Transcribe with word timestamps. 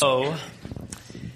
So, 0.00 0.32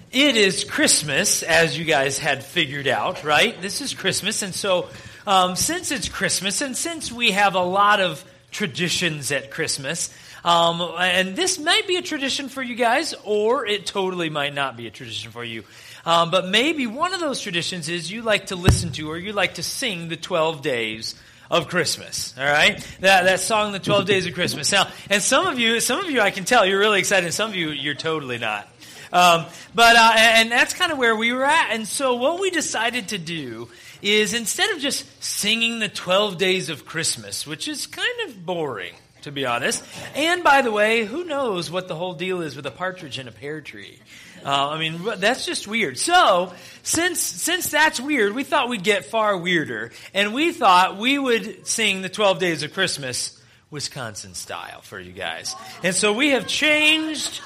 it 0.09 0.37
is 0.37 0.63
Christmas, 0.63 1.43
as 1.43 1.77
you 1.77 1.83
guys 1.83 2.17
had 2.17 2.45
figured 2.45 2.87
out, 2.87 3.25
right? 3.25 3.61
This 3.61 3.81
is 3.81 3.93
Christmas, 3.93 4.41
and 4.41 4.55
so 4.55 4.87
um, 5.27 5.57
since 5.57 5.91
it's 5.91 6.07
Christmas, 6.07 6.61
and 6.61 6.77
since 6.77 7.11
we 7.11 7.31
have 7.31 7.55
a 7.55 7.61
lot 7.61 7.99
of 7.99 8.23
traditions 8.51 9.33
at 9.33 9.51
Christmas, 9.51 10.15
um, 10.45 10.79
and 10.97 11.35
this 11.35 11.59
might 11.59 11.87
be 11.87 11.97
a 11.97 12.01
tradition 12.01 12.47
for 12.47 12.61
you 12.61 12.75
guys, 12.75 13.13
or 13.25 13.65
it 13.65 13.85
totally 13.85 14.29
might 14.29 14.53
not 14.53 14.77
be 14.77 14.87
a 14.87 14.91
tradition 14.91 15.31
for 15.31 15.43
you. 15.43 15.65
Um, 16.05 16.31
but 16.31 16.47
maybe 16.47 16.87
one 16.87 17.13
of 17.13 17.19
those 17.19 17.41
traditions 17.41 17.89
is 17.89 18.09
you 18.09 18.21
like 18.21 18.45
to 18.45 18.55
listen 18.55 18.93
to 18.93 19.11
or 19.11 19.17
you 19.17 19.33
like 19.33 19.55
to 19.55 19.63
sing 19.63 20.07
the 20.07 20.15
12 20.15 20.61
days 20.61 21.15
of 21.53 21.67
Christmas. 21.67 22.33
All 22.37 22.43
right, 22.43 22.79
that 23.01 23.25
that 23.25 23.39
song, 23.39 23.73
"The 23.73 23.79
Twelve 23.79 24.05
Days 24.05 24.25
of 24.25 24.33
Christmas." 24.33 24.71
Now, 24.71 24.87
and 25.09 25.21
some 25.21 25.45
of 25.45 25.59
you, 25.59 25.79
some 25.79 26.03
of 26.03 26.09
you, 26.09 26.19
I 26.19 26.31
can 26.31 26.45
tell 26.45 26.65
you're 26.65 26.79
really 26.79 26.99
excited. 26.99 27.31
Some 27.31 27.51
of 27.51 27.55
you, 27.55 27.69
you're 27.69 27.93
totally 27.93 28.39
not. 28.39 28.67
Um, 29.13 29.45
but 29.75 29.95
uh, 29.95 30.13
and 30.17 30.51
that's 30.51 30.73
kind 30.73 30.91
of 30.91 30.97
where 30.97 31.15
we 31.15 31.31
were 31.31 31.45
at. 31.45 31.69
And 31.69 31.87
so, 31.87 32.15
what 32.15 32.41
we 32.41 32.49
decided 32.49 33.09
to 33.09 33.19
do 33.19 33.69
is 34.01 34.33
instead 34.33 34.71
of 34.71 34.79
just 34.79 35.05
singing 35.23 35.77
the 35.77 35.89
Twelve 35.89 36.39
Days 36.39 36.69
of 36.69 36.87
Christmas, 36.87 37.45
which 37.45 37.67
is 37.67 37.85
kind 37.85 38.27
of 38.27 38.43
boring 38.43 38.95
to 39.21 39.31
be 39.31 39.45
honest. 39.45 39.81
And 40.15 40.43
by 40.43 40.63
the 40.63 40.71
way, 40.71 41.05
who 41.05 41.23
knows 41.23 41.71
what 41.71 41.87
the 41.87 41.95
whole 41.95 42.13
deal 42.13 42.41
is 42.41 42.57
with 42.57 42.65
a 42.65 42.71
partridge 42.71 43.17
in 43.19 43.29
a 43.29 43.31
pear 43.31 43.61
tree? 43.61 43.99
Uh, 44.45 44.69
I 44.69 44.77
mean, 44.77 45.01
that's 45.17 45.45
just 45.45 45.67
weird. 45.67 45.97
So, 45.97 46.53
since 46.83 47.19
since 47.21 47.69
that's 47.69 47.99
weird, 47.99 48.33
we 48.33 48.43
thought 48.43 48.69
we'd 48.69 48.83
get 48.83 49.05
far 49.05 49.37
weirder, 49.37 49.91
and 50.13 50.33
we 50.33 50.51
thought 50.51 50.97
we 50.97 51.17
would 51.17 51.65
sing 51.65 52.01
the 52.01 52.09
Twelve 52.09 52.39
Days 52.39 52.63
of 52.63 52.73
Christmas 52.73 53.41
Wisconsin 53.71 54.35
style 54.35 54.81
for 54.81 54.99
you 54.99 55.11
guys. 55.11 55.55
And 55.81 55.95
so 55.95 56.13
we 56.13 56.31
have 56.31 56.45
changed, 56.45 57.41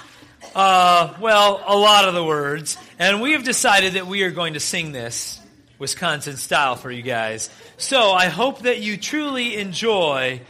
uh, 0.55 1.13
well, 1.21 1.63
a 1.65 1.77
lot 1.77 2.07
of 2.07 2.13
the 2.13 2.23
words, 2.23 2.77
and 2.99 3.21
we 3.21 3.31
have 3.31 3.43
decided 3.43 3.93
that 3.93 4.07
we 4.07 4.23
are 4.23 4.31
going 4.31 4.55
to 4.55 4.59
sing 4.59 4.91
this 4.91 5.39
Wisconsin 5.79 6.35
style 6.35 6.76
for 6.76 6.91
you 6.91 7.01
guys. 7.01 7.49
So 7.77 8.11
I 8.11 8.26
hope 8.26 8.63
that 8.63 8.79
you 8.79 8.98
truly 8.98 9.55
enjoy 9.57 10.41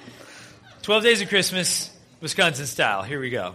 12 0.81 1.03
Days 1.03 1.21
of 1.21 1.29
Christmas 1.29 1.91
Wisconsin 2.21 2.65
style. 2.65 3.03
Here 3.03 3.19
we 3.19 3.29
go. 3.29 3.53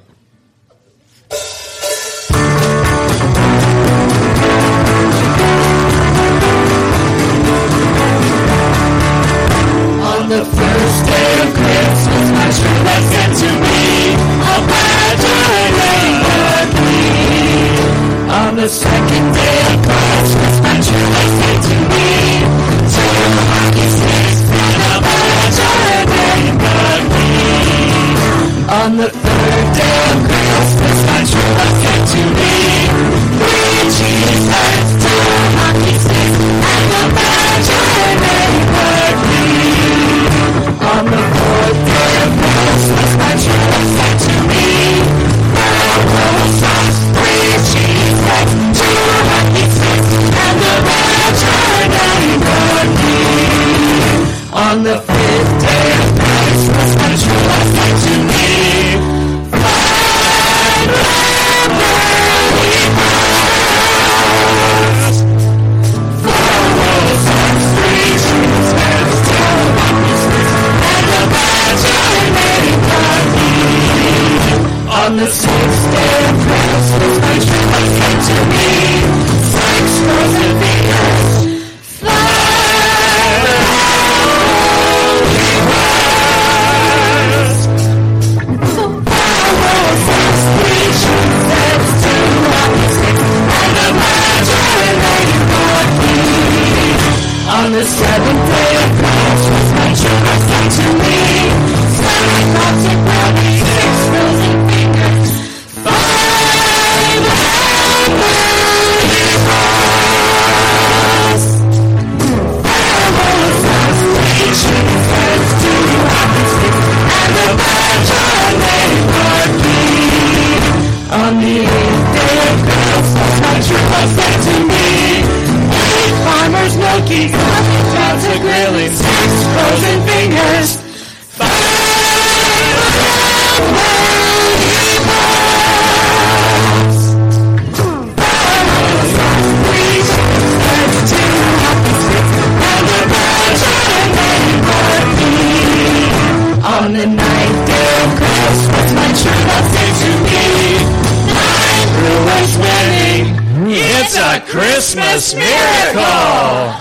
Miracle! 155.94 156.73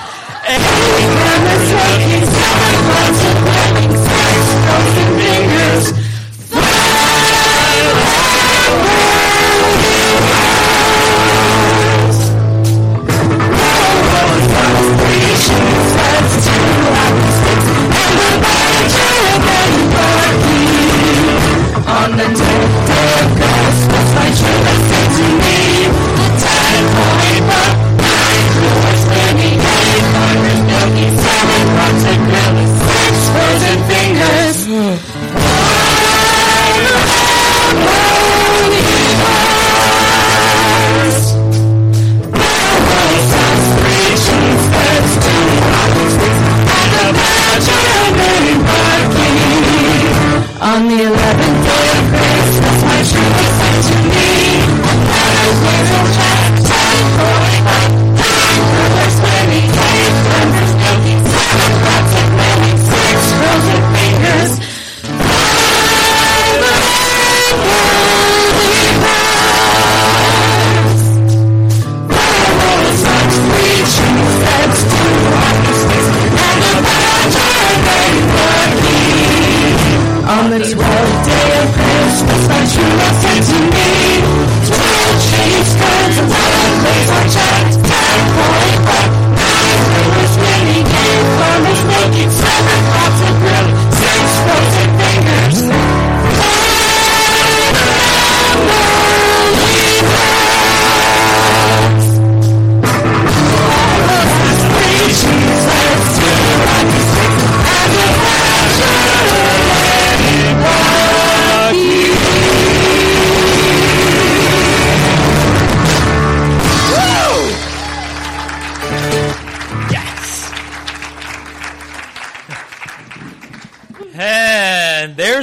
Eight 0.48 0.64
farmers 1.20 1.68
making 1.72 2.26
seven 2.32 2.76
loaves 2.88 3.22
of 3.30 3.38
wedding, 3.46 3.94
frozen 4.64 5.10
fingers, 5.20 6.01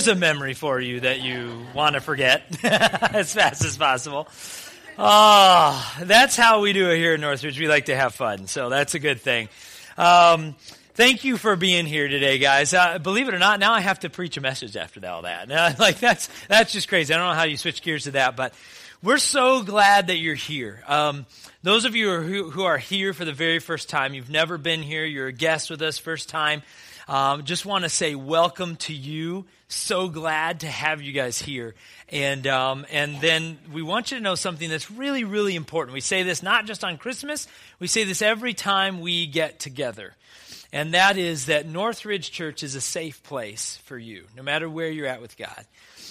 a 0.09 0.15
memory 0.15 0.55
for 0.55 0.81
you 0.81 1.01
that 1.01 1.21
you 1.21 1.61
want 1.75 1.95
to 1.95 2.01
forget 2.01 2.43
as 2.65 3.33
fast 3.33 3.65
as 3.65 3.77
possible. 3.77 4.29
Oh, 4.99 5.97
that's 6.03 6.35
how 6.35 6.61
we 6.61 6.73
do 6.73 6.91
it 6.91 6.97
here 6.97 7.15
in 7.15 7.21
Northridge. 7.21 7.59
We 7.59 7.69
like 7.69 7.87
to 7.87 7.95
have 7.95 8.15
fun, 8.15 8.49
so 8.49 8.69
that's 8.69 8.95
a 8.95 8.99
good 8.99 9.21
thing. 9.21 9.49
Um, 9.97 10.57
thank 10.95 11.23
you 11.23 11.37
for 11.37 11.55
being 11.55 11.87
here 11.87 12.09
today, 12.09 12.39
guys. 12.39 12.75
Uh, 12.75 12.99
believe 12.99 13.29
it 13.29 13.35
or 13.35 13.39
not, 13.39 13.61
now 13.61 13.73
I 13.73 13.81
have 13.81 14.01
to 14.01 14.11
preach 14.11 14.37
a 14.37 14.41
message 14.41 14.77
after 14.77 15.07
all 15.07 15.23
that. 15.23 15.49
Uh, 15.59 15.73
like 15.79 16.01
that's 16.01 16.29
that's 16.49 16.73
just 16.73 16.89
crazy. 16.89 17.15
I 17.15 17.17
don't 17.17 17.29
know 17.29 17.35
how 17.35 17.45
you 17.45 17.57
switch 17.57 17.83
gears 17.83 18.05
to 18.05 18.11
that, 18.13 18.35
but 18.35 18.55
we're 19.03 19.19
so 19.19 19.63
glad 19.63 20.09
that 20.09 20.17
you're 20.17 20.35
here. 20.35 20.83
Um, 20.89 21.27
those 21.63 21.85
of 21.85 21.97
you 21.97 22.21
who, 22.21 22.51
who 22.51 22.63
are 22.63 22.79
here 22.79 23.13
for 23.13 23.25
the 23.25 23.33
very 23.33 23.59
first 23.59 23.89
time, 23.89 24.15
you've 24.15 24.31
never 24.31 24.59
been 24.59 24.83
here, 24.83 25.05
you're 25.05 25.27
a 25.27 25.33
guest 25.33 25.71
with 25.71 25.83
us, 25.83 25.99
first 25.99 26.29
time. 26.29 26.63
Um, 27.09 27.45
just 27.45 27.67
want 27.67 27.85
to 27.85 27.89
say 27.89 28.15
welcome 28.15 28.77
to 28.77 28.93
you. 28.93 29.47
So 29.67 30.09
glad 30.09 30.61
to 30.61 30.67
have 30.69 31.03
you 31.03 31.13
guys 31.13 31.41
here. 31.41 31.75
And, 32.11 32.47
um, 32.47 32.87
and 32.93 33.21
then 33.21 33.59
we 33.73 33.83
want 33.83 34.11
you 34.13 34.19
to 34.19 34.23
know 34.23 34.35
something 34.35 34.71
that's 34.71 34.91
really, 34.91 35.25
really 35.25 35.57
important. 35.57 35.95
We 35.95 36.01
say 36.01 36.23
this 36.23 36.43
not 36.43 36.67
just 36.67 36.85
on 36.85 36.97
Christmas, 36.97 37.49
we 37.81 37.87
say 37.87 38.05
this 38.05 38.23
every 38.23 38.55
time 38.55 39.01
we 39.01 39.27
get 39.27 39.59
together. 39.59 40.15
And 40.73 40.95
that 40.95 41.17
is 41.17 41.47
that 41.47 41.67
Northridge 41.67 42.31
Church 42.31 42.63
is 42.63 42.75
a 42.75 42.81
safe 42.81 43.23
place 43.23 43.79
for 43.85 43.99
you, 43.99 44.25
no 44.37 44.43
matter 44.43 44.69
where 44.69 44.91
you're 44.91 45.07
at 45.07 45.23
with 45.23 45.37
God. 45.37 45.65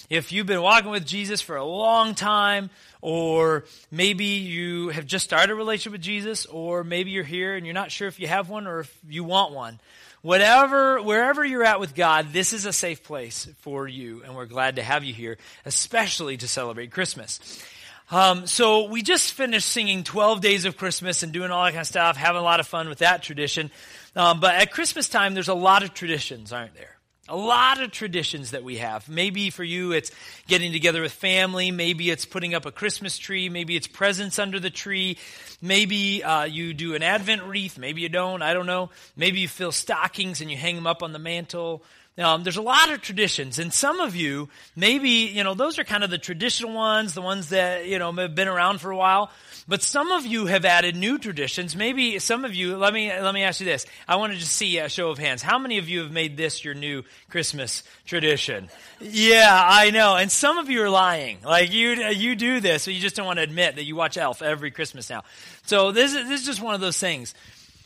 If 0.09 0.31
you've 0.31 0.48
been 0.48 0.62
walking 0.62 0.89
with 0.89 1.06
Jesus 1.06 1.42
for 1.42 1.57
a 1.57 1.65
long 1.65 2.15
time, 2.15 2.69
or 3.01 3.65
maybe 3.92 4.25
you 4.25 4.89
have 4.89 5.06
just 5.06 5.25
started 5.25 5.51
a 5.51 5.56
relationship 5.56 5.92
with 5.92 6.01
Jesus, 6.01 6.45
or 6.45 6.86
maybe 6.86 7.12
you're 7.12 7.25
here 7.25 7.56
and 7.56 7.65
you're 7.65 7.74
not 7.74 7.92
sure 7.92 8.07
if 8.07 8.19
you 8.19 8.27
have 8.27 8.50
one 8.50 8.68
or 8.68 8.80
if 8.81 9.00
you 9.09 9.25
want 9.25 9.54
one, 9.54 9.81
whatever, 10.21 11.01
wherever 11.01 11.44
you're 11.44 11.63
at 11.63 11.81
with 11.81 11.94
God, 11.94 12.31
this 12.31 12.54
is 12.54 12.65
a 12.65 12.71
safe 12.71 13.04
place 13.04 13.50
for 13.59 13.88
you, 13.88 14.24
and 14.24 14.33
we're 14.33 14.45
glad 14.45 14.77
to 14.77 14.83
have 14.83 15.04
you 15.04 15.13
here, 15.13 15.38
especially 15.65 16.38
to 16.38 16.48
celebrate 16.48 16.92
Christmas. 16.92 17.62
Um, 18.10 18.48
so 18.48 18.86
we 18.86 19.01
just 19.01 19.33
finished 19.33 19.68
singing 19.68 20.06
12 20.06 20.39
Days 20.39 20.63
of 20.63 20.77
Christmas 20.77 21.24
and 21.24 21.33
doing 21.33 21.51
all 21.51 21.65
that 21.65 21.71
kind 21.71 21.81
of 21.81 21.88
stuff, 21.88 22.15
having 22.15 22.39
a 22.39 22.44
lot 22.45 22.62
of 22.62 22.68
fun 22.68 22.88
with 22.88 23.00
that 23.00 23.24
tradition. 23.24 23.69
Um, 24.15 24.39
but 24.39 24.56
at 24.56 24.71
Christmas 24.71 25.10
time, 25.10 25.33
there's 25.33 25.50
a 25.50 25.53
lot 25.53 25.83
of 25.83 25.94
traditions, 25.94 26.53
aren't 26.53 26.75
there? 26.75 26.96
A 27.29 27.35
lot 27.35 27.81
of 27.81 27.91
traditions 27.91 28.51
that 28.51 28.63
we 28.63 28.77
have. 28.77 29.09
Maybe 29.09 29.50
for 29.50 29.63
you, 29.63 29.91
it's 29.91 30.12
getting 30.47 30.71
together 30.71 31.01
with 31.01 31.12
family. 31.12 31.71
Maybe 31.71 32.09
it's 32.09 32.25
putting 32.25 32.53
up 32.53 32.65
a 32.65 32.71
Christmas 32.71 33.18
tree. 33.18 33.50
Maybe 33.50 33.75
it's 33.75 33.88
presents 33.88 34.39
under 34.39 34.59
the 34.59 34.69
tree. 34.69 35.18
Maybe 35.62 36.24
uh, 36.24 36.45
you 36.45 36.74
do 36.74 36.95
an 36.95 37.03
Advent 37.03 37.44
wreath. 37.44 37.77
Maybe 37.77 38.01
you 38.01 38.09
don't. 38.09 38.41
I 38.41 38.53
don't 38.53 38.65
know. 38.65 38.91
Maybe 39.18 39.41
you 39.41 39.47
fill 39.50 39.74
stockings 39.74 40.39
and 40.39 40.50
you 40.50 40.56
hang 40.56 40.75
them 40.75 40.88
up 40.88 41.03
on 41.03 41.12
the 41.12 41.19
mantle. 41.19 41.83
Um, 42.18 42.41
there's 42.44 42.57
a 42.57 42.63
lot 42.63 42.91
of 42.91 43.01
traditions, 43.01 43.59
and 43.59 43.71
some 43.71 44.00
of 44.00 44.15
you, 44.15 44.50
maybe, 44.75 45.09
you 45.09 45.44
know, 45.44 45.53
those 45.53 45.77
are 45.77 45.83
kind 45.83 46.03
of 46.03 46.09
the 46.09 46.18
traditional 46.18 46.74
ones, 46.74 47.13
the 47.13 47.21
ones 47.21 47.50
that, 47.50 47.85
you 47.85 48.00
know, 48.00 48.12
have 48.12 48.33
been 48.33 48.47
around 48.47 48.81
for 48.81 48.89
a 48.89 48.97
while. 48.97 49.29
But 49.69 49.83
some 49.83 50.11
of 50.13 50.25
you 50.25 50.45
have 50.45 50.63
added 50.63 50.95
new 50.95 51.17
traditions. 51.17 51.75
Maybe 51.75 52.19
some 52.19 52.45
of 52.45 52.55
you, 52.55 52.77
let 52.77 52.93
me, 52.93 53.11
let 53.11 53.33
me 53.33 53.43
ask 53.43 53.59
you 53.59 53.65
this. 53.65 53.85
I 54.07 54.15
want 54.15 54.31
to 54.31 54.39
just 54.39 54.53
see 54.53 54.77
a 54.77 54.87
show 54.87 55.09
of 55.09 55.17
hands. 55.17 55.41
How 55.41 55.59
many 55.59 55.77
of 55.77 55.89
you 55.89 56.03
have 56.03 56.11
made 56.11 56.37
this 56.37 56.63
your 56.63 56.73
new 56.73 57.03
Christmas 57.29 57.83
tradition? 58.05 58.69
Yeah, 59.01 59.49
I 59.51 59.89
know. 59.89 60.15
And 60.15 60.31
some 60.31 60.57
of 60.57 60.69
you 60.69 60.81
are 60.83 60.89
lying. 60.89 61.39
Like 61.43 61.73
you, 61.73 61.89
you 61.89 62.37
do 62.37 62.61
this, 62.61 62.85
but 62.85 62.93
you 62.93 63.01
just 63.01 63.17
don't 63.17 63.25
want 63.25 63.39
to 63.39 63.43
admit 63.43 63.75
that 63.75 63.83
you 63.83 63.97
watch 63.97 64.17
Elf 64.17 64.41
every 64.41 64.71
Christmas 64.71 65.09
now. 65.09 65.23
So 65.65 65.91
this 65.91 66.15
is, 66.15 66.29
this 66.29 66.41
is 66.41 66.45
just 66.45 66.61
one 66.61 66.73
of 66.73 66.79
those 66.79 66.97
things. 66.97 67.35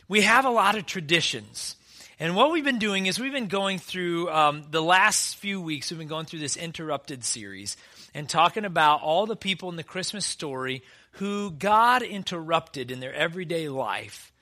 We 0.06 0.20
have 0.20 0.44
a 0.44 0.50
lot 0.50 0.76
of 0.76 0.86
traditions. 0.86 1.74
And 2.20 2.36
what 2.36 2.52
we've 2.52 2.62
been 2.62 2.78
doing 2.78 3.06
is 3.06 3.18
we've 3.18 3.32
been 3.32 3.48
going 3.48 3.80
through 3.80 4.30
um, 4.30 4.62
the 4.70 4.82
last 4.82 5.34
few 5.38 5.60
weeks, 5.60 5.90
we've 5.90 5.98
been 5.98 6.06
going 6.06 6.26
through 6.26 6.38
this 6.38 6.56
interrupted 6.56 7.24
series 7.24 7.76
and 8.14 8.28
talking 8.28 8.64
about 8.64 9.02
all 9.02 9.26
the 9.26 9.34
people 9.34 9.68
in 9.70 9.74
the 9.74 9.82
Christmas 9.82 10.24
story 10.24 10.82
who 11.12 11.50
God 11.50 12.02
interrupted 12.02 12.90
in 12.90 13.00
their 13.00 13.14
everyday 13.14 13.68
life, 13.68 14.32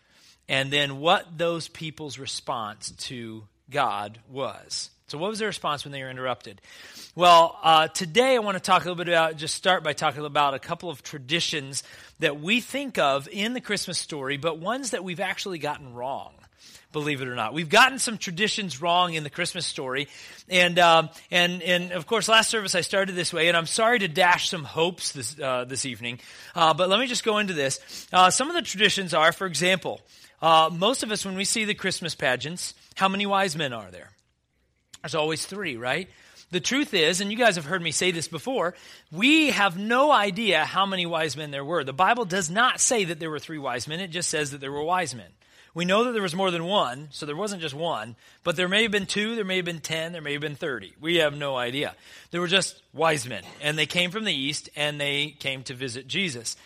and 0.48 0.70
then 0.70 0.98
what 0.98 1.38
those 1.38 1.68
people's 1.68 2.18
response 2.18 2.90
to 2.92 3.44
God 3.70 4.18
was. 4.28 4.90
So, 5.08 5.18
what 5.18 5.30
was 5.30 5.40
their 5.40 5.48
response 5.48 5.84
when 5.84 5.90
they 5.90 6.02
were 6.02 6.10
interrupted? 6.10 6.60
Well, 7.16 7.58
uh, 7.62 7.88
today 7.88 8.36
I 8.36 8.38
want 8.38 8.56
to 8.56 8.60
talk 8.60 8.82
a 8.82 8.84
little 8.84 8.94
bit 9.04 9.08
about, 9.08 9.36
just 9.36 9.54
start 9.54 9.82
by 9.82 9.92
talking 9.92 10.24
about 10.24 10.54
a 10.54 10.60
couple 10.60 10.88
of 10.88 11.02
traditions 11.02 11.82
that 12.20 12.40
we 12.40 12.60
think 12.60 12.98
of 12.98 13.28
in 13.32 13.52
the 13.52 13.60
Christmas 13.60 13.98
story, 13.98 14.36
but 14.36 14.58
ones 14.58 14.92
that 14.92 15.02
we've 15.02 15.18
actually 15.18 15.58
gotten 15.58 15.94
wrong 15.94 16.32
believe 16.92 17.22
it 17.22 17.28
or 17.28 17.34
not. 17.34 17.54
We've 17.54 17.68
gotten 17.68 17.98
some 17.98 18.18
traditions 18.18 18.80
wrong 18.80 19.14
in 19.14 19.22
the 19.24 19.30
Christmas 19.30 19.66
story. 19.66 20.08
And, 20.48 20.78
um, 20.78 21.10
and, 21.30 21.62
and 21.62 21.92
of 21.92 22.06
course, 22.06 22.28
last 22.28 22.50
service 22.50 22.74
I 22.74 22.80
started 22.80 23.14
this 23.14 23.32
way, 23.32 23.48
and 23.48 23.56
I'm 23.56 23.66
sorry 23.66 24.00
to 24.00 24.08
dash 24.08 24.48
some 24.48 24.64
hopes 24.64 25.12
this, 25.12 25.38
uh, 25.38 25.64
this 25.64 25.86
evening, 25.86 26.20
uh, 26.54 26.74
but 26.74 26.88
let 26.88 26.98
me 26.98 27.06
just 27.06 27.24
go 27.24 27.38
into 27.38 27.54
this. 27.54 28.06
Uh, 28.12 28.30
some 28.30 28.48
of 28.48 28.54
the 28.54 28.62
traditions 28.62 29.14
are, 29.14 29.32
for 29.32 29.46
example, 29.46 30.00
uh, 30.42 30.70
most 30.72 31.02
of 31.02 31.10
us, 31.10 31.24
when 31.24 31.36
we 31.36 31.44
see 31.44 31.64
the 31.64 31.74
Christmas 31.74 32.14
pageants, 32.14 32.74
how 32.94 33.08
many 33.08 33.26
wise 33.26 33.56
men 33.56 33.72
are 33.72 33.90
there? 33.90 34.10
There's 35.02 35.14
always 35.14 35.46
three, 35.46 35.76
right? 35.76 36.08
The 36.50 36.60
truth 36.60 36.94
is, 36.94 37.20
and 37.20 37.30
you 37.30 37.38
guys 37.38 37.54
have 37.54 37.64
heard 37.64 37.80
me 37.80 37.92
say 37.92 38.10
this 38.10 38.26
before, 38.26 38.74
we 39.12 39.50
have 39.50 39.78
no 39.78 40.10
idea 40.10 40.64
how 40.64 40.84
many 40.84 41.06
wise 41.06 41.36
men 41.36 41.52
there 41.52 41.64
were. 41.64 41.84
The 41.84 41.92
Bible 41.92 42.24
does 42.24 42.50
not 42.50 42.80
say 42.80 43.04
that 43.04 43.20
there 43.20 43.30
were 43.30 43.38
three 43.38 43.58
wise 43.58 43.86
men, 43.86 44.00
it 44.00 44.08
just 44.08 44.28
says 44.28 44.50
that 44.50 44.60
there 44.60 44.72
were 44.72 44.82
wise 44.82 45.14
men. 45.14 45.30
We 45.72 45.84
know 45.84 46.04
that 46.04 46.12
there 46.12 46.22
was 46.22 46.34
more 46.34 46.50
than 46.50 46.64
one, 46.64 47.08
so 47.12 47.26
there 47.26 47.36
wasn't 47.36 47.62
just 47.62 47.74
one, 47.74 48.16
but 48.42 48.56
there 48.56 48.68
may 48.68 48.82
have 48.82 48.90
been 48.90 49.06
two, 49.06 49.36
there 49.36 49.44
may 49.44 49.56
have 49.56 49.64
been 49.64 49.80
ten, 49.80 50.12
there 50.12 50.22
may 50.22 50.32
have 50.32 50.40
been 50.40 50.56
thirty. 50.56 50.92
We 51.00 51.16
have 51.16 51.36
no 51.36 51.56
idea. 51.56 51.94
There 52.32 52.40
were 52.40 52.48
just 52.48 52.82
wise 52.92 53.28
men, 53.28 53.44
and 53.60 53.78
they 53.78 53.86
came 53.86 54.10
from 54.10 54.24
the 54.24 54.34
east, 54.34 54.68
and 54.74 55.00
they 55.00 55.36
came 55.38 55.62
to 55.64 55.74
visit 55.74 56.08
Jesus. 56.08 56.56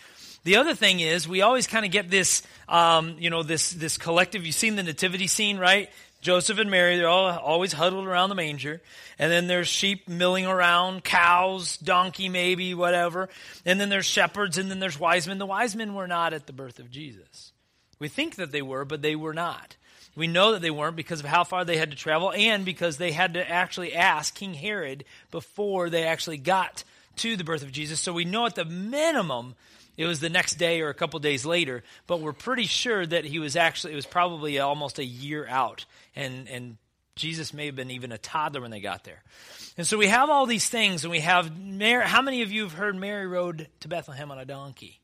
The 0.45 0.57
other 0.57 0.75
thing 0.75 1.01
is, 1.01 1.27
we 1.27 1.43
always 1.43 1.67
kind 1.67 1.87
of 1.87 1.91
get 1.91 2.11
this, 2.11 2.43
um, 2.69 3.17
you 3.19 3.31
know, 3.31 3.43
this 3.43 3.73
this 3.73 3.97
collective. 3.97 4.45
You've 4.45 4.55
seen 4.55 4.77
the 4.77 4.83
nativity 4.83 5.27
scene, 5.27 5.59
right? 5.59 5.91
Joseph 6.21 6.59
and 6.59 6.71
Mary, 6.71 6.97
they're 6.97 7.09
all 7.09 7.39
always 7.39 7.75
huddled 7.75 8.07
around 8.07 8.31
the 8.31 8.35
manger. 8.35 8.81
And 9.19 9.31
then 9.31 9.47
there's 9.47 9.69
sheep 9.69 10.09
milling 10.09 10.47
around, 10.47 11.05
cows, 11.05 11.77
donkey 11.77 12.29
maybe, 12.29 12.75
whatever. 12.75 13.29
And 13.65 13.79
then 13.79 13.91
there's 13.91 14.07
shepherds, 14.07 14.59
and 14.59 14.71
then 14.71 14.81
there's 14.81 14.99
wise 14.99 15.29
men. 15.29 15.39
The 15.39 15.47
wise 15.47 15.77
men 15.77 15.95
were 15.95 16.07
not 16.07 16.33
at 16.33 16.47
the 16.47 16.53
birth 16.53 16.79
of 16.79 16.91
Jesus. 16.91 17.53
We 17.99 18.09
think 18.09 18.37
that 18.37 18.53
they 18.53 18.63
were, 18.63 18.85
but 18.85 19.03
they 19.03 19.17
were 19.17 19.35
not. 19.35 19.77
We 20.17 20.27
know 20.27 20.53
that 20.53 20.63
they 20.63 20.71
weren't 20.71 20.97
because 20.97 21.21
of 21.21 21.27
how 21.27 21.45
far 21.45 21.65
they 21.65 21.77
had 21.77 21.91
to 21.91 21.97
travel 21.97 22.33
and 22.33 22.65
because 22.65 22.99
they 22.99 23.13
had 23.13 23.35
to 23.35 23.51
actually 23.51 23.95
ask 23.95 24.35
King 24.35 24.55
Herod 24.55 25.05
before 25.31 25.91
they 25.91 26.05
actually 26.05 26.39
got 26.39 26.85
to 27.17 27.37
the 27.37 27.45
birth 27.45 27.63
of 27.63 27.73
Jesus. 27.73 28.01
So 28.01 28.13
we 28.13 28.25
know 28.25 28.47
at 28.47 28.55
the 28.55 28.65
minimum 28.65 29.55
it 29.97 30.07
was 30.07 30.21
the 30.21 30.29
next 30.29 30.55
day 30.55 30.81
or 30.81 30.89
a 30.89 30.95
couple 30.95 31.19
days 31.21 31.45
later, 31.45 31.83
but 32.07 32.21
we're 32.21 32.33
pretty 32.33 32.65
sure 32.65 33.05
that 33.05 33.25
he 33.25 33.39
was 33.39 33.57
actually, 33.57 33.93
it 33.93 33.97
was 33.97 34.07
probably 34.07 34.59
almost 34.59 34.99
a 34.99 35.05
year 35.05 35.47
out. 35.49 35.85
And, 36.17 36.49
and 36.49 36.77
Jesus 37.17 37.55
may 37.55 37.67
have 37.67 37.77
been 37.77 37.91
even 37.91 38.11
a 38.11 38.19
toddler 38.19 38.61
when 38.61 38.71
they 38.71 38.81
got 38.81 39.05
there. 39.05 39.23
And 39.77 39.87
so 39.87 39.97
we 39.97 40.09
have 40.09 40.31
all 40.31 40.47
these 40.47 40.69
things, 40.69 41.05
and 41.05 41.11
we 41.11 41.21
have 41.21 41.59
Mary. 41.59 42.05
How 42.05 42.23
many 42.23 42.43
of 42.43 42.53
you 42.53 42.63
have 42.63 42.75
heard 42.75 42.97
Mary 42.97 43.27
rode 43.27 43.69
to 43.81 43.89
Bethlehem 43.89 44.31
on 44.31 44.39
a 44.39 44.45
donkey? 44.45 45.01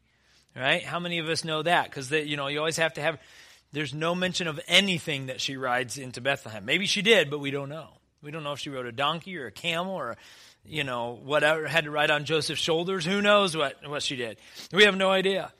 Right? 0.54 0.82
How 0.82 0.98
many 0.98 1.18
of 1.18 1.28
us 1.28 1.44
know 1.44 1.62
that? 1.62 1.84
Because 1.84 2.10
you 2.10 2.36
know 2.36 2.48
you 2.48 2.58
always 2.58 2.76
have 2.76 2.94
to 2.94 3.00
have. 3.00 3.18
There's 3.72 3.94
no 3.94 4.14
mention 4.14 4.48
of 4.48 4.58
anything 4.66 5.26
that 5.26 5.40
she 5.40 5.56
rides 5.56 5.96
into 5.96 6.20
Bethlehem. 6.20 6.64
Maybe 6.64 6.86
she 6.86 7.02
did, 7.02 7.30
but 7.30 7.38
we 7.38 7.52
don't 7.52 7.68
know. 7.68 7.88
We 8.20 8.32
don't 8.32 8.42
know 8.42 8.52
if 8.52 8.58
she 8.58 8.70
rode 8.70 8.86
a 8.86 8.92
donkey 8.92 9.36
or 9.38 9.46
a 9.46 9.52
camel 9.52 9.94
or, 9.94 10.16
you 10.64 10.82
know, 10.82 11.18
whatever 11.22 11.68
had 11.68 11.84
to 11.84 11.90
ride 11.90 12.10
on 12.10 12.24
Joseph's 12.24 12.60
shoulders. 12.60 13.04
Who 13.06 13.22
knows 13.22 13.56
what 13.56 13.76
what 13.88 14.02
she 14.02 14.16
did? 14.16 14.38
We 14.72 14.84
have 14.84 14.96
no 14.96 15.10
idea. 15.10 15.52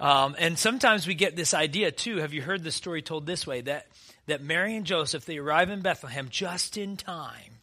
Um, 0.00 0.34
and 0.38 0.58
sometimes 0.58 1.06
we 1.06 1.14
get 1.14 1.36
this 1.36 1.52
idea 1.52 1.92
too. 1.92 2.16
Have 2.16 2.32
you 2.32 2.40
heard 2.40 2.64
the 2.64 2.72
story 2.72 3.02
told 3.02 3.26
this 3.26 3.46
way 3.46 3.60
that 3.62 3.86
that 4.26 4.42
Mary 4.42 4.74
and 4.74 4.86
Joseph 4.86 5.26
they 5.26 5.36
arrive 5.36 5.68
in 5.68 5.82
Bethlehem 5.82 6.28
just 6.30 6.78
in 6.78 6.96
time 6.96 7.59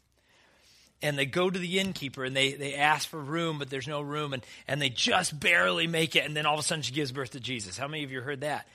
and 1.01 1.17
they 1.17 1.25
go 1.25 1.49
to 1.49 1.59
the 1.59 1.79
innkeeper 1.79 2.23
and 2.23 2.35
they, 2.35 2.53
they 2.53 2.75
ask 2.75 3.07
for 3.07 3.19
room, 3.19 3.59
but 3.59 3.69
there's 3.69 3.87
no 3.87 4.01
room, 4.01 4.33
and, 4.33 4.45
and 4.67 4.81
they 4.81 4.89
just 4.89 5.39
barely 5.39 5.87
make 5.87 6.15
it, 6.15 6.25
and 6.25 6.35
then 6.35 6.45
all 6.45 6.55
of 6.55 6.59
a 6.59 6.63
sudden 6.63 6.81
she 6.81 6.93
gives 6.93 7.11
birth 7.11 7.31
to 7.31 7.39
Jesus. 7.39 7.77
How 7.77 7.87
many 7.87 8.03
of 8.03 8.11
you 8.11 8.21
heard 8.21 8.41
that? 8.41 8.67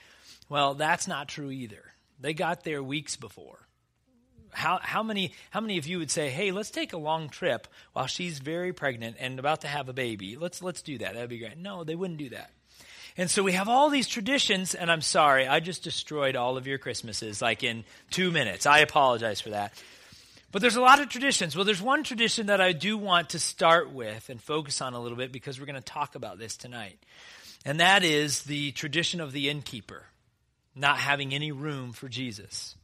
Well, 0.49 0.75
that's 0.75 1.09
not 1.09 1.29
true 1.29 1.51
either. 1.51 1.83
They 2.21 2.35
got 2.35 2.65
there 2.65 2.83
weeks 2.83 3.17
before. 3.17 3.59
How, 4.51 4.79
how, 4.83 5.03
many, 5.03 5.33
how 5.51 5.61
many 5.61 5.79
of 5.79 5.87
you 5.87 5.99
would 5.99 6.11
say, 6.11 6.29
hey, 6.29 6.53
let's 6.53 6.71
take 6.71 6.93
a 6.93 6.99
long 6.99 7.31
trip 7.31 7.67
while 7.95 8.07
she's 8.07 8.39
very 8.39 8.73
pregnant 8.73 9.17
and 9.19 9.39
about 9.39 9.63
to 9.63 9.67
have 9.67 9.89
a 9.89 9.95
baby? 9.95 10.37
Let's, 10.37 10.63
let's 10.63 10.83
do 10.83 10.99
that. 10.99 11.15
That'd 11.15 11.31
be 11.31 11.39
great. 11.39 11.57
No, 11.57 11.85
they 11.85 11.95
wouldn't 11.95 12.19
do 12.19 12.29
that. 12.31 12.51
And 13.17 13.31
so 13.31 13.43
we 13.43 13.53
have 13.53 13.69
all 13.69 13.91
these 13.91 14.09
traditions, 14.09 14.75
and 14.75 14.91
I'm 14.91 15.01
sorry, 15.01 15.47
I 15.47 15.61
just 15.61 15.83
destroyed 15.83 16.37
all 16.37 16.57
of 16.57 16.67
your 16.67 16.79
Christmases 16.79 17.43
like 17.43 17.63
in 17.63 17.85
two 18.11 18.31
minutes. 18.31 18.67
I 18.67 18.81
apologize 18.81 19.41
for 19.41 19.51
that. 19.51 19.73
But 20.53 20.61
there's 20.61 20.77
a 20.77 20.83
lot 20.83 21.01
of 21.01 21.09
traditions. 21.09 21.57
Well, 21.57 21.65
there's 21.65 21.83
one 21.83 22.05
tradition 22.05 22.47
that 22.47 22.61
I 22.61 22.73
do 22.73 22.99
want 22.99 23.31
to 23.31 23.39
start 23.39 23.91
with 23.91 24.29
and 24.29 24.41
focus 24.41 24.83
on 24.83 24.93
a 24.93 25.01
little 25.01 25.17
bit 25.17 25.33
because 25.33 25.59
we're 25.59 25.67
going 25.67 25.77
to 25.77 25.81
talk 25.81 26.15
about 26.15 26.39
this 26.39 26.57
tonight. 26.59 26.99
And 27.65 27.81
that 27.81 28.05
is 28.05 28.43
the 28.43 28.73
tradition 28.73 29.21
of 29.21 29.33
the 29.33 29.49
innkeeper 29.49 30.05
not 30.75 30.99
having 30.99 31.35
any 31.35 31.53
room 31.53 31.93
for 31.93 32.09
Jesus. 32.09 32.75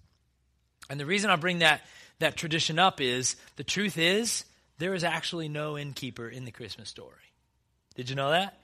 And 0.90 0.98
the 0.98 1.06
reason 1.06 1.30
I 1.30 1.36
bring 1.36 1.60
that, 1.60 1.82
that 2.18 2.36
tradition 2.36 2.78
up 2.78 3.00
is 3.00 3.36
the 3.56 3.64
truth 3.64 3.98
is 3.98 4.44
there 4.78 4.94
is 4.94 5.04
actually 5.04 5.48
no 5.48 5.76
innkeeper 5.76 6.28
in 6.28 6.44
the 6.44 6.50
Christmas 6.50 6.88
story. 6.88 7.12
Did 7.94 8.10
you 8.10 8.16
know 8.16 8.30
that? 8.30 8.60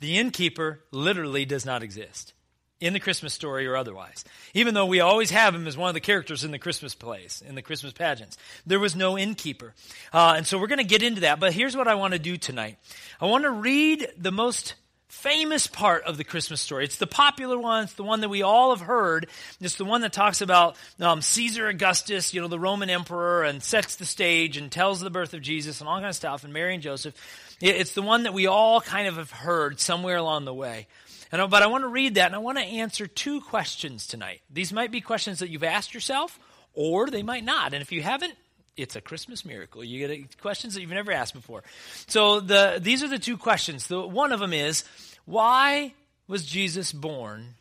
The 0.00 0.18
innkeeper 0.18 0.80
literally 0.90 1.44
does 1.44 1.64
not 1.66 1.82
exist 1.82 2.32
in 2.80 2.92
the 2.92 3.00
Christmas 3.00 3.32
story 3.32 3.66
or 3.66 3.76
otherwise. 3.76 4.24
Even 4.54 4.74
though 4.74 4.86
we 4.86 5.00
always 5.00 5.30
have 5.30 5.54
him 5.54 5.66
as 5.66 5.76
one 5.76 5.88
of 5.88 5.94
the 5.94 6.00
characters 6.00 6.44
in 6.44 6.50
the 6.50 6.58
Christmas 6.58 6.94
plays, 6.94 7.42
in 7.46 7.54
the 7.54 7.62
Christmas 7.62 7.92
pageants. 7.92 8.36
There 8.66 8.80
was 8.80 8.94
no 8.94 9.16
innkeeper. 9.16 9.74
Uh, 10.12 10.34
and 10.36 10.46
so 10.46 10.58
we're 10.58 10.66
going 10.66 10.78
to 10.78 10.84
get 10.84 11.02
into 11.02 11.22
that. 11.22 11.40
But 11.40 11.52
here's 11.52 11.76
what 11.76 11.88
I 11.88 11.94
want 11.94 12.12
to 12.12 12.18
do 12.18 12.36
tonight 12.36 12.76
I 13.20 13.26
want 13.26 13.44
to 13.44 13.50
read 13.50 14.08
the 14.18 14.32
most 14.32 14.74
famous 15.08 15.66
part 15.66 16.04
of 16.04 16.18
the 16.18 16.24
Christmas 16.24 16.60
story. 16.60 16.84
It's 16.84 16.96
the 16.96 17.06
popular 17.06 17.58
one. 17.58 17.84
It's 17.84 17.94
the 17.94 18.02
one 18.02 18.20
that 18.20 18.28
we 18.28 18.42
all 18.42 18.76
have 18.76 18.86
heard. 18.86 19.28
It's 19.60 19.76
the 19.76 19.84
one 19.84 20.02
that 20.02 20.12
talks 20.12 20.42
about 20.42 20.76
um, 21.00 21.22
Caesar 21.22 21.68
Augustus, 21.68 22.34
you 22.34 22.42
know, 22.42 22.48
the 22.48 22.58
Roman 22.58 22.90
emperor, 22.90 23.42
and 23.42 23.62
sets 23.62 23.96
the 23.96 24.04
stage 24.04 24.58
and 24.58 24.70
tells 24.70 25.00
the 25.00 25.08
birth 25.08 25.32
of 25.32 25.40
Jesus 25.40 25.80
and 25.80 25.88
all 25.88 25.96
kind 25.96 26.08
of 26.08 26.14
stuff, 26.14 26.44
and 26.44 26.52
Mary 26.52 26.74
and 26.74 26.82
Joseph. 26.82 27.14
It's 27.62 27.94
the 27.94 28.02
one 28.02 28.24
that 28.24 28.34
we 28.34 28.46
all 28.46 28.82
kind 28.82 29.08
of 29.08 29.16
have 29.16 29.30
heard 29.30 29.80
somewhere 29.80 30.16
along 30.16 30.44
the 30.44 30.52
way. 30.52 30.86
And, 31.32 31.50
but 31.50 31.62
I 31.62 31.66
want 31.66 31.82
to 31.82 31.88
read 31.88 32.14
that, 32.14 32.26
and 32.26 32.34
I 32.34 32.38
want 32.38 32.58
to 32.58 32.64
answer 32.64 33.06
two 33.06 33.40
questions 33.40 34.06
tonight. 34.06 34.40
These 34.50 34.72
might 34.72 34.90
be 34.90 35.00
questions 35.00 35.40
that 35.40 35.50
you've 35.50 35.64
asked 35.64 35.94
yourself, 35.94 36.38
or 36.72 37.08
they 37.08 37.22
might 37.22 37.44
not. 37.44 37.72
And 37.72 37.82
if 37.82 37.90
you 37.92 38.02
haven't, 38.02 38.34
it's 38.76 38.94
a 38.94 39.00
Christmas 39.00 39.44
miracle. 39.44 39.82
You 39.82 40.06
get 40.06 40.40
questions 40.40 40.74
that 40.74 40.82
you've 40.82 40.90
never 40.90 41.10
asked 41.10 41.34
before. 41.34 41.64
So 42.06 42.40
the, 42.40 42.78
these 42.80 43.02
are 43.02 43.08
the 43.08 43.18
two 43.18 43.38
questions. 43.38 43.86
The, 43.86 44.00
one 44.00 44.32
of 44.32 44.40
them 44.40 44.52
is, 44.52 44.84
why 45.24 45.94
was 46.28 46.44
Jesus 46.44 46.92
born 46.92 47.54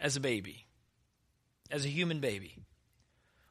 as 0.00 0.16
a 0.16 0.20
baby? 0.20 0.66
As 1.70 1.84
a 1.84 1.88
human 1.88 2.20
baby? 2.20 2.54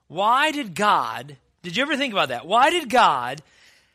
Why 0.08 0.52
did 0.52 0.76
God, 0.76 1.38
did 1.64 1.76
you 1.76 1.84
ever 1.84 1.98
think 1.98 2.14
about 2.14 2.30
that? 2.30 2.46
Why 2.46 2.70
did 2.70 2.90
God 2.90 3.42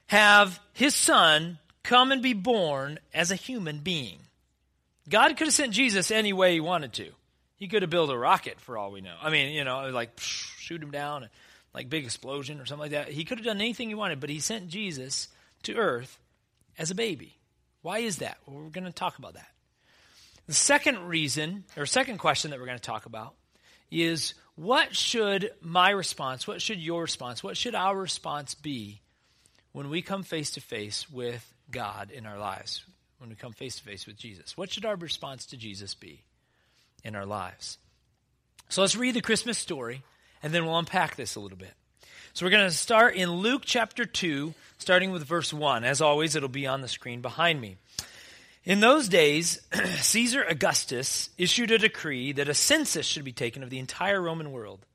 have 0.06 0.58
his 0.72 0.94
son 0.94 1.58
come 1.82 2.10
and 2.10 2.22
be 2.22 2.32
born 2.32 2.98
as 3.14 3.30
a 3.30 3.36
human 3.36 3.78
being? 3.78 4.18
God 5.10 5.36
could 5.36 5.48
have 5.48 5.54
sent 5.54 5.72
Jesus 5.72 6.10
any 6.10 6.32
way 6.32 6.54
he 6.54 6.60
wanted 6.60 6.92
to. 6.94 7.10
He 7.56 7.68
could 7.68 7.82
have 7.82 7.90
built 7.90 8.10
a 8.10 8.16
rocket 8.16 8.58
for 8.60 8.78
all 8.78 8.90
we 8.90 9.00
know. 9.00 9.14
I 9.20 9.28
mean, 9.28 9.52
you 9.52 9.64
know, 9.64 9.90
like 9.90 10.18
shoot 10.18 10.82
him 10.82 10.90
down, 10.92 11.28
like 11.74 11.90
big 11.90 12.04
explosion 12.04 12.60
or 12.60 12.64
something 12.64 12.82
like 12.82 12.92
that. 12.92 13.08
He 13.08 13.24
could 13.24 13.38
have 13.38 13.44
done 13.44 13.60
anything 13.60 13.88
he 13.88 13.94
wanted, 13.94 14.20
but 14.20 14.30
he 14.30 14.40
sent 14.40 14.68
Jesus 14.68 15.28
to 15.64 15.74
earth 15.74 16.18
as 16.78 16.90
a 16.90 16.94
baby. 16.94 17.36
Why 17.82 17.98
is 17.98 18.18
that? 18.18 18.38
Well, 18.46 18.62
we're 18.62 18.70
going 18.70 18.84
to 18.84 18.92
talk 18.92 19.18
about 19.18 19.34
that. 19.34 19.50
The 20.46 20.54
second 20.54 21.06
reason, 21.06 21.64
or 21.76 21.86
second 21.86 22.18
question 22.18 22.50
that 22.50 22.60
we're 22.60 22.66
going 22.66 22.78
to 22.78 22.82
talk 22.82 23.06
about, 23.06 23.34
is 23.90 24.34
what 24.54 24.94
should 24.94 25.50
my 25.60 25.90
response, 25.90 26.46
what 26.46 26.62
should 26.62 26.78
your 26.78 27.02
response, 27.02 27.42
what 27.42 27.56
should 27.56 27.74
our 27.74 27.96
response 27.96 28.54
be 28.54 29.00
when 29.72 29.90
we 29.90 30.02
come 30.02 30.22
face 30.22 30.52
to 30.52 30.60
face 30.60 31.10
with 31.10 31.52
God 31.70 32.10
in 32.10 32.26
our 32.26 32.38
lives? 32.38 32.84
When 33.20 33.28
we 33.28 33.36
come 33.36 33.52
face 33.52 33.76
to 33.76 33.82
face 33.82 34.06
with 34.06 34.16
Jesus? 34.16 34.56
What 34.56 34.72
should 34.72 34.86
our 34.86 34.96
response 34.96 35.46
to 35.46 35.56
Jesus 35.56 35.94
be 35.94 36.22
in 37.04 37.14
our 37.14 37.26
lives? 37.26 37.76
So 38.70 38.80
let's 38.80 38.96
read 38.96 39.14
the 39.14 39.20
Christmas 39.20 39.58
story, 39.58 40.02
and 40.42 40.54
then 40.54 40.64
we'll 40.64 40.78
unpack 40.78 41.16
this 41.16 41.36
a 41.36 41.40
little 41.40 41.58
bit. 41.58 41.74
So 42.32 42.46
we're 42.46 42.50
going 42.50 42.68
to 42.68 42.74
start 42.74 43.16
in 43.16 43.30
Luke 43.30 43.62
chapter 43.64 44.06
2, 44.06 44.54
starting 44.78 45.10
with 45.10 45.24
verse 45.24 45.52
1. 45.52 45.84
As 45.84 46.00
always, 46.00 46.34
it'll 46.34 46.48
be 46.48 46.66
on 46.66 46.80
the 46.80 46.88
screen 46.88 47.20
behind 47.20 47.60
me. 47.60 47.76
In 48.64 48.80
those 48.80 49.08
days, 49.08 49.60
Caesar 50.00 50.42
Augustus 50.42 51.28
issued 51.36 51.70
a 51.70 51.78
decree 51.78 52.32
that 52.32 52.48
a 52.48 52.54
census 52.54 53.04
should 53.04 53.24
be 53.24 53.32
taken 53.32 53.62
of 53.62 53.68
the 53.68 53.78
entire 53.78 54.22
Roman 54.22 54.50
world. 54.52 54.86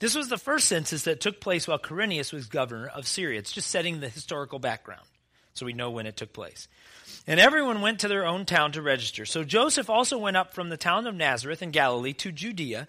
This 0.00 0.14
was 0.14 0.28
the 0.28 0.38
first 0.38 0.68
census 0.68 1.02
that 1.02 1.20
took 1.20 1.40
place 1.40 1.68
while 1.68 1.78
Quirinius 1.78 2.32
was 2.32 2.46
governor 2.46 2.88
of 2.88 3.06
Syria. 3.06 3.38
It's 3.38 3.52
just 3.52 3.70
setting 3.70 4.00
the 4.00 4.08
historical 4.08 4.58
background 4.58 5.06
so 5.54 5.64
we 5.64 5.72
know 5.72 5.90
when 5.90 6.06
it 6.06 6.16
took 6.16 6.32
place. 6.32 6.68
And 7.30 7.38
everyone 7.38 7.80
went 7.80 8.00
to 8.00 8.08
their 8.08 8.26
own 8.26 8.44
town 8.44 8.72
to 8.72 8.82
register. 8.82 9.24
So 9.24 9.44
Joseph 9.44 9.88
also 9.88 10.18
went 10.18 10.36
up 10.36 10.52
from 10.52 10.68
the 10.68 10.76
town 10.76 11.06
of 11.06 11.14
Nazareth 11.14 11.62
in 11.62 11.70
Galilee 11.70 12.12
to 12.14 12.32
Judea, 12.32 12.88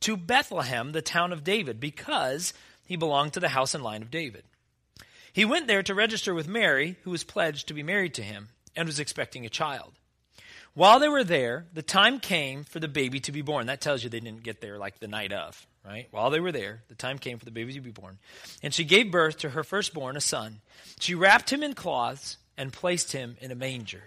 to 0.00 0.16
Bethlehem, 0.16 0.92
the 0.92 1.02
town 1.02 1.30
of 1.30 1.44
David, 1.44 1.78
because 1.78 2.54
he 2.86 2.96
belonged 2.96 3.34
to 3.34 3.40
the 3.40 3.50
house 3.50 3.74
and 3.74 3.84
line 3.84 4.00
of 4.00 4.10
David. 4.10 4.44
He 5.30 5.44
went 5.44 5.66
there 5.66 5.82
to 5.82 5.94
register 5.94 6.32
with 6.32 6.48
Mary, 6.48 6.96
who 7.02 7.10
was 7.10 7.22
pledged 7.22 7.68
to 7.68 7.74
be 7.74 7.82
married 7.82 8.14
to 8.14 8.22
him 8.22 8.48
and 8.74 8.86
was 8.86 8.98
expecting 8.98 9.44
a 9.44 9.50
child. 9.50 9.92
While 10.72 10.98
they 10.98 11.08
were 11.10 11.22
there, 11.22 11.66
the 11.74 11.82
time 11.82 12.18
came 12.18 12.64
for 12.64 12.80
the 12.80 12.88
baby 12.88 13.20
to 13.20 13.30
be 13.30 13.42
born. 13.42 13.66
That 13.66 13.82
tells 13.82 14.02
you 14.02 14.08
they 14.08 14.20
didn't 14.20 14.42
get 14.42 14.62
there 14.62 14.78
like 14.78 15.00
the 15.00 15.06
night 15.06 15.34
of, 15.34 15.66
right? 15.84 16.08
While 16.12 16.30
they 16.30 16.40
were 16.40 16.50
there, 16.50 16.80
the 16.88 16.94
time 16.94 17.18
came 17.18 17.38
for 17.38 17.44
the 17.44 17.50
baby 17.50 17.74
to 17.74 17.82
be 17.82 17.90
born. 17.90 18.16
And 18.62 18.72
she 18.72 18.84
gave 18.84 19.12
birth 19.12 19.36
to 19.40 19.50
her 19.50 19.62
firstborn, 19.62 20.16
a 20.16 20.22
son. 20.22 20.62
She 20.98 21.14
wrapped 21.14 21.52
him 21.52 21.62
in 21.62 21.74
cloths 21.74 22.38
and 22.56 22.72
placed 22.72 23.12
him 23.12 23.36
in 23.40 23.50
a 23.50 23.56
manger 23.56 24.02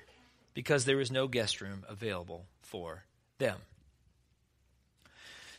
because 0.54 0.86
there 0.86 0.98
was 0.98 1.12
no 1.12 1.28
guest 1.28 1.62
room 1.62 1.84
available 1.88 2.46
for 2.62 3.04
them. 3.38 3.60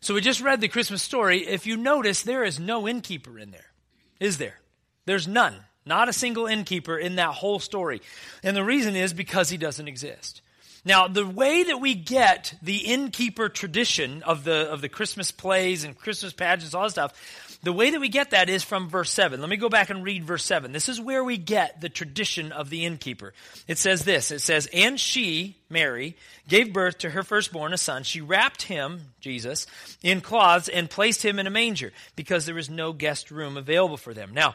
So 0.01 0.15
we 0.15 0.21
just 0.21 0.41
read 0.41 0.61
the 0.61 0.69
Christmas 0.69 1.03
story. 1.03 1.47
If 1.47 1.67
you 1.67 1.77
notice, 1.77 2.23
there 2.23 2.45
is 2.45 2.61
no 2.61 2.87
innkeeper 2.87 3.39
in 3.39 3.51
there, 3.51 3.73
is 4.21 4.39
there? 4.39 4.61
There's 5.05 5.27
none. 5.27 5.55
Not 5.85 6.09
a 6.09 6.13
single 6.13 6.47
innkeeper 6.47 6.99
in 6.99 7.17
that 7.17 7.35
whole 7.35 7.61
story. 7.61 8.03
And 8.43 8.57
the 8.57 8.65
reason 8.65 8.97
is 8.97 9.13
because 9.13 9.51
he 9.51 9.57
doesn't 9.57 9.87
exist. 9.87 10.43
Now, 10.85 11.09
the 11.09 11.27
way 11.27 11.65
that 11.65 11.81
we 11.81 11.95
get 11.95 12.55
the 12.63 12.77
innkeeper 12.77 13.49
tradition 13.49 14.23
of 14.25 14.45
the, 14.45 14.71
of 14.71 14.81
the 14.81 14.89
Christmas 14.89 15.33
plays 15.33 15.85
and 15.85 15.97
Christmas 15.97 16.33
pageants, 16.33 16.75
all 16.75 16.85
that 16.85 16.91
stuff, 16.91 17.46
the 17.67 17.73
way 17.73 17.91
that 17.91 18.01
we 18.01 18.09
get 18.09 18.31
that 18.31 18.49
is 18.49 18.63
from 18.63 18.89
verse 18.89 19.11
7. 19.11 19.41
Let 19.41 19.51
me 19.51 19.57
go 19.57 19.69
back 19.69 19.91
and 19.91 20.05
read 20.05 20.23
verse 20.23 20.45
7. 20.45 20.71
This 20.71 20.89
is 20.89 21.01
where 21.01 21.25
we 21.25 21.37
get 21.37 21.81
the 21.81 21.89
tradition 21.89 22.53
of 22.53 22.71
the 22.71 22.85
innkeeper. 22.85 23.35
It 23.67 23.77
says 23.77 24.05
this 24.05 24.31
It 24.31 24.39
says, 24.39 24.69
And 24.73 25.01
she, 25.01 25.57
Mary, 25.69 26.17
gave 26.47 26.73
birth 26.73 26.99
to 26.99 27.11
her 27.11 27.25
firstborn, 27.25 27.73
a 27.73 27.77
son. 27.77 28.05
She 28.05 28.21
wrapped 28.21 28.63
him, 28.63 29.13
Jesus, 29.21 29.67
in 30.01 30.21
cloths 30.21 30.69
and 30.69 30.89
placed 30.89 31.25
him 31.25 31.41
in 31.41 31.49
a 31.49 31.51
manger 31.51 31.93
because 32.15 32.47
there 32.47 32.55
was 32.55 32.71
no 32.71 32.93
guest 32.93 33.33
room 33.33 33.57
available 33.57 33.97
for 33.97 34.15
them. 34.15 34.33
Now, 34.33 34.55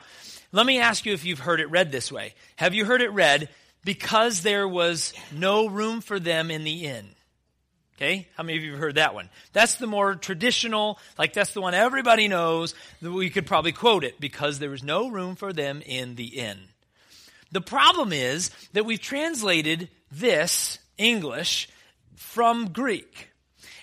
let 0.54 0.66
me 0.66 0.80
ask 0.80 1.06
you 1.06 1.12
if 1.12 1.26
you've 1.26 1.40
heard 1.40 1.60
it 1.60 1.70
read 1.70 1.92
this 1.92 2.14
way. 2.14 2.34
Have 2.56 2.74
you 2.74 2.86
heard 2.86 3.02
it 3.02 3.12
read, 3.12 3.50
because 3.84 4.42
there 4.42 4.70
was 4.70 5.14
no 5.34 5.68
room 5.68 6.00
for 6.00 6.18
them 6.18 6.50
in 6.50 6.64
the 6.64 6.86
inn? 6.86 7.10
Okay? 8.02 8.28
How 8.36 8.42
many 8.42 8.58
of 8.58 8.64
you 8.64 8.72
have 8.72 8.80
heard 8.80 8.96
that 8.96 9.14
one? 9.14 9.30
That's 9.54 9.76
the 9.76 9.86
more 9.86 10.16
traditional, 10.16 10.98
like 11.20 11.34
that's 11.34 11.54
the 11.54 11.62
one 11.62 11.76
everybody 11.76 12.28
knows. 12.28 12.74
We 13.00 13.30
could 13.30 13.46
probably 13.46 13.74
quote 13.74 14.04
it 14.04 14.20
because 14.20 14.58
there 14.58 14.72
was 14.72 14.82
no 14.82 15.10
room 15.10 15.36
for 15.36 15.54
them 15.54 15.84
in 15.86 16.16
the 16.16 16.40
inn. 16.40 16.58
The 17.52 17.62
problem 17.62 18.12
is 18.12 18.50
that 18.74 18.86
we've 18.86 19.00
translated 19.00 19.88
this 20.12 20.80
English 20.98 21.70
from 22.16 22.70
Greek. 22.72 23.30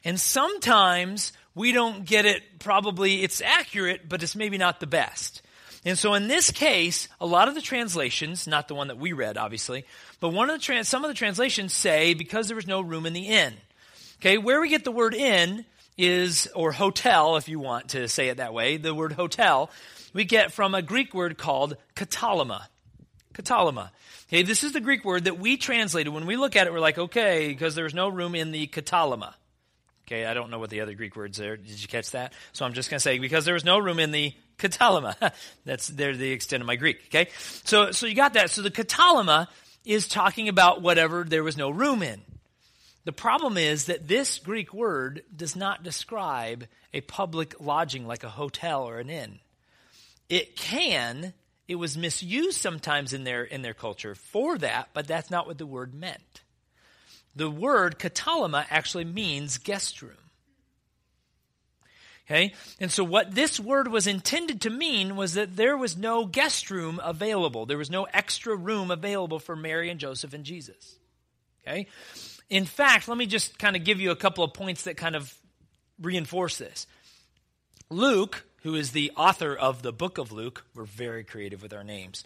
And 0.05 0.19
sometimes 0.19 1.33
we 1.55 1.71
don't 1.71 2.05
get 2.05 2.27
it, 2.27 2.59
probably 2.59 3.23
it's 3.23 3.41
accurate, 3.41 4.09
but 4.09 4.25
it's 4.25 4.35
maybe 4.35 4.59
not 4.59 4.81
the 4.81 4.89
best. 4.89 5.43
And 5.85 5.97
so 5.97 6.15
in 6.15 6.27
this 6.27 6.51
case, 6.51 7.07
a 7.21 7.27
lot 7.27 7.47
of 7.47 7.55
the 7.55 7.63
translations, 7.63 8.49
not 8.49 8.67
the 8.67 8.75
one 8.75 8.89
that 8.89 8.99
we 8.99 9.13
read, 9.13 9.39
obviously, 9.39 9.85
but 10.19 10.31
one 10.31 10.51
of 10.51 10.59
the 10.59 10.65
trans- 10.65 10.89
some 10.89 11.05
of 11.05 11.09
the 11.09 11.15
translations 11.15 11.73
say 11.73 12.15
because 12.15 12.49
there 12.49 12.57
was 12.57 12.67
no 12.67 12.81
room 12.81 13.07
in 13.07 13.13
the 13.13 13.29
inn. 13.29 13.55
Okay, 14.21 14.37
where 14.37 14.61
we 14.61 14.69
get 14.69 14.83
the 14.83 14.91
word 14.91 15.15
inn 15.15 15.65
is, 15.97 16.49
or 16.55 16.73
hotel, 16.73 17.37
if 17.37 17.49
you 17.49 17.61
want 17.61 17.91
to 17.91 18.09
say 18.09 18.29
it 18.29 18.39
that 18.39 18.53
way, 18.53 18.77
the 18.77 18.93
word 18.93 19.13
hotel, 19.13 19.71
we 20.13 20.25
get 20.25 20.53
from 20.53 20.75
a 20.75 20.83
Greek 20.83 21.15
word 21.15 21.39
called 21.39 21.77
katalama. 21.95 22.63
Katalama. 23.33 23.91
Okay, 24.29 24.43
this 24.43 24.65
is 24.65 24.73
the 24.73 24.81
Greek 24.81 25.05
word 25.05 25.25
that 25.25 25.39
we 25.39 25.57
translated. 25.57 26.13
When 26.13 26.27
we 26.27 26.37
look 26.37 26.57
at 26.57 26.67
it, 26.67 26.73
we're 26.73 26.81
like, 26.81 26.99
okay, 26.99 27.49
because 27.49 27.77
there's 27.77 27.95
no 27.95 28.09
room 28.09 28.35
in 28.35 28.51
the 28.51 28.67
katalama. 28.67 29.35
Okay, 30.07 30.27
I 30.27 30.35
don't 30.35 30.51
know 30.51 30.59
what 30.59 30.71
the 30.71 30.81
other 30.81 30.95
Greek 30.95 31.15
words 31.15 31.41
are. 31.41 31.57
Did 31.57 31.81
you 31.81 31.87
catch 31.87 32.11
that? 32.11 32.33
So 32.53 32.65
I'm 32.65 32.73
just 32.73 32.91
going 32.91 32.99
to 32.99 33.03
say, 33.03 33.19
because 33.19 33.45
there 33.45 33.55
was 33.55 33.65
no 33.65 33.79
room 33.79 34.01
in 34.01 34.11
the 34.11 34.33
katalama. 34.59 35.15
That's 35.65 35.87
there 35.87 36.17
the 36.17 36.33
extent 36.33 36.61
of 36.63 36.67
my 36.67 36.77
Greek. 36.77 37.03
Okay, 37.07 37.31
so 37.65 37.93
so 37.93 38.07
you 38.07 38.15
got 38.15 38.33
that. 38.35 38.51
So 38.51 38.63
the 38.63 38.71
katalama 38.71 39.47
is 39.85 40.09
talking 40.09 40.49
about 40.49 40.83
whatever 40.83 41.25
there 41.25 41.45
was 41.45 41.57
no 41.57 41.71
room 41.71 42.03
in. 42.03 42.21
The 43.09 43.12
problem 43.12 43.57
is 43.57 43.87
that 43.87 44.07
this 44.07 44.38
Greek 44.38 44.75
word 44.75 45.23
does 45.35 45.57
not 45.57 45.83
describe 45.83 46.67
a 46.93 47.00
public 47.00 47.59
lodging 47.59 48.07
like 48.07 48.23
a 48.23 48.29
hotel 48.29 48.83
or 48.83 48.99
an 48.99 49.09
inn. 49.09 49.38
It 50.29 50.57
can, 50.57 51.33
it 51.67 51.77
was 51.77 51.97
misused 51.97 52.59
sometimes 52.59 53.15
in 53.15 53.25
their, 53.25 53.45
in 53.45 53.62
their 53.62 53.73
culture 53.73 54.15
for 54.15 54.59
that, 54.59 54.91
but 54.93 55.07
that's 55.07 55.31
not 55.31 55.47
what 55.47 55.57
the 55.57 55.65
word 55.65 55.95
meant. 55.95 56.43
The 57.35 57.50
word 57.50 57.99
katalama 57.99 58.67
actually 58.69 59.07
means 59.07 59.57
guest 59.57 60.03
room. 60.03 60.12
Okay? 62.27 62.53
And 62.79 62.93
so 62.93 63.05
what 63.05 63.35
this 63.35 63.59
word 63.59 63.88
was 63.88 64.07
intended 64.07 64.61
to 64.61 64.71
mean 64.71 65.17
was 65.17 65.33
that 65.33 65.57
there 65.57 65.79
was 65.79 65.97
no 65.97 66.27
guest 66.27 66.71
room 66.71 67.00
available. 67.03 67.65
There 67.65 67.79
was 67.79 67.91
no 67.91 68.05
extra 68.12 68.55
room 68.55 68.91
available 68.91 69.38
for 69.38 69.57
Mary 69.57 69.88
and 69.88 69.99
Joseph 69.99 70.35
and 70.35 70.45
Jesus. 70.45 70.99
Okay? 71.67 71.87
In 72.50 72.64
fact, 72.64 73.09
let 73.09 73.19
me 73.19 73.26
just 73.26 73.59
kind 73.59 73.76
of 73.76 73.85
give 73.85 74.00
you 74.00 74.11
a 74.11 74.17
couple 74.17 74.43
of 74.43 74.55
points 74.55 74.85
that 74.85 74.97
kind 74.97 75.14
of 75.14 75.35
reinforce 76.00 76.59
this. 76.59 76.87
Luke, 77.90 78.45
who 78.62 78.75
is 78.75 78.93
the 78.93 79.12
author 79.17 79.55
of 79.55 79.83
the 79.83 79.93
book 79.93 80.19
of 80.19 80.33
Luke, 80.33 80.64
we're 80.75 80.85
very 80.85 81.25
creative 81.25 81.62
with 81.62 81.73
our 81.73 81.85
names. 81.85 82.25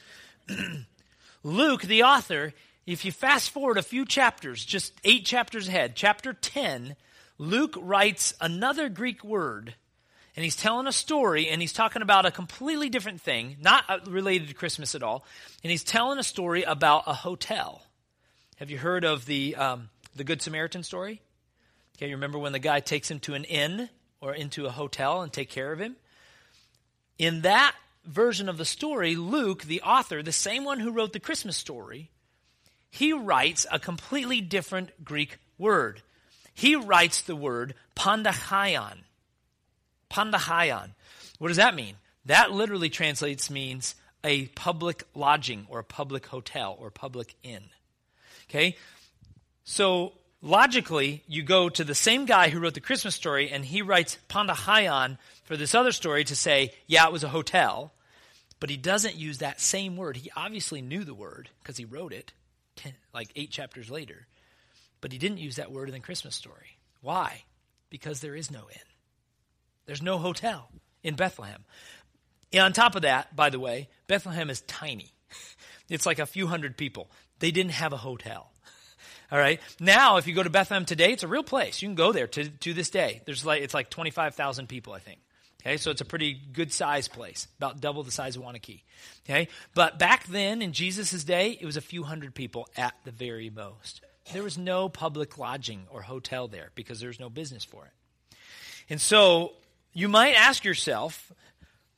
Luke, 1.42 1.82
the 1.82 2.04
author, 2.04 2.52
if 2.86 3.04
you 3.04 3.12
fast 3.12 3.50
forward 3.50 3.78
a 3.78 3.82
few 3.82 4.04
chapters, 4.04 4.64
just 4.64 4.92
eight 5.04 5.24
chapters 5.24 5.68
ahead, 5.68 5.94
chapter 5.96 6.32
10, 6.32 6.96
Luke 7.38 7.76
writes 7.80 8.34
another 8.40 8.88
Greek 8.88 9.24
word, 9.24 9.74
and 10.36 10.44
he's 10.44 10.56
telling 10.56 10.86
a 10.86 10.92
story, 10.92 11.48
and 11.48 11.60
he's 11.60 11.72
talking 11.72 12.02
about 12.02 12.26
a 12.26 12.30
completely 12.30 12.88
different 12.88 13.20
thing, 13.20 13.56
not 13.60 13.84
uh, 13.88 13.98
related 14.06 14.48
to 14.48 14.54
Christmas 14.54 14.94
at 14.94 15.02
all, 15.02 15.24
and 15.62 15.70
he's 15.70 15.84
telling 15.84 16.18
a 16.18 16.24
story 16.24 16.62
about 16.62 17.04
a 17.06 17.12
hotel. 17.12 17.82
Have 18.56 18.70
you 18.70 18.78
heard 18.78 19.04
of 19.04 19.26
the, 19.26 19.56
um, 19.56 19.88
the 20.14 20.24
Good 20.24 20.42
Samaritan 20.42 20.82
story? 20.82 21.20
Okay, 21.96 22.08
you 22.08 22.14
remember 22.14 22.38
when 22.38 22.52
the 22.52 22.58
guy 22.58 22.80
takes 22.80 23.10
him 23.10 23.20
to 23.20 23.34
an 23.34 23.44
inn 23.44 23.88
or 24.20 24.34
into 24.34 24.66
a 24.66 24.70
hotel 24.70 25.22
and 25.22 25.32
take 25.32 25.50
care 25.50 25.72
of 25.72 25.78
him? 25.78 25.96
In 27.18 27.42
that 27.42 27.74
version 28.04 28.48
of 28.48 28.58
the 28.58 28.64
story, 28.64 29.14
Luke, 29.16 29.64
the 29.64 29.82
author, 29.82 30.22
the 30.22 30.32
same 30.32 30.64
one 30.64 30.80
who 30.80 30.90
wrote 30.90 31.12
the 31.12 31.20
Christmas 31.20 31.56
story, 31.56 32.10
he 32.90 33.12
writes 33.12 33.66
a 33.70 33.78
completely 33.78 34.40
different 34.40 35.04
Greek 35.04 35.38
word. 35.58 36.02
He 36.54 36.74
writes 36.76 37.22
the 37.22 37.36
word 37.36 37.74
pandachaion. 37.96 38.98
Pandachaion. 40.10 40.90
What 41.38 41.48
does 41.48 41.56
that 41.56 41.74
mean? 41.74 41.94
That 42.26 42.52
literally 42.52 42.90
translates 42.90 43.50
means 43.50 43.94
a 44.24 44.46
public 44.48 45.04
lodging 45.14 45.66
or 45.68 45.78
a 45.78 45.84
public 45.84 46.26
hotel 46.26 46.76
or 46.78 46.90
public 46.90 47.34
inn. 47.42 47.64
Okay? 48.48 48.76
So 49.64 50.12
logically, 50.40 51.22
you 51.26 51.42
go 51.42 51.68
to 51.68 51.84
the 51.84 51.94
same 51.94 52.26
guy 52.26 52.48
who 52.48 52.60
wrote 52.60 52.74
the 52.74 52.80
Christmas 52.80 53.14
story 53.14 53.50
and 53.50 53.64
he 53.64 53.82
writes 53.82 54.18
pandachaion 54.28 55.18
for 55.44 55.56
this 55.56 55.74
other 55.74 55.92
story 55.92 56.24
to 56.24 56.36
say, 56.36 56.72
yeah, 56.86 57.06
it 57.06 57.12
was 57.12 57.24
a 57.24 57.28
hotel. 57.28 57.92
But 58.60 58.70
he 58.70 58.76
doesn't 58.76 59.16
use 59.16 59.38
that 59.38 59.60
same 59.60 59.96
word. 59.96 60.16
He 60.16 60.30
obviously 60.36 60.82
knew 60.82 61.02
the 61.02 61.14
word 61.14 61.48
because 61.60 61.76
he 61.76 61.84
wrote 61.84 62.12
it 62.12 62.32
ten, 62.76 62.94
like 63.12 63.30
eight 63.34 63.50
chapters 63.50 63.90
later. 63.90 64.26
But 65.00 65.12
he 65.12 65.18
didn't 65.18 65.38
use 65.38 65.56
that 65.56 65.72
word 65.72 65.88
in 65.88 65.94
the 65.94 66.00
Christmas 66.00 66.36
story. 66.36 66.78
Why? 67.00 67.42
Because 67.90 68.20
there 68.20 68.36
is 68.36 68.52
no 68.52 68.60
inn. 68.60 68.88
There's 69.86 70.02
no 70.02 70.18
hotel 70.18 70.68
in 71.02 71.16
Bethlehem. 71.16 71.64
And 72.52 72.62
on 72.62 72.72
top 72.72 72.94
of 72.94 73.02
that, 73.02 73.34
by 73.34 73.50
the 73.50 73.58
way, 73.58 73.88
Bethlehem 74.06 74.50
is 74.50 74.60
tiny. 74.62 75.12
It's 75.88 76.06
like 76.06 76.20
a 76.20 76.26
few 76.26 76.46
hundred 76.46 76.78
people. 76.78 77.10
They 77.40 77.50
didn't 77.50 77.72
have 77.72 77.92
a 77.92 77.98
hotel. 77.98 78.51
All 79.32 79.38
right. 79.38 79.62
Now, 79.80 80.18
if 80.18 80.26
you 80.26 80.34
go 80.34 80.42
to 80.42 80.50
Bethlehem 80.50 80.84
today, 80.84 81.10
it's 81.12 81.22
a 81.22 81.28
real 81.28 81.42
place. 81.42 81.80
You 81.80 81.88
can 81.88 81.94
go 81.94 82.12
there 82.12 82.26
to, 82.26 82.50
to 82.50 82.74
this 82.74 82.90
day. 82.90 83.22
There's 83.24 83.46
like 83.46 83.62
it's 83.62 83.72
like 83.72 83.88
25,000 83.88 84.68
people, 84.68 84.92
I 84.92 84.98
think. 84.98 85.20
Okay, 85.62 85.78
so 85.78 85.90
it's 85.90 86.00
a 86.00 86.04
pretty 86.04 86.34
good 86.34 86.72
size 86.72 87.08
place, 87.08 87.46
about 87.56 87.80
double 87.80 88.02
the 88.02 88.10
size 88.10 88.36
of 88.36 88.42
Waunakee. 88.42 88.82
Okay, 89.24 89.48
but 89.74 89.98
back 89.98 90.26
then 90.26 90.60
in 90.60 90.72
Jesus' 90.72 91.24
day, 91.24 91.56
it 91.58 91.64
was 91.64 91.76
a 91.76 91.80
few 91.80 92.02
hundred 92.02 92.34
people 92.34 92.68
at 92.76 92.94
the 93.04 93.12
very 93.12 93.48
most. 93.48 94.02
There 94.32 94.42
was 94.42 94.58
no 94.58 94.88
public 94.88 95.38
lodging 95.38 95.86
or 95.90 96.02
hotel 96.02 96.46
there 96.46 96.70
because 96.74 97.00
there's 97.00 97.20
no 97.20 97.30
business 97.30 97.64
for 97.64 97.86
it. 97.86 98.36
And 98.90 99.00
so 99.00 99.52
you 99.94 100.08
might 100.08 100.34
ask 100.34 100.64
yourself, 100.64 101.32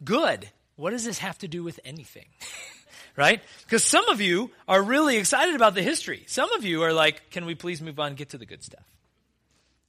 good, 0.04 0.50
what 0.76 0.90
does 0.90 1.04
this 1.04 1.18
have 1.18 1.38
to 1.38 1.48
do 1.48 1.64
with 1.64 1.80
anything? 1.84 2.26
right? 3.16 3.42
Because 3.62 3.85
some 3.85 4.09
of 4.09 4.20
you 4.20 4.50
are 4.66 4.83
really 4.83 5.16
excited 5.16 5.55
about 5.55 5.74
the 5.74 5.83
history. 5.83 6.24
Some 6.27 6.53
of 6.53 6.64
you 6.64 6.83
are 6.83 6.92
like, 6.92 7.31
can 7.31 7.46
we 7.46 7.55
please 7.55 7.81
move 7.81 7.98
on, 8.00 8.14
get 8.14 8.31
to 8.31 8.38
the 8.38 8.46
good 8.46 8.62
stuff? 8.62 8.85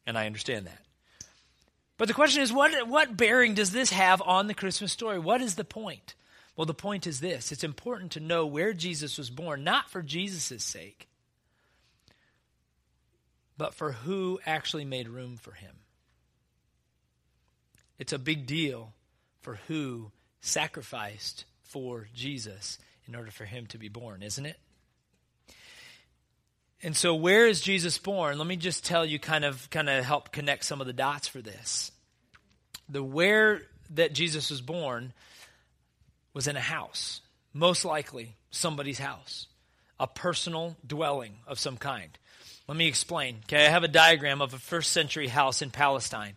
And 0.06 0.18
I 0.18 0.26
understand 0.26 0.68
that. 0.68 0.82
But 1.98 2.08
the 2.08 2.14
question 2.14 2.44
is, 2.44 2.52
what, 2.52 2.88
what 2.88 3.16
bearing 3.16 3.54
does 3.54 3.72
this 3.72 3.92
have 3.92 4.22
on 4.22 4.48
the 4.48 4.54
Christmas 4.54 4.92
story? 4.92 5.18
What 5.18 5.42
is 5.42 5.56
the 5.56 5.64
point? 5.64 6.14
Well, 6.56 6.66
the 6.66 6.74
point 6.74 7.08
is 7.08 7.20
this 7.20 7.52
it's 7.52 7.64
important 7.64 8.12
to 8.14 8.20
know 8.20 8.46
where 8.46 8.74
Jesus 8.74 9.18
was 9.18 9.30
born, 9.30 9.64
not 9.64 9.90
for 9.90 10.02
Jesus' 10.02 10.64
sake, 10.64 11.08
but 13.58 13.74
for 13.74 13.94
who 13.94 14.40
actually 14.46 14.86
made 14.86 15.08
room 15.08 15.38
for 15.38 15.54
him. 15.54 15.76
It's 17.98 18.14
a 18.14 18.20
big 18.20 18.46
deal 18.46 18.94
for 19.42 19.60
who 19.68 20.12
sacrificed 20.42 21.46
for 21.64 22.08
Jesus 22.14 22.78
in 23.08 23.16
order 23.16 23.32
for 23.32 23.46
him 23.46 23.66
to 23.68 23.78
be 23.78 23.90
born, 23.90 24.24
isn't 24.24 24.46
it? 24.46 24.58
And 26.84 26.96
so 26.96 27.16
where 27.16 27.48
is 27.48 27.62
Jesus 27.62 27.98
born? 27.98 28.38
Let 28.38 28.48
me 28.48 28.58
just 28.58 28.86
tell 28.86 29.06
you 29.06 29.18
kind 29.18 29.46
of 29.46 29.70
kind 29.70 29.90
of 29.90 30.04
help 30.04 30.32
connect 30.32 30.66
some 30.66 30.82
of 30.82 30.88
the 30.88 30.94
dots 30.94 31.28
for 31.28 31.42
this. 31.42 31.92
The 32.90 33.04
where 33.04 33.62
that 33.92 34.14
Jesus 34.14 34.50
was 34.50 34.62
born 34.62 35.14
was 36.34 36.48
in 36.48 36.58
a 36.58 36.62
house, 36.62 37.22
most 37.54 37.86
likely 37.86 38.36
somebody's 38.52 39.00
house, 39.00 39.48
a 40.00 40.08
personal 40.08 40.76
dwelling 40.86 41.38
of 41.48 41.60
some 41.60 41.78
kind. 41.78 42.18
Let 42.68 42.78
me 42.78 42.88
explain. 42.88 43.38
Okay, 43.46 43.66
I 43.66 43.70
have 43.70 43.84
a 43.84 43.88
diagram 43.88 44.42
of 44.42 44.54
a 44.54 44.60
first 44.60 44.92
century 44.92 45.28
house 45.28 45.62
in 45.62 45.72
Palestine. 45.72 46.34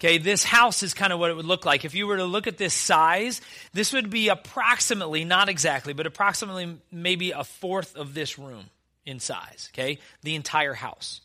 Okay, 0.00 0.16
this 0.16 0.42
house 0.42 0.82
is 0.82 0.94
kind 0.94 1.12
of 1.12 1.18
what 1.18 1.30
it 1.30 1.36
would 1.36 1.44
look 1.44 1.66
like. 1.66 1.84
If 1.84 1.94
you 1.94 2.06
were 2.06 2.16
to 2.16 2.24
look 2.24 2.46
at 2.46 2.56
this 2.56 2.72
size, 2.72 3.42
this 3.74 3.92
would 3.92 4.08
be 4.08 4.28
approximately, 4.28 5.26
not 5.26 5.50
exactly, 5.50 5.92
but 5.92 6.06
approximately 6.06 6.78
maybe 6.90 7.32
a 7.32 7.44
fourth 7.44 7.96
of 7.96 8.14
this 8.14 8.38
room 8.38 8.64
in 9.04 9.20
size, 9.20 9.68
okay? 9.74 9.98
The 10.22 10.36
entire 10.36 10.72
house 10.72 11.20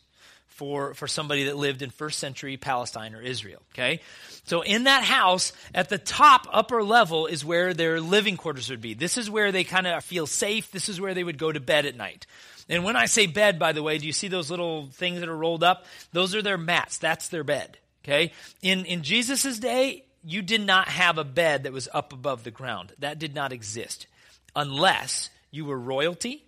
for, 0.48 0.92
for 0.92 1.08
somebody 1.08 1.44
that 1.44 1.56
lived 1.56 1.80
in 1.80 1.88
first 1.88 2.18
century 2.18 2.58
Palestine 2.58 3.14
or 3.14 3.22
Israel, 3.22 3.62
okay? 3.72 4.00
So 4.44 4.60
in 4.60 4.84
that 4.84 5.04
house, 5.04 5.54
at 5.74 5.88
the 5.88 5.96
top, 5.96 6.46
upper 6.52 6.82
level, 6.82 7.26
is 7.26 7.46
where 7.46 7.72
their 7.72 7.98
living 7.98 8.36
quarters 8.36 8.68
would 8.68 8.82
be. 8.82 8.92
This 8.92 9.16
is 9.16 9.30
where 9.30 9.52
they 9.52 9.64
kind 9.64 9.86
of 9.86 10.04
feel 10.04 10.26
safe. 10.26 10.70
This 10.70 10.90
is 10.90 11.00
where 11.00 11.14
they 11.14 11.24
would 11.24 11.38
go 11.38 11.50
to 11.50 11.60
bed 11.60 11.86
at 11.86 11.96
night. 11.96 12.26
And 12.68 12.84
when 12.84 12.96
I 12.96 13.06
say 13.06 13.26
bed, 13.26 13.58
by 13.58 13.72
the 13.72 13.82
way, 13.82 13.96
do 13.96 14.06
you 14.06 14.12
see 14.12 14.28
those 14.28 14.50
little 14.50 14.86
things 14.92 15.20
that 15.20 15.30
are 15.30 15.36
rolled 15.36 15.64
up? 15.64 15.86
Those 16.12 16.34
are 16.34 16.42
their 16.42 16.58
mats. 16.58 16.98
That's 16.98 17.28
their 17.28 17.44
bed, 17.44 17.78
okay? 18.06 18.32
In, 18.62 18.84
in 18.84 19.02
Jesus' 19.02 19.58
day, 19.58 20.04
you 20.22 20.42
did 20.42 20.60
not 20.60 20.88
have 20.88 21.18
a 21.18 21.24
bed 21.24 21.64
that 21.64 21.72
was 21.72 21.88
up 21.92 22.12
above 22.12 22.44
the 22.44 22.50
ground. 22.50 22.92
That 22.98 23.18
did 23.18 23.34
not 23.34 23.52
exist 23.52 24.06
unless 24.54 25.30
you 25.50 25.64
were 25.64 25.78
royalty 25.78 26.44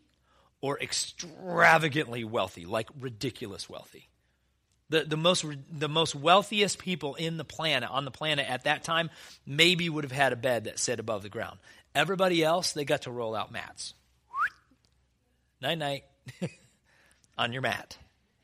or 0.61 0.81
extravagantly 0.81 2.25
wealthy, 2.25 2.67
like 2.67 2.89
ridiculous 2.99 3.69
wealthy. 3.69 4.09
The, 4.91 5.05
the, 5.05 5.17
most, 5.17 5.45
the 5.71 5.89
most 5.89 6.15
wealthiest 6.15 6.79
people 6.79 7.15
in 7.15 7.37
the 7.37 7.45
planet, 7.45 7.91
on 7.91 8.05
the 8.07 8.11
planet 8.11 8.49
at 8.49 8.65
that 8.65 8.85
time, 8.85 9.11
maybe 9.47 9.89
would 9.89 10.05
have 10.05 10.13
had 10.13 10.33
a 10.33 10.37
bed 10.37 10.65
that 10.65 10.79
sat 10.79 10.99
above 10.99 11.23
the 11.23 11.29
ground. 11.29 11.59
Everybody 11.95 12.43
else, 12.43 12.73
they 12.73 12.85
got 12.85 13.03
to 13.03 13.11
roll 13.11 13.35
out 13.35 13.53
mats. 13.53 13.93
Night 15.61 15.79
night 15.79 16.05
on 17.39 17.53
your 17.53 17.63
mat. 17.63 17.99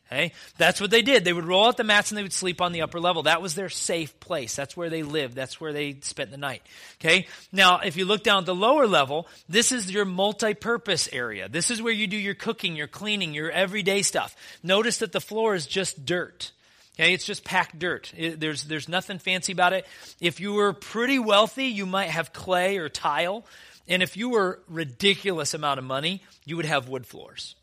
Okay? 0.07 0.33
That's 0.59 0.81
what 0.81 0.91
they 0.91 1.03
did. 1.03 1.25
They 1.25 1.33
would 1.33 1.47
roll 1.47 1.67
out 1.67 1.77
the 1.77 1.85
mats 1.85 2.11
and 2.11 2.19
they 2.19 2.23
would 2.23 2.33
sleep 2.33 2.61
on 2.61 2.73
the 2.73 2.83
upper 2.83 3.01
level. 3.01 3.23
That 3.23 3.41
was 3.41 3.55
their 3.55 3.69
safe 3.71 4.19
place. 4.21 4.55
That's 4.55 4.77
where 4.77 4.91
they 4.91 5.03
lived. 5.03 5.35
That's 5.35 5.61
where 5.61 5.73
they 5.73 5.97
spent 6.03 6.31
the 6.31 6.37
night. 6.37 6.63
Okay? 7.01 7.27
Now, 7.53 7.81
if 7.81 7.97
you 7.97 8.05
look 8.05 8.23
down 8.23 8.41
at 8.41 8.47
the 8.47 8.55
lower 8.55 8.87
level, 8.87 9.27
this 9.49 9.73
is 9.73 9.91
your 9.91 10.05
multi-purpose 10.05 11.09
area. 11.13 11.49
This 11.49 11.71
is 11.71 11.81
where 11.81 11.93
you 11.93 12.07
do 12.07 12.19
your 12.19 12.35
cooking, 12.35 12.77
your 12.77 12.87
cleaning, 12.87 13.35
your 13.35 13.51
everyday 13.51 14.03
stuff. 14.03 14.37
Notice 14.63 14.99
that 14.99 15.13
the 15.13 15.21
floor 15.21 15.55
is 15.55 15.67
just 15.67 16.05
dirt. 16.05 16.53
Okay, 16.97 17.13
it's 17.13 17.25
just 17.25 17.43
packed 17.43 17.79
dirt. 17.79 18.13
It, 18.17 18.39
there's, 18.39 18.65
there's 18.65 18.89
nothing 18.89 19.19
fancy 19.19 19.53
about 19.53 19.73
it. 19.73 19.85
If 20.21 20.39
you 20.39 20.53
were 20.53 20.73
pretty 20.73 21.19
wealthy, 21.19 21.67
you 21.67 21.87
might 21.87 22.11
have 22.11 22.33
clay 22.33 22.77
or 22.77 22.89
tile. 22.89 23.45
And 23.89 24.03
if 24.03 24.17
you 24.17 24.29
were 24.29 24.61
ridiculous 24.69 25.55
amount 25.55 25.79
of 25.79 25.85
money, 25.85 26.23
you 26.45 26.57
would 26.57 26.67
have 26.67 26.89
wood 26.89 27.05
floors. 27.05 27.57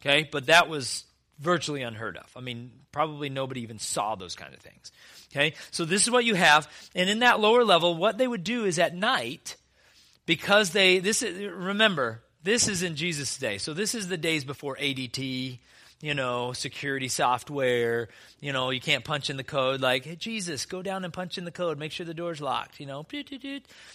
Okay, 0.00 0.28
but 0.30 0.46
that 0.46 0.68
was 0.68 1.04
virtually 1.38 1.82
unheard 1.82 2.16
of. 2.16 2.30
I 2.36 2.40
mean, 2.40 2.70
probably 2.92 3.28
nobody 3.28 3.62
even 3.62 3.78
saw 3.78 4.14
those 4.14 4.34
kind 4.34 4.54
of 4.54 4.60
things. 4.60 4.92
Okay? 5.32 5.54
So 5.70 5.84
this 5.84 6.02
is 6.02 6.10
what 6.10 6.24
you 6.24 6.34
have. 6.34 6.68
And 6.94 7.10
in 7.10 7.20
that 7.20 7.40
lower 7.40 7.64
level, 7.64 7.94
what 7.96 8.18
they 8.18 8.26
would 8.26 8.44
do 8.44 8.64
is 8.64 8.78
at 8.78 8.94
night, 8.94 9.56
because 10.24 10.70
they, 10.70 10.98
this 10.98 11.22
is, 11.22 11.52
remember, 11.52 12.22
this 12.42 12.68
is 12.68 12.82
in 12.82 12.96
Jesus' 12.96 13.36
day. 13.38 13.58
So 13.58 13.74
this 13.74 13.94
is 13.94 14.08
the 14.08 14.16
days 14.16 14.44
before 14.44 14.76
ADT, 14.76 15.58
you 16.00 16.14
know, 16.14 16.52
security 16.52 17.08
software. 17.08 18.08
You 18.40 18.52
know, 18.52 18.70
you 18.70 18.80
can't 18.80 19.04
punch 19.04 19.30
in 19.30 19.36
the 19.36 19.44
code 19.44 19.80
like, 19.80 20.04
hey, 20.04 20.16
Jesus, 20.16 20.66
go 20.66 20.82
down 20.82 21.04
and 21.04 21.12
punch 21.12 21.38
in 21.38 21.44
the 21.44 21.50
code. 21.50 21.78
Make 21.78 21.92
sure 21.92 22.04
the 22.04 22.14
door's 22.14 22.40
locked. 22.40 22.80
You 22.80 22.86
know, 22.86 23.06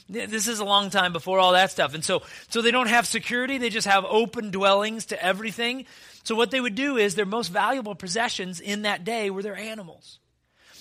this 0.09 0.47
is 0.47 0.59
a 0.59 0.65
long 0.65 0.89
time 0.89 1.13
before 1.13 1.39
all 1.39 1.53
that 1.53 1.71
stuff. 1.71 1.93
And 1.93 2.03
so, 2.03 2.23
so 2.49 2.61
they 2.61 2.71
don't 2.71 2.89
have 2.89 3.05
security. 3.05 3.57
They 3.57 3.69
just 3.69 3.87
have 3.87 4.03
open 4.05 4.51
dwellings 4.51 5.07
to 5.07 5.23
everything. 5.23 5.85
So 6.23 6.35
what 6.35 6.51
they 6.51 6.59
would 6.59 6.75
do 6.75 6.97
is 6.97 7.15
their 7.15 7.25
most 7.25 7.49
valuable 7.49 7.95
possessions 7.95 8.59
in 8.59 8.81
that 8.83 9.03
day 9.03 9.29
were 9.29 9.43
their 9.43 9.57
animals. 9.57 10.19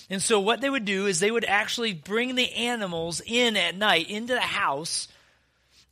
And 0.09 0.20
so 0.20 0.40
what 0.40 0.61
they 0.61 0.68
would 0.68 0.85
do 0.85 1.06
is 1.06 1.20
they 1.20 1.30
would 1.30 1.44
actually 1.44 1.92
bring 1.92 2.35
the 2.35 2.52
animals 2.52 3.22
in 3.24 3.56
at 3.56 3.76
night 3.76 4.11
into 4.11 4.35
the 4.35 4.40
house 4.40 5.06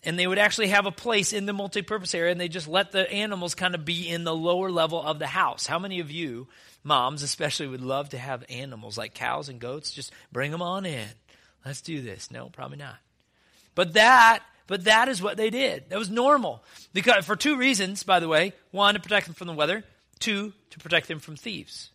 and 0.08 0.18
they 0.18 0.26
would 0.26 0.38
actually 0.38 0.68
have 0.68 0.86
a 0.86 0.90
place 0.90 1.32
in 1.32 1.46
the 1.46 1.52
multi-purpose 1.52 2.14
area 2.14 2.32
and 2.32 2.40
they 2.40 2.48
just 2.48 2.68
let 2.68 2.92
the 2.92 3.10
animals 3.12 3.54
kind 3.54 3.74
of 3.74 3.84
be 3.84 4.08
in 4.08 4.24
the 4.24 4.34
lower 4.34 4.70
level 4.70 5.02
of 5.02 5.18
the 5.18 5.26
house 5.26 5.66
how 5.66 5.78
many 5.78 6.00
of 6.00 6.10
you 6.10 6.48
moms 6.82 7.22
especially 7.22 7.66
would 7.66 7.82
love 7.82 8.08
to 8.08 8.18
have 8.18 8.44
animals 8.48 8.96
like 8.96 9.14
cows 9.14 9.48
and 9.48 9.60
goats 9.60 9.92
just 9.92 10.12
bring 10.32 10.50
them 10.50 10.62
on 10.62 10.86
in 10.86 11.08
let's 11.64 11.80
do 11.82 12.00
this 12.00 12.30
no 12.30 12.48
probably 12.48 12.78
not 12.78 12.96
but 13.74 13.94
that 13.94 14.42
but 14.68 14.84
that 14.84 15.08
is 15.08 15.20
what 15.20 15.36
they 15.36 15.50
did. 15.50 15.88
That 15.88 15.98
was 15.98 16.10
normal. 16.10 16.62
Because, 16.92 17.24
for 17.24 17.34
two 17.34 17.56
reasons, 17.56 18.04
by 18.04 18.20
the 18.20 18.28
way. 18.28 18.52
One, 18.70 18.94
to 18.94 19.00
protect 19.00 19.26
them 19.26 19.34
from 19.34 19.48
the 19.48 19.54
weather. 19.54 19.82
Two, 20.20 20.52
to 20.70 20.78
protect 20.78 21.08
them 21.08 21.18
from 21.18 21.36
thieves. 21.36 21.90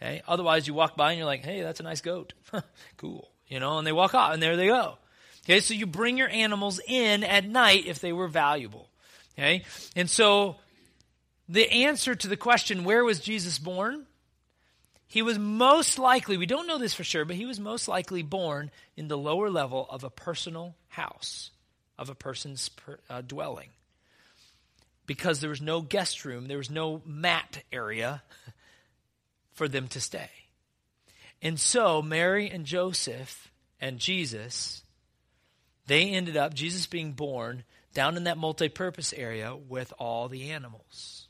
Okay? 0.00 0.22
Otherwise, 0.26 0.66
you 0.66 0.72
walk 0.72 0.96
by 0.96 1.10
and 1.10 1.18
you're 1.18 1.26
like, 1.26 1.44
hey, 1.44 1.62
that's 1.62 1.80
a 1.80 1.82
nice 1.82 2.00
goat. 2.00 2.32
cool. 2.96 3.28
You 3.48 3.60
know, 3.60 3.78
and 3.78 3.86
they 3.86 3.92
walk 3.92 4.14
off, 4.14 4.32
and 4.32 4.42
there 4.42 4.56
they 4.56 4.68
go. 4.68 4.98
Okay, 5.46 5.60
so 5.60 5.74
you 5.74 5.86
bring 5.86 6.18
your 6.18 6.28
animals 6.28 6.80
in 6.88 7.22
at 7.22 7.48
night 7.48 7.86
if 7.86 8.00
they 8.00 8.12
were 8.12 8.26
valuable. 8.26 8.88
Okay? 9.38 9.62
And 9.94 10.10
so 10.10 10.56
the 11.48 11.70
answer 11.70 12.16
to 12.16 12.26
the 12.26 12.36
question, 12.36 12.82
where 12.82 13.04
was 13.04 13.20
Jesus 13.20 13.60
born? 13.60 14.06
He 15.06 15.22
was 15.22 15.38
most 15.38 16.00
likely, 16.00 16.36
we 16.36 16.46
don't 16.46 16.66
know 16.66 16.78
this 16.78 16.94
for 16.94 17.04
sure, 17.04 17.24
but 17.24 17.36
he 17.36 17.46
was 17.46 17.60
most 17.60 17.86
likely 17.86 18.22
born 18.22 18.72
in 18.96 19.06
the 19.06 19.16
lower 19.16 19.48
level 19.48 19.86
of 19.88 20.02
a 20.02 20.10
personal 20.10 20.74
house, 20.88 21.52
of 21.96 22.10
a 22.10 22.14
person's 22.16 22.68
per, 22.70 22.98
uh, 23.08 23.20
dwelling. 23.20 23.68
Because 25.06 25.38
there 25.38 25.50
was 25.50 25.62
no 25.62 25.80
guest 25.80 26.24
room, 26.24 26.48
there 26.48 26.58
was 26.58 26.70
no 26.70 27.02
mat 27.06 27.62
area 27.70 28.24
for 29.52 29.68
them 29.68 29.86
to 29.88 30.00
stay. 30.00 30.30
And 31.40 31.60
so 31.60 32.02
Mary 32.02 32.50
and 32.50 32.66
Joseph 32.66 33.52
and 33.80 34.00
Jesus, 34.00 34.82
they 35.86 36.10
ended 36.10 36.36
up, 36.36 36.54
Jesus 36.54 36.86
being 36.86 37.12
born, 37.12 37.64
down 37.94 38.16
in 38.16 38.24
that 38.24 38.38
multi 38.38 38.68
purpose 38.68 39.12
area 39.16 39.54
with 39.56 39.92
all 39.98 40.28
the 40.28 40.50
animals. 40.50 41.28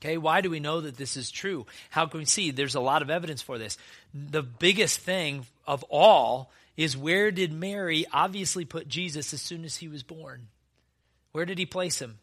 Okay, 0.00 0.16
why 0.16 0.40
do 0.40 0.50
we 0.50 0.58
know 0.58 0.80
that 0.80 0.96
this 0.96 1.16
is 1.16 1.30
true? 1.30 1.66
How 1.90 2.06
can 2.06 2.18
we 2.18 2.24
see? 2.24 2.50
There's 2.50 2.74
a 2.74 2.80
lot 2.80 3.02
of 3.02 3.10
evidence 3.10 3.40
for 3.40 3.56
this. 3.56 3.78
The 4.12 4.42
biggest 4.42 4.98
thing 4.98 5.46
of 5.64 5.84
all 5.84 6.50
is 6.76 6.96
where 6.96 7.30
did 7.30 7.52
Mary 7.52 8.04
obviously 8.12 8.64
put 8.64 8.88
Jesus 8.88 9.32
as 9.32 9.40
soon 9.40 9.64
as 9.64 9.76
he 9.76 9.86
was 9.86 10.02
born? 10.02 10.48
Where 11.30 11.44
did 11.44 11.58
he 11.58 11.66
place 11.66 12.00
him? 12.00 12.18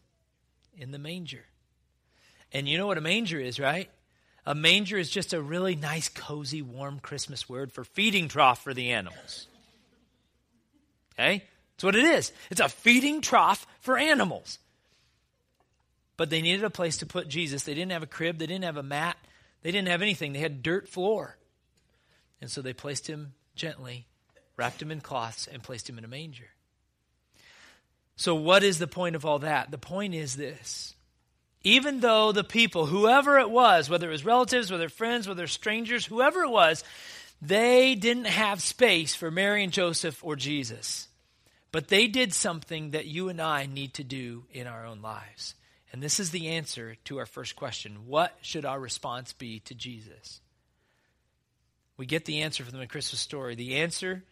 In 0.76 0.90
the 0.90 0.98
manger. 0.98 1.46
And 2.52 2.68
you 2.68 2.76
know 2.76 2.86
what 2.86 2.98
a 2.98 3.02
manger 3.02 3.40
is, 3.40 3.58
right? 3.58 3.88
A 4.44 4.54
manger 4.54 4.98
is 4.98 5.08
just 5.08 5.32
a 5.32 5.40
really 5.40 5.76
nice, 5.76 6.08
cozy, 6.08 6.62
warm 6.62 6.98
Christmas 6.98 7.48
word 7.48 7.72
for 7.72 7.84
feeding 7.84 8.28
trough 8.28 8.62
for 8.62 8.74
the 8.74 8.90
animals. 8.90 9.46
Okay? 11.20 11.44
That's 11.76 11.84
what 11.84 11.96
it 11.96 12.04
is. 12.04 12.32
It's 12.50 12.60
a 12.60 12.68
feeding 12.68 13.20
trough 13.20 13.66
for 13.80 13.98
animals. 13.98 14.58
But 16.16 16.30
they 16.30 16.42
needed 16.42 16.64
a 16.64 16.70
place 16.70 16.98
to 16.98 17.06
put 17.06 17.28
Jesus. 17.28 17.62
They 17.62 17.74
didn't 17.74 17.92
have 17.92 18.02
a 18.02 18.06
crib, 18.06 18.38
they 18.38 18.46
didn't 18.46 18.64
have 18.64 18.76
a 18.76 18.82
mat, 18.82 19.16
they 19.62 19.70
didn't 19.70 19.88
have 19.88 20.02
anything. 20.02 20.32
They 20.32 20.38
had 20.38 20.62
dirt 20.62 20.88
floor. 20.88 21.36
And 22.40 22.50
so 22.50 22.62
they 22.62 22.72
placed 22.72 23.06
him 23.06 23.34
gently, 23.54 24.06
wrapped 24.56 24.80
him 24.80 24.90
in 24.90 25.00
cloths, 25.00 25.46
and 25.46 25.62
placed 25.62 25.88
him 25.88 25.98
in 25.98 26.04
a 26.04 26.08
manger. 26.08 26.48
So, 28.16 28.34
what 28.34 28.62
is 28.62 28.78
the 28.78 28.86
point 28.86 29.16
of 29.16 29.24
all 29.24 29.38
that? 29.40 29.70
The 29.70 29.78
point 29.78 30.14
is 30.14 30.36
this. 30.36 30.94
Even 31.62 32.00
though 32.00 32.32
the 32.32 32.44
people, 32.44 32.86
whoever 32.86 33.38
it 33.38 33.50
was, 33.50 33.90
whether 33.90 34.08
it 34.08 34.12
was 34.12 34.24
relatives, 34.24 34.70
whether 34.70 34.88
friends, 34.88 35.28
whether 35.28 35.46
strangers, 35.46 36.06
whoever 36.06 36.42
it 36.42 36.50
was, 36.50 36.84
they 37.42 37.94
didn't 37.94 38.26
have 38.26 38.62
space 38.62 39.14
for 39.14 39.30
Mary 39.30 39.64
and 39.64 39.72
Joseph 39.72 40.22
or 40.24 40.36
Jesus. 40.36 41.08
But 41.72 41.88
they 41.88 42.08
did 42.08 42.32
something 42.32 42.90
that 42.90 43.06
you 43.06 43.28
and 43.28 43.40
I 43.40 43.66
need 43.66 43.94
to 43.94 44.04
do 44.04 44.44
in 44.52 44.66
our 44.66 44.84
own 44.84 45.02
lives. 45.02 45.54
And 45.92 46.02
this 46.02 46.20
is 46.20 46.30
the 46.30 46.48
answer 46.48 46.96
to 47.04 47.18
our 47.18 47.26
first 47.26 47.56
question 47.56 48.06
What 48.06 48.36
should 48.42 48.64
our 48.64 48.78
response 48.78 49.32
be 49.32 49.60
to 49.60 49.74
Jesus? 49.74 50.40
We 51.96 52.06
get 52.06 52.24
the 52.24 52.42
answer 52.42 52.64
from 52.64 52.78
the 52.78 52.86
Christmas 52.86 53.20
story. 53.20 53.54
The 53.54 53.76
answer 53.76 54.24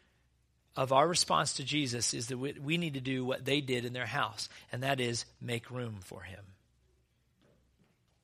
of 0.77 0.92
our 0.92 1.07
response 1.07 1.55
to 1.55 1.64
Jesus 1.64 2.14
is 2.14 2.29
that 2.29 2.38
we 2.38 2.79
need 2.79 2.94
to 2.94 3.01
do 3.01 3.24
what 3.24 3.44
they 3.44 3.61
did 3.61 3.85
in 3.85 3.92
their 3.92 4.07
house, 4.07 4.48
and 4.72 4.83
that 4.83 5.01
is 5.01 5.24
make 5.40 5.70
room 5.70 5.96
for 6.01 6.22
him. 6.22 6.40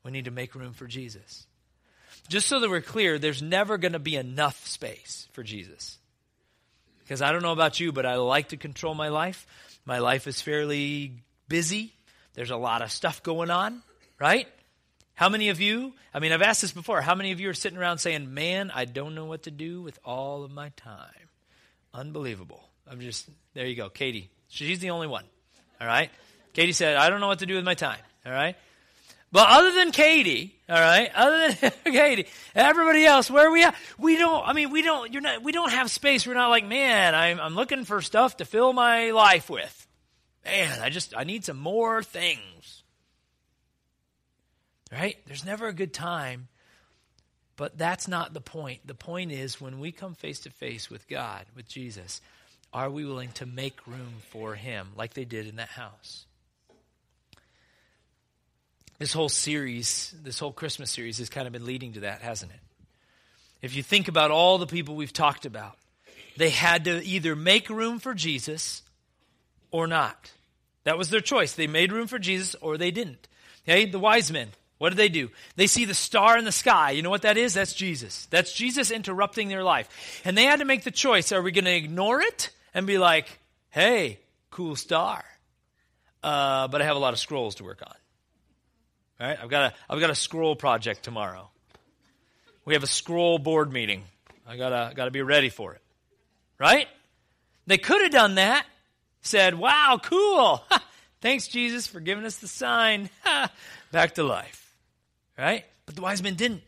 We 0.02 0.12
need 0.12 0.26
to 0.26 0.30
make 0.30 0.54
room 0.54 0.72
for 0.72 0.86
Jesus. 0.86 1.46
Just 2.28 2.46
so 2.46 2.60
that 2.60 2.70
we're 2.70 2.80
clear, 2.80 3.18
there's 3.18 3.42
never 3.42 3.76
going 3.76 3.92
to 3.92 3.98
be 3.98 4.16
enough 4.16 4.66
space 4.66 5.28
for 5.32 5.42
Jesus. 5.42 5.98
Because 7.04 7.22
I 7.22 7.32
don't 7.32 7.42
know 7.42 7.52
about 7.52 7.78
you, 7.80 7.92
but 7.92 8.06
I 8.06 8.16
like 8.16 8.48
to 8.48 8.56
control 8.56 8.94
my 8.94 9.08
life. 9.08 9.46
My 9.84 9.98
life 9.98 10.26
is 10.26 10.40
fairly 10.40 11.12
busy. 11.48 11.92
There's 12.34 12.50
a 12.50 12.56
lot 12.56 12.82
of 12.82 12.90
stuff 12.90 13.22
going 13.22 13.50
on, 13.50 13.82
right? 14.18 14.48
How 15.14 15.28
many 15.28 15.50
of 15.50 15.60
you, 15.60 15.92
I 16.12 16.18
mean, 16.18 16.32
I've 16.32 16.42
asked 16.42 16.62
this 16.62 16.72
before, 16.72 17.00
how 17.00 17.14
many 17.14 17.30
of 17.30 17.38
you 17.38 17.48
are 17.48 17.54
sitting 17.54 17.78
around 17.78 17.98
saying, 17.98 18.32
man, 18.34 18.72
I 18.74 18.84
don't 18.84 19.14
know 19.14 19.26
what 19.26 19.44
to 19.44 19.50
do 19.50 19.82
with 19.82 19.98
all 20.04 20.42
of 20.42 20.50
my 20.50 20.70
time? 20.70 21.28
Unbelievable. 21.92 22.64
I'm 22.90 23.00
just, 23.00 23.28
there 23.52 23.66
you 23.66 23.76
go. 23.76 23.88
Katie. 23.88 24.30
She's 24.48 24.80
the 24.80 24.90
only 24.90 25.06
one. 25.06 25.24
All 25.80 25.86
right? 25.86 26.10
Katie 26.52 26.72
said, 26.72 26.96
I 26.96 27.10
don't 27.10 27.20
know 27.20 27.28
what 27.28 27.40
to 27.40 27.46
do 27.46 27.54
with 27.54 27.64
my 27.64 27.74
time. 27.74 27.98
All 28.26 28.32
right? 28.32 28.56
Well, 29.34 29.44
other 29.46 29.72
than 29.72 29.90
Katie, 29.90 30.54
all 30.68 30.80
right, 30.80 31.10
other 31.14 31.52
than 31.52 31.72
Katie, 31.92 32.26
everybody 32.54 33.04
else, 33.04 33.30
where 33.30 33.48
are 33.48 33.52
we 33.52 33.64
at? 33.64 33.74
We 33.98 34.16
don't. 34.16 34.48
I 34.48 34.54
mean, 34.54 34.70
we 34.70 34.80
don't. 34.80 35.12
You're 35.12 35.20
not. 35.20 35.42
We 35.42 35.52
don't 35.52 35.72
have 35.72 35.90
space. 35.90 36.26
We're 36.26 36.32
not 36.32 36.48
like, 36.48 36.64
man. 36.64 37.14
I'm, 37.14 37.38
I'm 37.38 37.54
looking 37.54 37.84
for 37.84 38.00
stuff 38.00 38.38
to 38.38 38.46
fill 38.46 38.72
my 38.72 39.10
life 39.10 39.50
with 39.50 39.84
man, 40.44 40.80
I 40.80 40.90
just, 40.90 41.14
I 41.16 41.24
need 41.24 41.44
some 41.44 41.58
more 41.58 42.02
things. 42.02 42.82
Right? 44.92 45.16
There's 45.26 45.44
never 45.44 45.66
a 45.66 45.72
good 45.72 45.92
time, 45.92 46.48
but 47.56 47.76
that's 47.76 48.06
not 48.06 48.32
the 48.32 48.40
point. 48.40 48.86
The 48.86 48.94
point 48.94 49.32
is 49.32 49.60
when 49.60 49.80
we 49.80 49.90
come 49.90 50.14
face 50.14 50.40
to 50.40 50.50
face 50.50 50.90
with 50.90 51.08
God, 51.08 51.46
with 51.56 51.68
Jesus, 51.68 52.20
are 52.72 52.90
we 52.90 53.04
willing 53.04 53.32
to 53.32 53.46
make 53.46 53.86
room 53.86 54.14
for 54.30 54.54
Him 54.54 54.88
like 54.96 55.14
they 55.14 55.24
did 55.24 55.46
in 55.48 55.56
that 55.56 55.70
house? 55.70 56.26
This 58.98 59.12
whole 59.12 59.28
series, 59.28 60.14
this 60.22 60.38
whole 60.38 60.52
Christmas 60.52 60.90
series 60.90 61.18
has 61.18 61.28
kind 61.28 61.46
of 61.46 61.52
been 61.52 61.66
leading 61.66 61.94
to 61.94 62.00
that, 62.00 62.22
hasn't 62.22 62.52
it? 62.52 62.60
If 63.60 63.74
you 63.74 63.82
think 63.82 64.08
about 64.08 64.30
all 64.30 64.58
the 64.58 64.66
people 64.66 64.94
we've 64.94 65.12
talked 65.12 65.46
about, 65.46 65.76
they 66.36 66.50
had 66.50 66.84
to 66.84 67.04
either 67.04 67.34
make 67.34 67.68
room 67.70 67.98
for 67.98 68.14
Jesus 68.14 68.82
or 69.70 69.86
not. 69.86 70.32
That 70.84 70.98
was 70.98 71.10
their 71.10 71.20
choice. 71.20 71.54
They 71.54 71.66
made 71.66 71.92
room 71.92 72.06
for 72.06 72.18
Jesus 72.18 72.54
or 72.60 72.76
they 72.76 72.90
didn't. 72.90 73.26
Okay, 73.66 73.86
the 73.86 73.98
wise 73.98 74.30
men, 74.30 74.48
what 74.78 74.90
did 74.90 74.98
they 74.98 75.08
do? 75.08 75.30
They 75.56 75.66
see 75.66 75.86
the 75.86 75.94
star 75.94 76.36
in 76.36 76.44
the 76.44 76.52
sky. 76.52 76.90
You 76.90 77.02
know 77.02 77.10
what 77.10 77.22
that 77.22 77.38
is? 77.38 77.54
That's 77.54 77.72
Jesus. 77.72 78.26
That's 78.26 78.52
Jesus 78.52 78.90
interrupting 78.90 79.48
their 79.48 79.64
life. 79.64 80.22
And 80.24 80.36
they 80.36 80.44
had 80.44 80.58
to 80.58 80.64
make 80.64 80.84
the 80.84 80.90
choice 80.90 81.32
are 81.32 81.42
we 81.42 81.52
going 81.52 81.64
to 81.64 81.74
ignore 81.74 82.20
it 82.20 82.50
and 82.74 82.86
be 82.86 82.98
like, 82.98 83.38
hey, 83.70 84.20
cool 84.50 84.76
star? 84.76 85.24
Uh, 86.22 86.68
but 86.68 86.82
I 86.82 86.84
have 86.84 86.96
a 86.96 87.00
lot 87.00 87.14
of 87.14 87.18
scrolls 87.18 87.56
to 87.56 87.64
work 87.64 87.82
on. 87.84 87.94
Right, 89.20 89.38
I've 89.40 89.50
got 89.50 89.72
a, 89.72 89.74
I've 89.88 90.00
got 90.00 90.10
a 90.10 90.14
scroll 90.14 90.56
project 90.56 91.02
tomorrow. 91.02 91.48
We 92.64 92.74
have 92.74 92.82
a 92.82 92.88
scroll 92.88 93.38
board 93.38 93.72
meeting. 93.72 94.04
I 94.46 94.56
gotta, 94.56 94.92
gotta 94.94 95.10
be 95.10 95.22
ready 95.22 95.48
for 95.48 95.74
it. 95.74 95.80
Right? 96.58 96.88
They 97.66 97.78
could 97.78 98.02
have 98.02 98.10
done 98.10 98.36
that 98.36 98.66
said, 99.24 99.58
Wow, 99.58 99.98
cool. 100.02 100.64
Thanks, 101.20 101.48
Jesus, 101.48 101.86
for 101.86 102.00
giving 102.00 102.24
us 102.24 102.36
the 102.36 102.48
sign. 102.48 103.10
Back 103.92 104.14
to 104.14 104.22
life. 104.22 104.72
Right? 105.36 105.64
But 105.86 105.96
the 105.96 106.02
wise 106.02 106.22
men 106.22 106.34
didn't. 106.34 106.62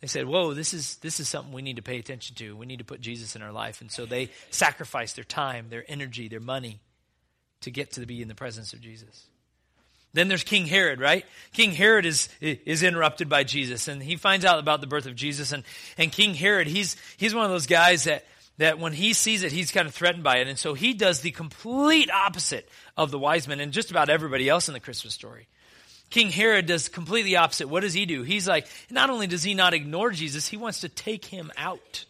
They 0.00 0.06
said, 0.06 0.26
Whoa, 0.26 0.54
this 0.54 0.72
is, 0.72 0.96
this 0.96 1.18
is 1.18 1.28
something 1.28 1.52
we 1.52 1.62
need 1.62 1.76
to 1.76 1.82
pay 1.82 1.98
attention 1.98 2.36
to. 2.36 2.56
We 2.56 2.66
need 2.66 2.78
to 2.78 2.84
put 2.84 3.00
Jesus 3.00 3.34
in 3.34 3.42
our 3.42 3.52
life. 3.52 3.80
And 3.80 3.90
so 3.90 4.06
they 4.06 4.30
sacrificed 4.50 5.16
their 5.16 5.24
time, 5.24 5.66
their 5.70 5.84
energy, 5.88 6.28
their 6.28 6.40
money 6.40 6.80
to 7.62 7.70
get 7.70 7.92
to 7.92 8.06
be 8.06 8.22
in 8.22 8.28
the 8.28 8.34
presence 8.34 8.72
of 8.72 8.80
Jesus. 8.80 9.26
Then 10.16 10.28
there's 10.28 10.44
King 10.44 10.64
Herod, 10.64 10.98
right? 10.98 11.26
King 11.52 11.72
Herod 11.72 12.06
is, 12.06 12.30
is 12.40 12.82
interrupted 12.82 13.28
by 13.28 13.44
Jesus, 13.44 13.86
and 13.86 14.02
he 14.02 14.16
finds 14.16 14.46
out 14.46 14.58
about 14.58 14.80
the 14.80 14.86
birth 14.86 15.04
of 15.04 15.14
Jesus. 15.14 15.52
And, 15.52 15.62
and 15.98 16.10
King 16.10 16.32
Herod, 16.32 16.66
he's, 16.66 16.96
he's 17.18 17.34
one 17.34 17.44
of 17.44 17.50
those 17.50 17.66
guys 17.66 18.04
that 18.04 18.24
that 18.58 18.78
when 18.78 18.94
he 18.94 19.12
sees 19.12 19.42
it, 19.42 19.52
he's 19.52 19.70
kind 19.70 19.86
of 19.86 19.94
threatened 19.94 20.24
by 20.24 20.38
it. 20.38 20.48
And 20.48 20.58
so 20.58 20.72
he 20.72 20.94
does 20.94 21.20
the 21.20 21.30
complete 21.30 22.10
opposite 22.10 22.66
of 22.96 23.10
the 23.10 23.18
wise 23.18 23.46
men 23.46 23.60
and 23.60 23.70
just 23.70 23.90
about 23.90 24.08
everybody 24.08 24.48
else 24.48 24.68
in 24.68 24.72
the 24.72 24.80
Christmas 24.80 25.12
story. 25.12 25.46
King 26.08 26.30
Herod 26.30 26.64
does 26.64 26.88
completely 26.88 27.36
opposite. 27.36 27.68
What 27.68 27.80
does 27.80 27.92
he 27.92 28.06
do? 28.06 28.22
He's 28.22 28.48
like, 28.48 28.66
not 28.88 29.10
only 29.10 29.26
does 29.26 29.42
he 29.42 29.52
not 29.52 29.74
ignore 29.74 30.10
Jesus, 30.10 30.48
he 30.48 30.56
wants 30.56 30.80
to 30.80 30.88
take 30.88 31.26
him 31.26 31.52
out. 31.58 32.06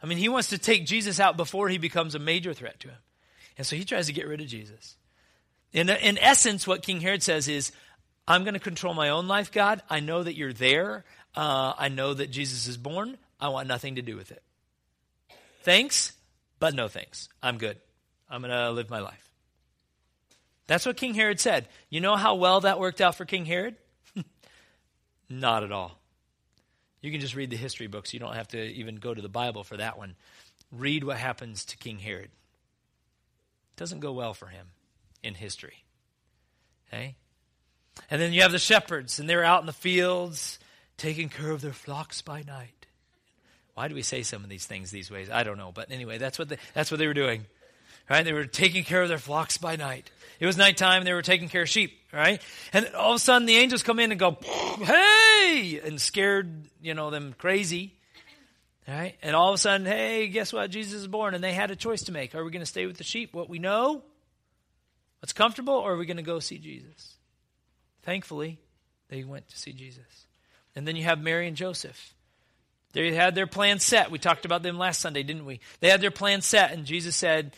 I 0.00 0.06
mean, 0.06 0.18
he 0.18 0.28
wants 0.28 0.50
to 0.50 0.58
take 0.58 0.86
Jesus 0.86 1.18
out 1.18 1.36
before 1.36 1.68
he 1.68 1.78
becomes 1.78 2.14
a 2.14 2.20
major 2.20 2.54
threat 2.54 2.78
to 2.78 2.88
him. 2.88 2.98
And 3.56 3.66
so 3.66 3.74
he 3.74 3.84
tries 3.84 4.06
to 4.06 4.12
get 4.12 4.28
rid 4.28 4.40
of 4.40 4.46
Jesus. 4.46 4.94
In, 5.72 5.90
in 5.90 6.18
essence, 6.18 6.66
what 6.66 6.82
King 6.82 7.00
Herod 7.00 7.22
says 7.22 7.48
is, 7.48 7.72
I'm 8.26 8.44
going 8.44 8.54
to 8.54 8.60
control 8.60 8.94
my 8.94 9.10
own 9.10 9.28
life, 9.28 9.52
God. 9.52 9.82
I 9.88 10.00
know 10.00 10.22
that 10.22 10.34
you're 10.34 10.52
there. 10.52 11.04
Uh, 11.34 11.72
I 11.78 11.88
know 11.88 12.14
that 12.14 12.30
Jesus 12.30 12.66
is 12.66 12.76
born. 12.76 13.18
I 13.40 13.48
want 13.48 13.68
nothing 13.68 13.96
to 13.96 14.02
do 14.02 14.16
with 14.16 14.30
it. 14.30 14.42
Thanks, 15.62 16.12
but 16.58 16.74
no 16.74 16.88
thanks. 16.88 17.28
I'm 17.42 17.58
good. 17.58 17.78
I'm 18.30 18.40
going 18.42 18.50
to 18.50 18.70
live 18.70 18.90
my 18.90 19.00
life. 19.00 19.24
That's 20.66 20.84
what 20.84 20.96
King 20.96 21.14
Herod 21.14 21.40
said. 21.40 21.68
You 21.88 22.00
know 22.00 22.16
how 22.16 22.34
well 22.34 22.60
that 22.60 22.78
worked 22.78 23.00
out 23.00 23.14
for 23.14 23.24
King 23.24 23.46
Herod? 23.46 23.76
Not 25.30 25.64
at 25.64 25.72
all. 25.72 25.98
You 27.00 27.10
can 27.10 27.20
just 27.20 27.34
read 27.34 27.50
the 27.50 27.56
history 27.56 27.86
books. 27.86 28.12
You 28.12 28.20
don't 28.20 28.34
have 28.34 28.48
to 28.48 28.62
even 28.62 28.96
go 28.96 29.14
to 29.14 29.22
the 29.22 29.28
Bible 29.28 29.64
for 29.64 29.76
that 29.76 29.96
one. 29.96 30.16
Read 30.72 31.04
what 31.04 31.16
happens 31.16 31.64
to 31.66 31.76
King 31.76 31.98
Herod. 31.98 32.26
It 32.26 33.76
doesn't 33.76 34.00
go 34.00 34.12
well 34.12 34.34
for 34.34 34.46
him 34.46 34.66
in 35.22 35.34
history. 35.34 35.84
Okay? 36.88 37.16
And 38.10 38.20
then 38.20 38.32
you 38.32 38.42
have 38.42 38.52
the 38.52 38.58
shepherds, 38.58 39.18
and 39.18 39.28
they're 39.28 39.44
out 39.44 39.60
in 39.60 39.66
the 39.66 39.72
fields 39.72 40.58
taking 40.96 41.28
care 41.28 41.50
of 41.50 41.60
their 41.60 41.72
flocks 41.72 42.22
by 42.22 42.42
night. 42.42 42.86
Why 43.74 43.88
do 43.88 43.94
we 43.94 44.02
say 44.02 44.22
some 44.22 44.42
of 44.42 44.50
these 44.50 44.66
things 44.66 44.90
these 44.90 45.10
ways? 45.10 45.30
I 45.30 45.44
don't 45.44 45.56
know. 45.56 45.70
But 45.72 45.90
anyway, 45.90 46.18
that's 46.18 46.38
what, 46.38 46.48
they, 46.48 46.58
that's 46.74 46.90
what 46.90 46.98
they 46.98 47.06
were 47.06 47.14
doing. 47.14 47.46
Right? 48.10 48.24
They 48.24 48.32
were 48.32 48.46
taking 48.46 48.84
care 48.84 49.02
of 49.02 49.08
their 49.08 49.18
flocks 49.18 49.58
by 49.58 49.76
night. 49.76 50.10
It 50.40 50.46
was 50.46 50.56
nighttime, 50.56 51.04
they 51.04 51.12
were 51.12 51.22
taking 51.22 51.48
care 51.48 51.62
of 51.62 51.68
sheep, 51.68 51.98
right? 52.12 52.40
And 52.72 52.94
all 52.94 53.10
of 53.10 53.16
a 53.16 53.18
sudden 53.18 53.46
the 53.46 53.56
angels 53.56 53.82
come 53.82 53.98
in 53.98 54.12
and 54.12 54.20
go, 54.20 54.38
hey! 54.42 55.80
And 55.84 56.00
scared, 56.00 56.64
you 56.80 56.94
know, 56.94 57.10
them 57.10 57.34
crazy. 57.36 57.94
Right? 58.86 59.16
And 59.20 59.36
all 59.36 59.50
of 59.50 59.56
a 59.56 59.58
sudden, 59.58 59.86
hey, 59.86 60.28
guess 60.28 60.52
what? 60.52 60.70
Jesus 60.70 60.94
is 60.94 61.06
born. 61.06 61.34
And 61.34 61.44
they 61.44 61.52
had 61.52 61.70
a 61.70 61.76
choice 61.76 62.04
to 62.04 62.12
make. 62.12 62.34
Are 62.34 62.42
we 62.42 62.50
going 62.50 62.60
to 62.60 62.66
stay 62.66 62.86
with 62.86 62.96
the 62.96 63.04
sheep, 63.04 63.34
what 63.34 63.48
we 63.48 63.58
know, 63.58 64.02
what's 65.20 65.32
comfortable, 65.32 65.74
or 65.74 65.94
are 65.94 65.96
we 65.96 66.06
going 66.06 66.16
to 66.16 66.22
go 66.22 66.38
see 66.38 66.58
Jesus? 66.58 67.16
Thankfully, 68.02 68.58
they 69.08 69.24
went 69.24 69.48
to 69.48 69.58
see 69.58 69.72
Jesus. 69.72 70.26
And 70.74 70.86
then 70.86 70.96
you 70.96 71.04
have 71.04 71.20
Mary 71.20 71.48
and 71.48 71.56
Joseph. 71.56 72.14
They 72.92 73.14
had 73.14 73.34
their 73.34 73.46
plan 73.46 73.80
set. 73.80 74.10
We 74.10 74.18
talked 74.18 74.44
about 74.44 74.62
them 74.62 74.78
last 74.78 75.00
Sunday, 75.00 75.22
didn't 75.22 75.44
we? 75.44 75.60
They 75.80 75.88
had 75.88 76.00
their 76.00 76.10
plan 76.10 76.40
set, 76.40 76.72
and 76.72 76.84
Jesus 76.84 77.16
said, 77.16 77.54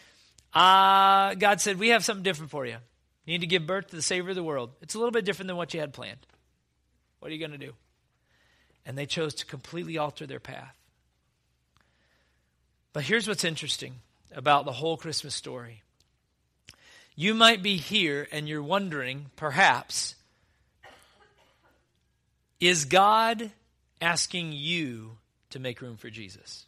uh, 0.53 1.35
God 1.35 1.61
said, 1.61 1.79
We 1.79 1.91
have 1.91 2.05
something 2.05 2.25
different 2.25 2.51
for 2.51 2.67
you. 2.67 2.77
You 3.25 3.35
need 3.35 3.43
to 3.43 3.47
give 3.47 3.67
birth 3.67 3.89
to 3.89 3.97
the 3.97 4.03
Savior 4.03 4.31
of 4.31 4.37
the 4.37 4.43
world. 4.43 4.71
It's 4.81 4.95
a 4.95 4.99
little 4.99 5.13
bit 5.13 5.25
different 5.25 5.49
than 5.49 5.57
what 5.57 5.73
you 5.73 5.81
had 5.81 5.93
planned. 5.93 6.27
What 7.21 7.31
are 7.31 7.35
you 7.35 7.39
going 7.39 7.59
to 7.59 7.65
do? 7.65 7.75
And 8.85 8.99
they 8.99 9.07
chose 9.07 9.35
to 9.35 9.47
completely 9.47 9.99
alter 9.99 10.27
their 10.27 10.41
path. 10.41 10.75
But 12.93 13.05
here's 13.05 13.29
what's 13.29 13.45
interesting 13.45 13.97
about 14.35 14.65
the 14.65 14.73
whole 14.73 14.97
Christmas 14.97 15.35
story. 15.35 15.83
You 17.21 17.35
might 17.35 17.63
be 17.63 17.77
here 17.77 18.27
and 18.33 18.49
you're 18.49 18.63
wondering, 18.63 19.27
perhaps, 19.37 20.15
is 22.59 22.87
God 22.87 23.51
asking 24.01 24.53
you 24.53 25.19
to 25.51 25.59
make 25.59 25.83
room 25.83 25.99
for 25.99 26.09
Jesus? 26.09 26.65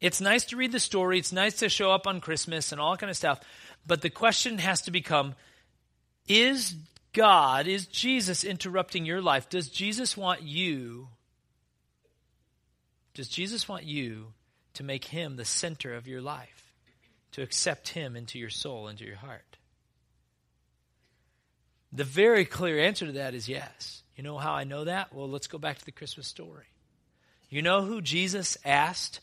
It's 0.00 0.20
nice 0.20 0.44
to 0.44 0.56
read 0.56 0.70
the 0.70 0.78
story, 0.78 1.18
it's 1.18 1.32
nice 1.32 1.56
to 1.56 1.68
show 1.68 1.90
up 1.90 2.06
on 2.06 2.20
Christmas 2.20 2.70
and 2.70 2.80
all 2.80 2.96
kind 2.96 3.10
of 3.10 3.16
stuff, 3.16 3.40
but 3.84 4.00
the 4.00 4.10
question 4.10 4.58
has 4.58 4.82
to 4.82 4.92
become 4.92 5.34
is 6.28 6.76
God, 7.12 7.66
is 7.66 7.86
Jesus 7.86 8.44
interrupting 8.44 9.04
your 9.04 9.20
life? 9.20 9.48
Does 9.48 9.68
Jesus 9.68 10.16
want 10.16 10.42
you 10.42 11.08
does 13.14 13.28
Jesus 13.28 13.68
want 13.68 13.82
you 13.82 14.34
to 14.74 14.84
make 14.84 15.06
him 15.06 15.34
the 15.34 15.44
center 15.44 15.94
of 15.94 16.06
your 16.06 16.20
life? 16.20 16.59
To 17.32 17.42
accept 17.42 17.90
him 17.90 18.16
into 18.16 18.38
your 18.38 18.50
soul, 18.50 18.88
into 18.88 19.04
your 19.04 19.16
heart? 19.16 19.56
The 21.92 22.04
very 22.04 22.44
clear 22.44 22.78
answer 22.80 23.06
to 23.06 23.12
that 23.12 23.34
is 23.34 23.48
yes. 23.48 24.02
You 24.16 24.22
know 24.22 24.38
how 24.38 24.52
I 24.52 24.64
know 24.64 24.84
that? 24.84 25.14
Well, 25.14 25.28
let's 25.28 25.46
go 25.46 25.58
back 25.58 25.78
to 25.78 25.84
the 25.84 25.92
Christmas 25.92 26.26
story. 26.26 26.66
You 27.48 27.62
know 27.62 27.82
who 27.82 28.00
Jesus 28.00 28.56
asked 28.64 29.20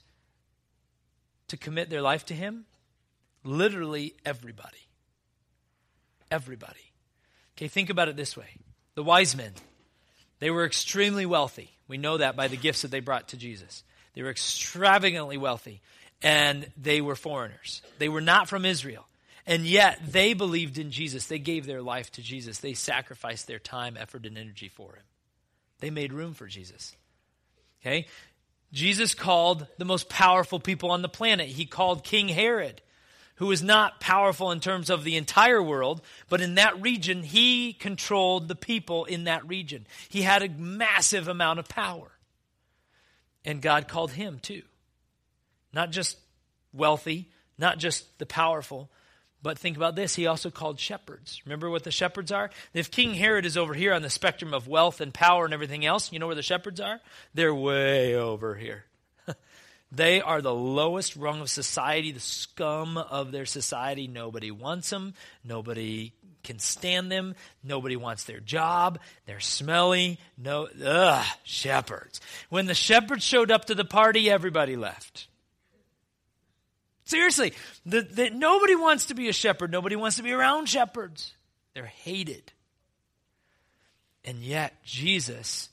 to 1.47 1.57
commit 1.57 1.89
their 1.89 2.01
life 2.01 2.25
to 2.25 2.33
him? 2.33 2.65
Literally 3.43 4.15
everybody. 4.25 4.87
Everybody. 6.29 6.91
Okay, 7.55 7.67
think 7.69 7.89
about 7.89 8.09
it 8.09 8.17
this 8.17 8.35
way 8.35 8.49
the 8.95 9.03
wise 9.03 9.35
men, 9.35 9.53
they 10.39 10.49
were 10.49 10.65
extremely 10.65 11.25
wealthy. 11.25 11.71
We 11.87 11.97
know 11.97 12.17
that 12.17 12.35
by 12.35 12.47
the 12.47 12.57
gifts 12.57 12.81
that 12.81 12.91
they 12.91 12.99
brought 12.99 13.29
to 13.29 13.37
Jesus. 13.37 13.83
They 14.13 14.23
were 14.23 14.31
extravagantly 14.31 15.37
wealthy, 15.37 15.81
and 16.21 16.69
they 16.77 17.01
were 17.01 17.15
foreigners. 17.15 17.81
They 17.99 18.09
were 18.09 18.21
not 18.21 18.49
from 18.49 18.65
Israel. 18.65 19.07
And 19.45 19.65
yet, 19.65 19.99
they 20.05 20.33
believed 20.33 20.77
in 20.77 20.91
Jesus. 20.91 21.27
They 21.27 21.39
gave 21.39 21.65
their 21.65 21.81
life 21.81 22.11
to 22.13 22.21
Jesus. 22.21 22.59
They 22.59 22.73
sacrificed 22.73 23.47
their 23.47 23.59
time, 23.59 23.95
effort, 23.97 24.25
and 24.25 24.37
energy 24.37 24.67
for 24.67 24.95
him. 24.95 25.03
They 25.79 25.89
made 25.89 26.11
room 26.11 26.33
for 26.33 26.47
Jesus. 26.47 26.95
Okay? 27.81 28.07
Jesus 28.73 29.13
called 29.13 29.67
the 29.77 29.85
most 29.85 30.09
powerful 30.09 30.59
people 30.59 30.91
on 30.91 31.01
the 31.01 31.07
planet. 31.07 31.47
He 31.47 31.65
called 31.65 32.03
King 32.03 32.27
Herod, 32.27 32.81
who 33.35 33.45
was 33.47 33.63
not 33.63 34.01
powerful 34.01 34.51
in 34.51 34.59
terms 34.59 34.89
of 34.89 35.05
the 35.05 35.15
entire 35.15 35.63
world, 35.63 36.01
but 36.27 36.41
in 36.41 36.55
that 36.55 36.81
region, 36.81 37.23
he 37.23 37.71
controlled 37.71 38.49
the 38.49 38.55
people 38.55 39.05
in 39.05 39.25
that 39.25 39.47
region. 39.47 39.87
He 40.09 40.23
had 40.23 40.43
a 40.43 40.49
massive 40.49 41.29
amount 41.29 41.59
of 41.59 41.69
power. 41.69 42.11
And 43.45 43.61
God 43.61 43.87
called 43.87 44.11
him 44.11 44.39
too. 44.41 44.63
Not 45.77 45.91
just 45.91 46.17
wealthy, 46.73 47.29
not 47.59 47.77
just 47.77 48.17
the 48.17 48.25
powerful, 48.25 48.89
but 49.43 49.59
think 49.59 49.77
about 49.77 49.95
this. 49.95 50.15
He 50.15 50.25
also 50.25 50.49
called 50.49 50.79
shepherds. 50.79 51.39
Remember 51.45 51.69
what 51.69 51.83
the 51.83 51.91
shepherds 51.91 52.31
are? 52.31 52.49
If 52.73 52.89
King 52.89 53.13
Herod 53.13 53.45
is 53.45 53.57
over 53.57 53.75
here 53.75 53.93
on 53.93 54.01
the 54.01 54.09
spectrum 54.09 54.55
of 54.55 54.67
wealth 54.67 55.01
and 55.01 55.13
power 55.13 55.45
and 55.45 55.53
everything 55.53 55.85
else, 55.85 56.11
you 56.11 56.17
know 56.17 56.25
where 56.25 56.35
the 56.35 56.41
shepherds 56.41 56.81
are? 56.81 56.99
They're 57.35 57.53
way 57.53 58.15
over 58.15 58.55
here. 58.55 58.85
they 59.91 60.19
are 60.19 60.41
the 60.41 60.51
lowest 60.51 61.15
rung 61.15 61.41
of 61.41 61.49
society, 61.51 62.11
the 62.11 62.19
scum 62.19 62.97
of 62.97 63.31
their 63.31 63.45
society. 63.45 64.07
Nobody 64.07 64.49
wants 64.49 64.89
them. 64.89 65.13
Nobody 65.43 66.11
can 66.43 66.57
stand 66.57 67.11
them. 67.11 67.35
Nobody 67.63 67.97
wants 67.97 68.23
their 68.23 68.39
job. 68.39 68.97
They're 69.27 69.39
smelly. 69.39 70.17
No, 70.39 70.69
ugh, 70.83 71.25
shepherds. 71.43 72.19
When 72.49 72.65
the 72.65 72.73
shepherds 72.73 73.23
showed 73.23 73.51
up 73.51 73.65
to 73.65 73.75
the 73.75 73.85
party, 73.85 74.27
everybody 74.27 74.75
left. 74.75 75.27
Seriously, 77.07 77.53
the, 77.85 78.01
the, 78.01 78.29
nobody 78.29 78.75
wants 78.75 79.05
to 79.05 79.13
be 79.13 79.29
a 79.29 79.33
shepherd. 79.33 79.71
Nobody 79.71 79.95
wants 79.95 80.17
to 80.17 80.23
be 80.23 80.33
around 80.33 80.67
shepherds. 80.67 81.33
They're 81.73 81.85
hated. 81.85 82.51
And 84.25 84.39
yet, 84.39 84.83
Jesus 84.83 85.69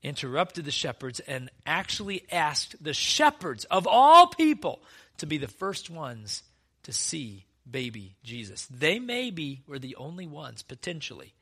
interrupted 0.00 0.64
the 0.64 0.70
shepherds 0.70 1.18
and 1.18 1.50
actually 1.66 2.24
asked 2.30 2.76
the 2.82 2.94
shepherds 2.94 3.64
of 3.64 3.88
all 3.88 4.28
people 4.28 4.80
to 5.18 5.26
be 5.26 5.38
the 5.38 5.48
first 5.48 5.90
ones 5.90 6.44
to 6.84 6.92
see 6.92 7.46
baby 7.68 8.14
Jesus. 8.22 8.66
They 8.66 9.00
maybe 9.00 9.62
were 9.66 9.80
the 9.80 9.96
only 9.96 10.28
ones, 10.28 10.62
potentially, 10.62 11.34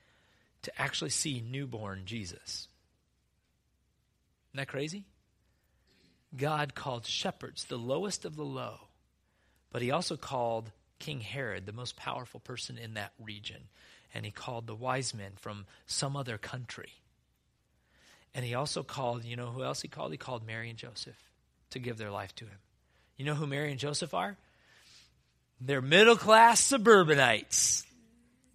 to 0.62 0.80
actually 0.80 1.10
see 1.10 1.44
newborn 1.46 2.04
Jesus. 2.06 2.66
Isn't 4.50 4.56
that 4.56 4.68
crazy? 4.68 5.04
God 6.36 6.74
called 6.74 7.06
shepherds 7.06 7.64
the 7.64 7.76
lowest 7.76 8.24
of 8.24 8.36
the 8.36 8.44
low, 8.44 8.88
but 9.72 9.82
he 9.82 9.90
also 9.90 10.16
called 10.16 10.70
King 10.98 11.20
Herod 11.20 11.66
the 11.66 11.72
most 11.72 11.96
powerful 11.96 12.40
person 12.40 12.78
in 12.78 12.94
that 12.94 13.12
region. 13.18 13.62
And 14.14 14.24
he 14.24 14.30
called 14.30 14.66
the 14.66 14.74
wise 14.74 15.14
men 15.14 15.32
from 15.36 15.66
some 15.86 16.16
other 16.16 16.36
country. 16.36 16.92
And 18.34 18.44
he 18.44 18.54
also 18.54 18.82
called, 18.82 19.24
you 19.24 19.36
know 19.36 19.46
who 19.46 19.62
else 19.62 19.82
he 19.82 19.88
called? 19.88 20.12
He 20.12 20.18
called 20.18 20.46
Mary 20.46 20.68
and 20.68 20.78
Joseph 20.78 21.18
to 21.70 21.78
give 21.78 21.96
their 21.96 22.10
life 22.10 22.34
to 22.36 22.44
him. 22.44 22.58
You 23.16 23.24
know 23.24 23.34
who 23.34 23.46
Mary 23.46 23.70
and 23.70 23.78
Joseph 23.78 24.14
are? 24.14 24.36
They're 25.60 25.82
middle 25.82 26.16
class 26.16 26.60
suburbanites. 26.60 27.84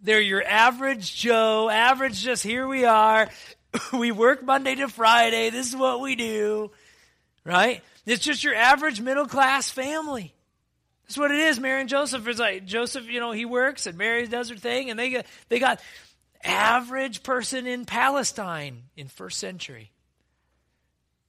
They're 0.01 0.21
your 0.21 0.43
average 0.43 1.15
Joe, 1.15 1.69
average 1.69 2.21
just 2.21 2.43
here 2.43 2.67
we 2.67 2.85
are. 2.85 3.29
we 3.93 4.11
work 4.11 4.43
Monday 4.43 4.75
to 4.75 4.87
Friday. 4.87 5.49
This 5.49 5.67
is 5.69 5.75
what 5.75 5.99
we 5.99 6.15
do 6.15 6.71
right? 7.45 7.81
It's 8.05 8.23
just 8.23 8.43
your 8.43 8.55
average 8.55 8.99
middle 8.99 9.27
class 9.27 9.69
family. 9.69 10.33
That's 11.03 11.17
what 11.17 11.31
it 11.31 11.39
is. 11.39 11.59
Mary 11.59 11.81
and 11.81 11.89
Joseph 11.89 12.27
is 12.27 12.39
like 12.39 12.65
Joseph, 12.65 13.05
you 13.05 13.19
know, 13.19 13.31
he 13.31 13.45
works 13.45 13.85
and 13.85 13.97
Mary 13.97 14.27
does 14.27 14.49
her 14.49 14.55
thing, 14.55 14.89
and 14.89 14.99
they 14.99 15.11
got 15.11 15.25
they 15.49 15.59
got 15.59 15.79
average 16.43 17.23
person 17.23 17.67
in 17.67 17.85
Palestine 17.85 18.83
in 18.97 19.07
first 19.07 19.39
century. 19.39 19.91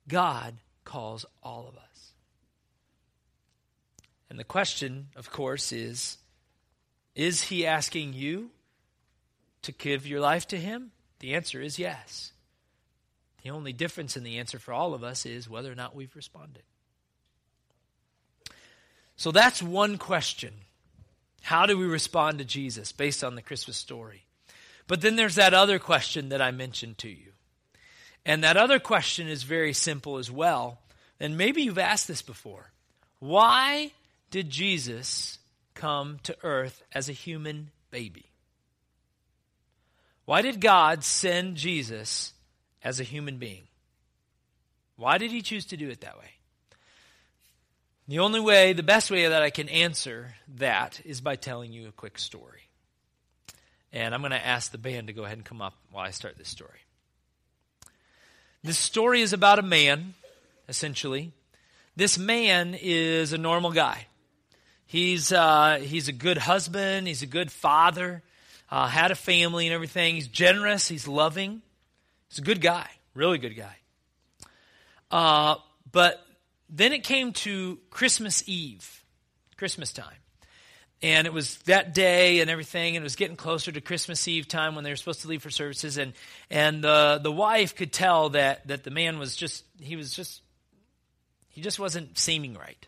God 0.09 0.55
calls 0.85 1.27
all 1.43 1.69
of 1.69 1.77
us. 1.77 2.13
And 4.31 4.39
the 4.39 4.45
question, 4.45 5.09
of 5.15 5.31
course, 5.31 5.73
is 5.73 6.17
is 7.15 7.43
he 7.43 7.67
asking 7.67 8.13
you 8.15 8.51
to 9.63 9.73
give 9.73 10.07
your 10.07 10.21
life 10.21 10.49
to 10.49 10.57
him? 10.57 10.93
The 11.21 11.35
answer 11.35 11.61
is 11.61 11.79
yes. 11.79 12.33
The 13.47 13.53
only 13.53 13.73
difference 13.73 14.17
in 14.17 14.25
the 14.25 14.39
answer 14.39 14.59
for 14.59 14.75
all 14.75 14.93
of 14.93 15.05
us 15.05 15.25
is 15.25 15.49
whether 15.49 15.71
or 15.71 15.77
not 15.77 15.95
we've 15.95 16.17
responded. 16.17 16.65
So 19.15 19.31
that's 19.31 19.63
one 19.63 19.99
question. 19.99 20.53
How 21.43 21.65
do 21.65 21.79
we 21.79 21.87
respond 21.87 22.39
to 22.39 22.45
Jesus 22.45 22.91
based 22.91 23.23
on 23.23 23.37
the 23.37 23.43
Christmas 23.43 23.77
story? 23.77 24.25
But 24.89 25.01
then 25.01 25.15
there's 25.15 25.37
that 25.37 25.55
other 25.55 25.79
question 25.79 26.31
that 26.31 26.43
I 26.43 26.51
mentioned 26.51 26.99
to 26.99 27.09
you. 27.09 27.35
And 28.25 28.43
that 28.43 28.57
other 28.57 28.81
question 28.81 29.29
is 29.29 29.45
very 29.45 29.73
simple 29.73 30.17
as 30.17 30.29
well. 30.29 30.81
And 31.21 31.39
maybe 31.39 31.63
you've 31.63 31.79
asked 31.79 32.09
this 32.09 32.23
before. 32.23 32.73
Why 33.21 33.93
did 34.33 34.51
Jesus 34.51 35.39
come 35.75 36.19
to 36.25 36.37
earth 36.43 36.83
as 36.91 37.09
a 37.09 37.13
human 37.13 37.71
baby? 37.93 38.27
Why 40.25 40.43
did 40.43 40.61
God 40.61 41.05
send 41.05 41.57
Jesus 41.57 42.33
as 42.87 43.01
a 43.01 43.03
human 43.03 43.37
being. 43.37 43.65
Why 44.95 45.19
did 45.19 45.33
he 45.33 45.43
choose 45.43 45.67
to 45.67 45.77
do 45.77 45.89
it 45.89 46.03
that 46.03 46.17
way? 46.19 46.31
The 48.07 48.21
only 48.21 48.39
way, 48.39 48.75
the 48.75 48.85
best 48.85 49.11
way 49.11 49.27
that 49.27 49.43
I 49.43 49.51
can 49.51 49.69
answer 49.69 50.37
that 50.59 51.01
is 51.05 51.21
by 51.21 51.35
telling 51.35 51.73
you 51.73 51.89
a 51.89 51.93
quick 51.93 52.17
story. 52.17 52.69
And 53.93 54.15
I'm 54.15 54.21
going 54.21 54.31
to 54.31 54.47
ask 54.47 54.71
the 54.71 54.79
band 54.79 55.09
to 55.09 55.13
go 55.13 55.25
ahead 55.25 55.37
and 55.37 55.45
come 55.45 55.61
up 55.61 55.75
while 55.91 56.05
I 56.05 56.11
start 56.11 56.39
this 56.39 56.49
story. 56.49 56.79
This 58.63 58.79
story 58.79 59.21
is 59.21 59.33
about 59.33 59.59
a 59.59 59.63
man, 59.63 60.15
essentially. 60.69 61.33
This 61.97 62.17
man 62.17 62.77
is 62.81 63.33
a 63.33 63.39
normal 63.39 63.73
guy. 63.73 64.07
He's, 64.87 65.33
uh, 65.33 65.81
he's 65.83 66.07
a 66.07 66.13
good 66.13 66.39
husband, 66.39 67.09
he's 67.09 67.23
a 67.23 67.27
good 67.27 67.51
father, 67.51 68.23
uh, 68.71 68.87
had 68.87 69.11
a 69.11 69.17
family 69.17 69.67
and 69.67 69.75
everything. 69.75 70.15
He's 70.15 70.29
generous, 70.29 70.87
he's 70.87 71.09
loving. 71.09 71.63
He's 72.29 72.39
a 72.39 72.43
good 72.43 72.61
guy, 72.61 72.89
really 73.15 73.39
good 73.39 73.57
guy. 73.57 73.77
Uh, 75.11 75.57
but 75.93 76.25
then 76.69 76.93
it 76.93 77.05
came 77.05 77.33
to 77.33 77.79
Christmas 77.91 78.43
Eve, 78.49 79.05
Christmas 79.57 79.93
time. 79.93 80.17
And 81.03 81.27
it 81.27 81.33
was 81.33 81.59
that 81.67 81.93
day 81.93 82.41
and 82.41 82.51
everything, 82.51 82.97
and 82.97 83.03
it 83.03 83.05
was 83.05 83.17
getting 83.17 83.37
closer 83.37 83.71
to 83.71 83.81
Christmas 83.83 84.27
Eve 84.27 84.49
time 84.49 84.75
when 84.75 84.83
they 84.83 84.91
were 84.91 84.97
supposed 84.97 85.21
to 85.23 85.29
leave 85.29 85.43
for 85.43 85.51
services. 85.51 85.99
And, 85.99 86.15
and 86.51 86.85
uh, 86.85 87.19
the 87.19 87.31
wife 87.31 87.77
could 87.77 87.93
tell 87.93 88.31
that, 88.31 88.67
that 88.69 88.83
the 88.83 88.91
man 88.91 89.19
was 89.19 89.37
just, 89.37 89.65
he 89.79 89.95
was 89.95 90.15
just, 90.15 90.41
he 91.51 91.61
just 91.61 91.79
wasn't 91.79 92.19
seeming 92.19 92.55
right. 92.55 92.87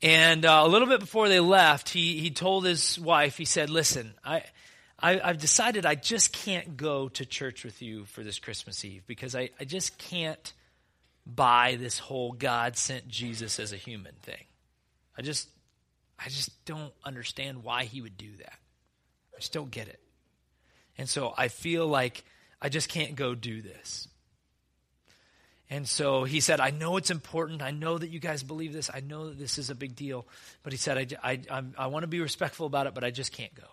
And 0.00 0.44
uh, 0.44 0.62
a 0.64 0.68
little 0.68 0.88
bit 0.88 1.00
before 1.00 1.28
they 1.28 1.40
left, 1.40 1.90
he, 1.90 2.20
he 2.20 2.30
told 2.30 2.64
his 2.64 2.98
wife, 2.98 3.36
he 3.36 3.44
said, 3.44 3.68
Listen, 3.68 4.14
I, 4.24 4.44
I, 5.00 5.16
have 5.18 5.38
decided 5.38 5.86
I 5.86 5.94
just 5.94 6.32
can't 6.32 6.76
go 6.76 7.08
to 7.10 7.24
church 7.24 7.64
with 7.64 7.82
you 7.82 8.04
for 8.06 8.24
this 8.24 8.38
Christmas 8.38 8.84
Eve 8.84 9.04
because 9.06 9.36
I, 9.36 9.50
I 9.60 9.64
just 9.64 9.96
can't 9.98 10.52
buy 11.24 11.76
this 11.78 11.98
whole 11.98 12.32
God 12.32 12.76
sent 12.76 13.06
Jesus 13.06 13.60
as 13.60 13.72
a 13.72 13.76
human 13.76 14.14
thing. 14.22 14.44
I 15.16 15.22
just, 15.22 15.48
I 16.18 16.28
just 16.28 16.64
don't 16.64 16.92
understand 17.04 17.62
why 17.62 17.84
he 17.84 18.00
would 18.00 18.16
do 18.16 18.30
that. 18.38 18.58
I 19.34 19.38
just 19.38 19.52
don't 19.52 19.70
get 19.70 19.88
it. 19.88 20.00
And 20.96 21.08
so 21.08 21.32
I 21.36 21.48
feel 21.48 21.86
like 21.86 22.24
I 22.60 22.68
just 22.68 22.88
can't 22.88 23.14
go 23.14 23.36
do 23.36 23.62
this. 23.62 24.08
And 25.70 25.86
so 25.86 26.24
he 26.24 26.40
said, 26.40 26.60
I 26.60 26.70
know 26.70 26.96
it's 26.96 27.10
important. 27.10 27.62
I 27.62 27.70
know 27.70 27.98
that 27.98 28.08
you 28.08 28.18
guys 28.18 28.42
believe 28.42 28.72
this. 28.72 28.90
I 28.92 29.00
know 29.00 29.28
that 29.28 29.38
this 29.38 29.58
is 29.58 29.70
a 29.70 29.74
big 29.74 29.94
deal. 29.94 30.26
But 30.62 30.72
he 30.72 30.78
said, 30.78 31.16
I, 31.22 31.32
I, 31.32 31.40
I, 31.50 31.62
I 31.76 31.86
want 31.88 32.04
to 32.04 32.08
be 32.08 32.20
respectful 32.20 32.66
about 32.66 32.86
it, 32.86 32.94
but 32.94 33.04
I 33.04 33.10
just 33.10 33.32
can't 33.32 33.54
go. 33.54 33.66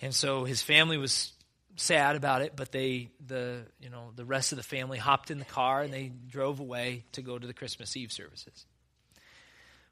And 0.00 0.14
so 0.14 0.44
his 0.44 0.62
family 0.62 0.98
was 0.98 1.32
sad 1.76 2.16
about 2.16 2.42
it, 2.42 2.54
but 2.56 2.72
they, 2.72 3.10
the, 3.26 3.62
you 3.80 3.90
know, 3.90 4.10
the 4.14 4.24
rest 4.24 4.52
of 4.52 4.56
the 4.56 4.64
family 4.64 4.98
hopped 4.98 5.30
in 5.30 5.38
the 5.38 5.44
car 5.44 5.82
and 5.82 5.92
they 5.92 6.10
drove 6.28 6.60
away 6.60 7.04
to 7.12 7.22
go 7.22 7.38
to 7.38 7.46
the 7.46 7.54
Christmas 7.54 7.96
Eve 7.96 8.12
services. 8.12 8.66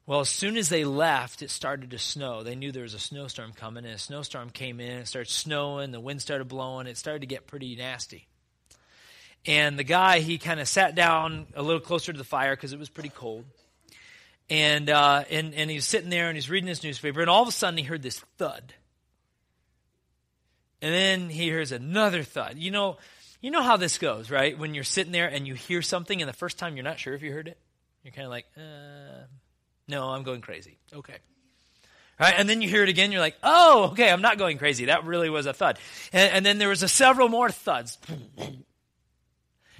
Well, 0.07 0.19
as 0.19 0.29
soon 0.29 0.55
as 0.55 0.69
they 0.69 0.85
left, 0.85 1.41
it 1.41 1.49
started 1.49 1.91
to 1.91 1.97
snow. 1.97 2.43
They 2.43 2.55
knew 2.55 2.71
there 2.71 2.83
was 2.83 2.93
a 2.93 2.99
snowstorm 2.99 3.53
coming, 3.53 3.85
and 3.85 3.95
a 3.95 3.97
snowstorm 3.97 4.51
came 4.51 4.79
in. 4.79 4.99
It 4.99 5.07
started 5.07 5.31
snowing. 5.31 5.91
The 5.91 5.99
wind 5.99 6.21
started 6.21 6.47
blowing. 6.47 6.85
It 6.85 6.97
started 6.97 7.21
to 7.21 7.25
get 7.25 7.47
pretty 7.47 7.75
nasty. 7.75 8.27
And 9.47 9.79
the 9.79 9.83
guy, 9.83 10.19
he 10.19 10.37
kind 10.37 10.59
of 10.59 10.67
sat 10.67 10.93
down 10.93 11.47
a 11.55 11.63
little 11.63 11.79
closer 11.79 12.11
to 12.11 12.17
the 12.17 12.23
fire 12.23 12.55
because 12.55 12.71
it 12.71 12.77
was 12.77 12.89
pretty 12.89 13.09
cold. 13.09 13.45
And, 14.47 14.91
uh, 14.91 15.23
and, 15.31 15.55
and 15.55 15.71
he 15.71 15.77
was 15.77 15.85
sitting 15.85 16.11
there 16.11 16.27
and 16.27 16.37
he's 16.37 16.51
reading 16.51 16.67
his 16.67 16.83
newspaper. 16.83 17.21
And 17.21 17.29
all 17.29 17.41
of 17.41 17.47
a 17.47 17.51
sudden, 17.51 17.77
he 17.77 17.83
heard 17.83 18.03
this 18.03 18.19
thud. 18.37 18.73
And 20.85 20.93
then 20.93 21.29
he 21.31 21.45
hears 21.45 21.71
another 21.71 22.21
thud. 22.21 22.59
You 22.59 22.69
know, 22.69 22.97
you 23.41 23.49
know 23.49 23.63
how 23.63 23.75
this 23.75 23.97
goes, 23.97 24.29
right? 24.29 24.55
When 24.55 24.75
you're 24.75 24.83
sitting 24.83 25.11
there 25.11 25.27
and 25.27 25.47
you 25.47 25.55
hear 25.55 25.81
something, 25.81 26.21
and 26.21 26.29
the 26.29 26.33
first 26.33 26.59
time 26.59 26.77
you're 26.77 26.83
not 26.83 26.99
sure 26.99 27.15
if 27.15 27.23
you 27.23 27.31
heard 27.33 27.47
it, 27.47 27.57
you're 28.03 28.11
kind 28.11 28.25
of 28.25 28.29
like, 28.29 28.45
uh, 28.55 29.25
no, 29.87 30.09
I'm 30.09 30.21
going 30.21 30.41
crazy. 30.41 30.77
Okay. 30.93 31.15
Right? 32.19 32.35
And 32.37 32.47
then 32.47 32.61
you 32.61 32.69
hear 32.69 32.83
it 32.83 32.89
again, 32.89 33.11
you're 33.11 33.19
like, 33.19 33.35
oh, 33.41 33.89
okay, 33.93 34.11
I'm 34.11 34.21
not 34.21 34.37
going 34.37 34.59
crazy. 34.59 34.85
That 34.85 35.05
really 35.05 35.27
was 35.27 35.47
a 35.47 35.53
thud. 35.53 35.79
And, 36.13 36.31
and 36.31 36.45
then 36.45 36.59
there 36.59 36.69
was 36.69 36.83
a 36.83 36.87
several 36.87 37.29
more 37.29 37.49
thuds. 37.49 37.97
And 38.37 38.63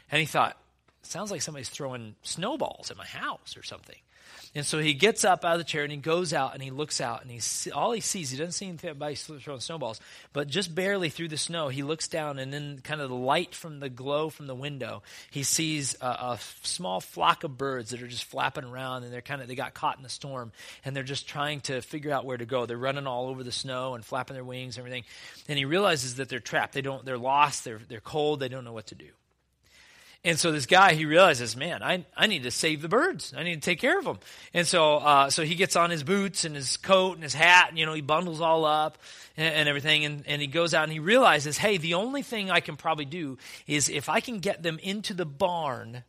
he 0.09 0.25
thought, 0.25 0.57
sounds 1.05 1.31
like 1.31 1.41
somebody's 1.41 1.69
throwing 1.69 2.15
snowballs 2.23 2.91
at 2.91 2.97
my 2.97 3.05
house 3.05 3.55
or 3.57 3.63
something. 3.63 3.97
And 4.53 4.65
so 4.65 4.79
he 4.79 4.93
gets 4.93 5.25
up 5.25 5.43
out 5.43 5.53
of 5.53 5.57
the 5.57 5.65
chair 5.65 5.83
and 5.83 5.91
he 5.91 5.97
goes 5.97 6.33
out 6.33 6.53
and 6.53 6.63
he 6.63 6.71
looks 6.71 7.01
out 7.01 7.21
and 7.21 7.29
he 7.29 7.71
all 7.71 7.91
he 7.91 7.99
sees 7.99 8.29
he 8.29 8.37
doesn't 8.37 8.53
see 8.53 8.67
anybody 8.67 9.15
throwing 9.15 9.59
snowballs, 9.59 9.99
but 10.31 10.47
just 10.47 10.73
barely 10.73 11.09
through 11.09 11.27
the 11.27 11.37
snow 11.37 11.67
he 11.67 11.83
looks 11.83 12.07
down 12.07 12.39
and 12.39 12.53
then 12.53 12.79
kind 12.81 13.01
of 13.01 13.09
the 13.09 13.15
light 13.15 13.53
from 13.53 13.81
the 13.81 13.89
glow 13.89 14.29
from 14.29 14.47
the 14.47 14.55
window 14.55 15.03
he 15.29 15.43
sees 15.43 15.95
a, 15.99 16.07
a 16.07 16.39
small 16.63 17.01
flock 17.01 17.43
of 17.43 17.57
birds 17.57 17.89
that 17.89 18.01
are 18.01 18.07
just 18.07 18.23
flapping 18.23 18.63
around 18.63 19.03
and 19.03 19.11
they're 19.11 19.21
kind 19.21 19.41
of 19.41 19.49
they 19.49 19.55
got 19.55 19.73
caught 19.73 19.97
in 19.97 20.03
the 20.03 20.09
storm 20.09 20.53
and 20.85 20.95
they're 20.95 21.03
just 21.03 21.27
trying 21.27 21.59
to 21.59 21.81
figure 21.81 22.11
out 22.11 22.25
where 22.25 22.37
to 22.37 22.45
go. 22.45 22.65
They're 22.65 22.77
running 22.77 23.07
all 23.07 23.27
over 23.27 23.43
the 23.43 23.51
snow 23.51 23.93
and 23.95 24.05
flapping 24.05 24.35
their 24.35 24.45
wings 24.45 24.77
and 24.77 24.85
everything, 24.85 25.03
and 25.49 25.57
he 25.57 25.65
realizes 25.65 26.15
that 26.15 26.29
they're 26.29 26.39
trapped. 26.39 26.73
They 26.73 26.81
don't 26.81 27.03
they're 27.03 27.17
lost. 27.17 27.65
They're 27.65 27.81
they're 27.89 27.99
cold. 27.99 28.39
They 28.39 28.47
don't 28.47 28.63
know 28.63 28.73
what 28.73 28.87
to 28.87 28.95
do. 28.95 29.09
And 30.25 30.39
so 30.39 30.51
this 30.51 30.65
guy, 30.65 30.95
he 30.95 31.05
realizes, 31.05 31.55
man, 31.55 31.83
I, 31.83 32.03
I 32.17 32.25
need 32.25 32.43
to 32.43 32.51
save 32.51 32.81
the 32.81 32.89
birds. 32.89 33.31
I 33.38 33.43
need 33.43 33.61
to 33.61 33.61
take 33.61 33.79
care 33.79 33.99
of 33.99 34.05
them. 34.05 34.17
And 34.55 34.65
so, 34.65 34.95
uh, 34.95 35.29
so 35.29 35.43
he 35.43 35.53
gets 35.53 35.75
on 35.75 35.91
his 35.91 36.03
boots 36.03 36.45
and 36.45 36.55
his 36.55 36.77
coat 36.77 37.13
and 37.13 37.21
his 37.21 37.35
hat, 37.35 37.67
and, 37.69 37.77
you 37.77 37.85
know, 37.85 37.93
he 37.93 38.01
bundles 38.01 38.41
all 38.41 38.65
up 38.65 38.97
and, 39.38 39.53
and 39.53 39.69
everything. 39.69 40.03
And, 40.03 40.23
and 40.25 40.41
he 40.41 40.47
goes 40.47 40.73
out 40.73 40.85
and 40.85 40.91
he 40.91 40.97
realizes, 40.97 41.59
hey, 41.59 41.77
the 41.77 41.93
only 41.93 42.23
thing 42.23 42.49
I 42.49 42.59
can 42.59 42.75
probably 42.75 43.05
do 43.05 43.38
is 43.67 43.88
if 43.88 44.09
I 44.09 44.19
can 44.19 44.39
get 44.39 44.63
them 44.63 44.79
into 44.81 45.13
the 45.13 45.27
barn 45.27 46.03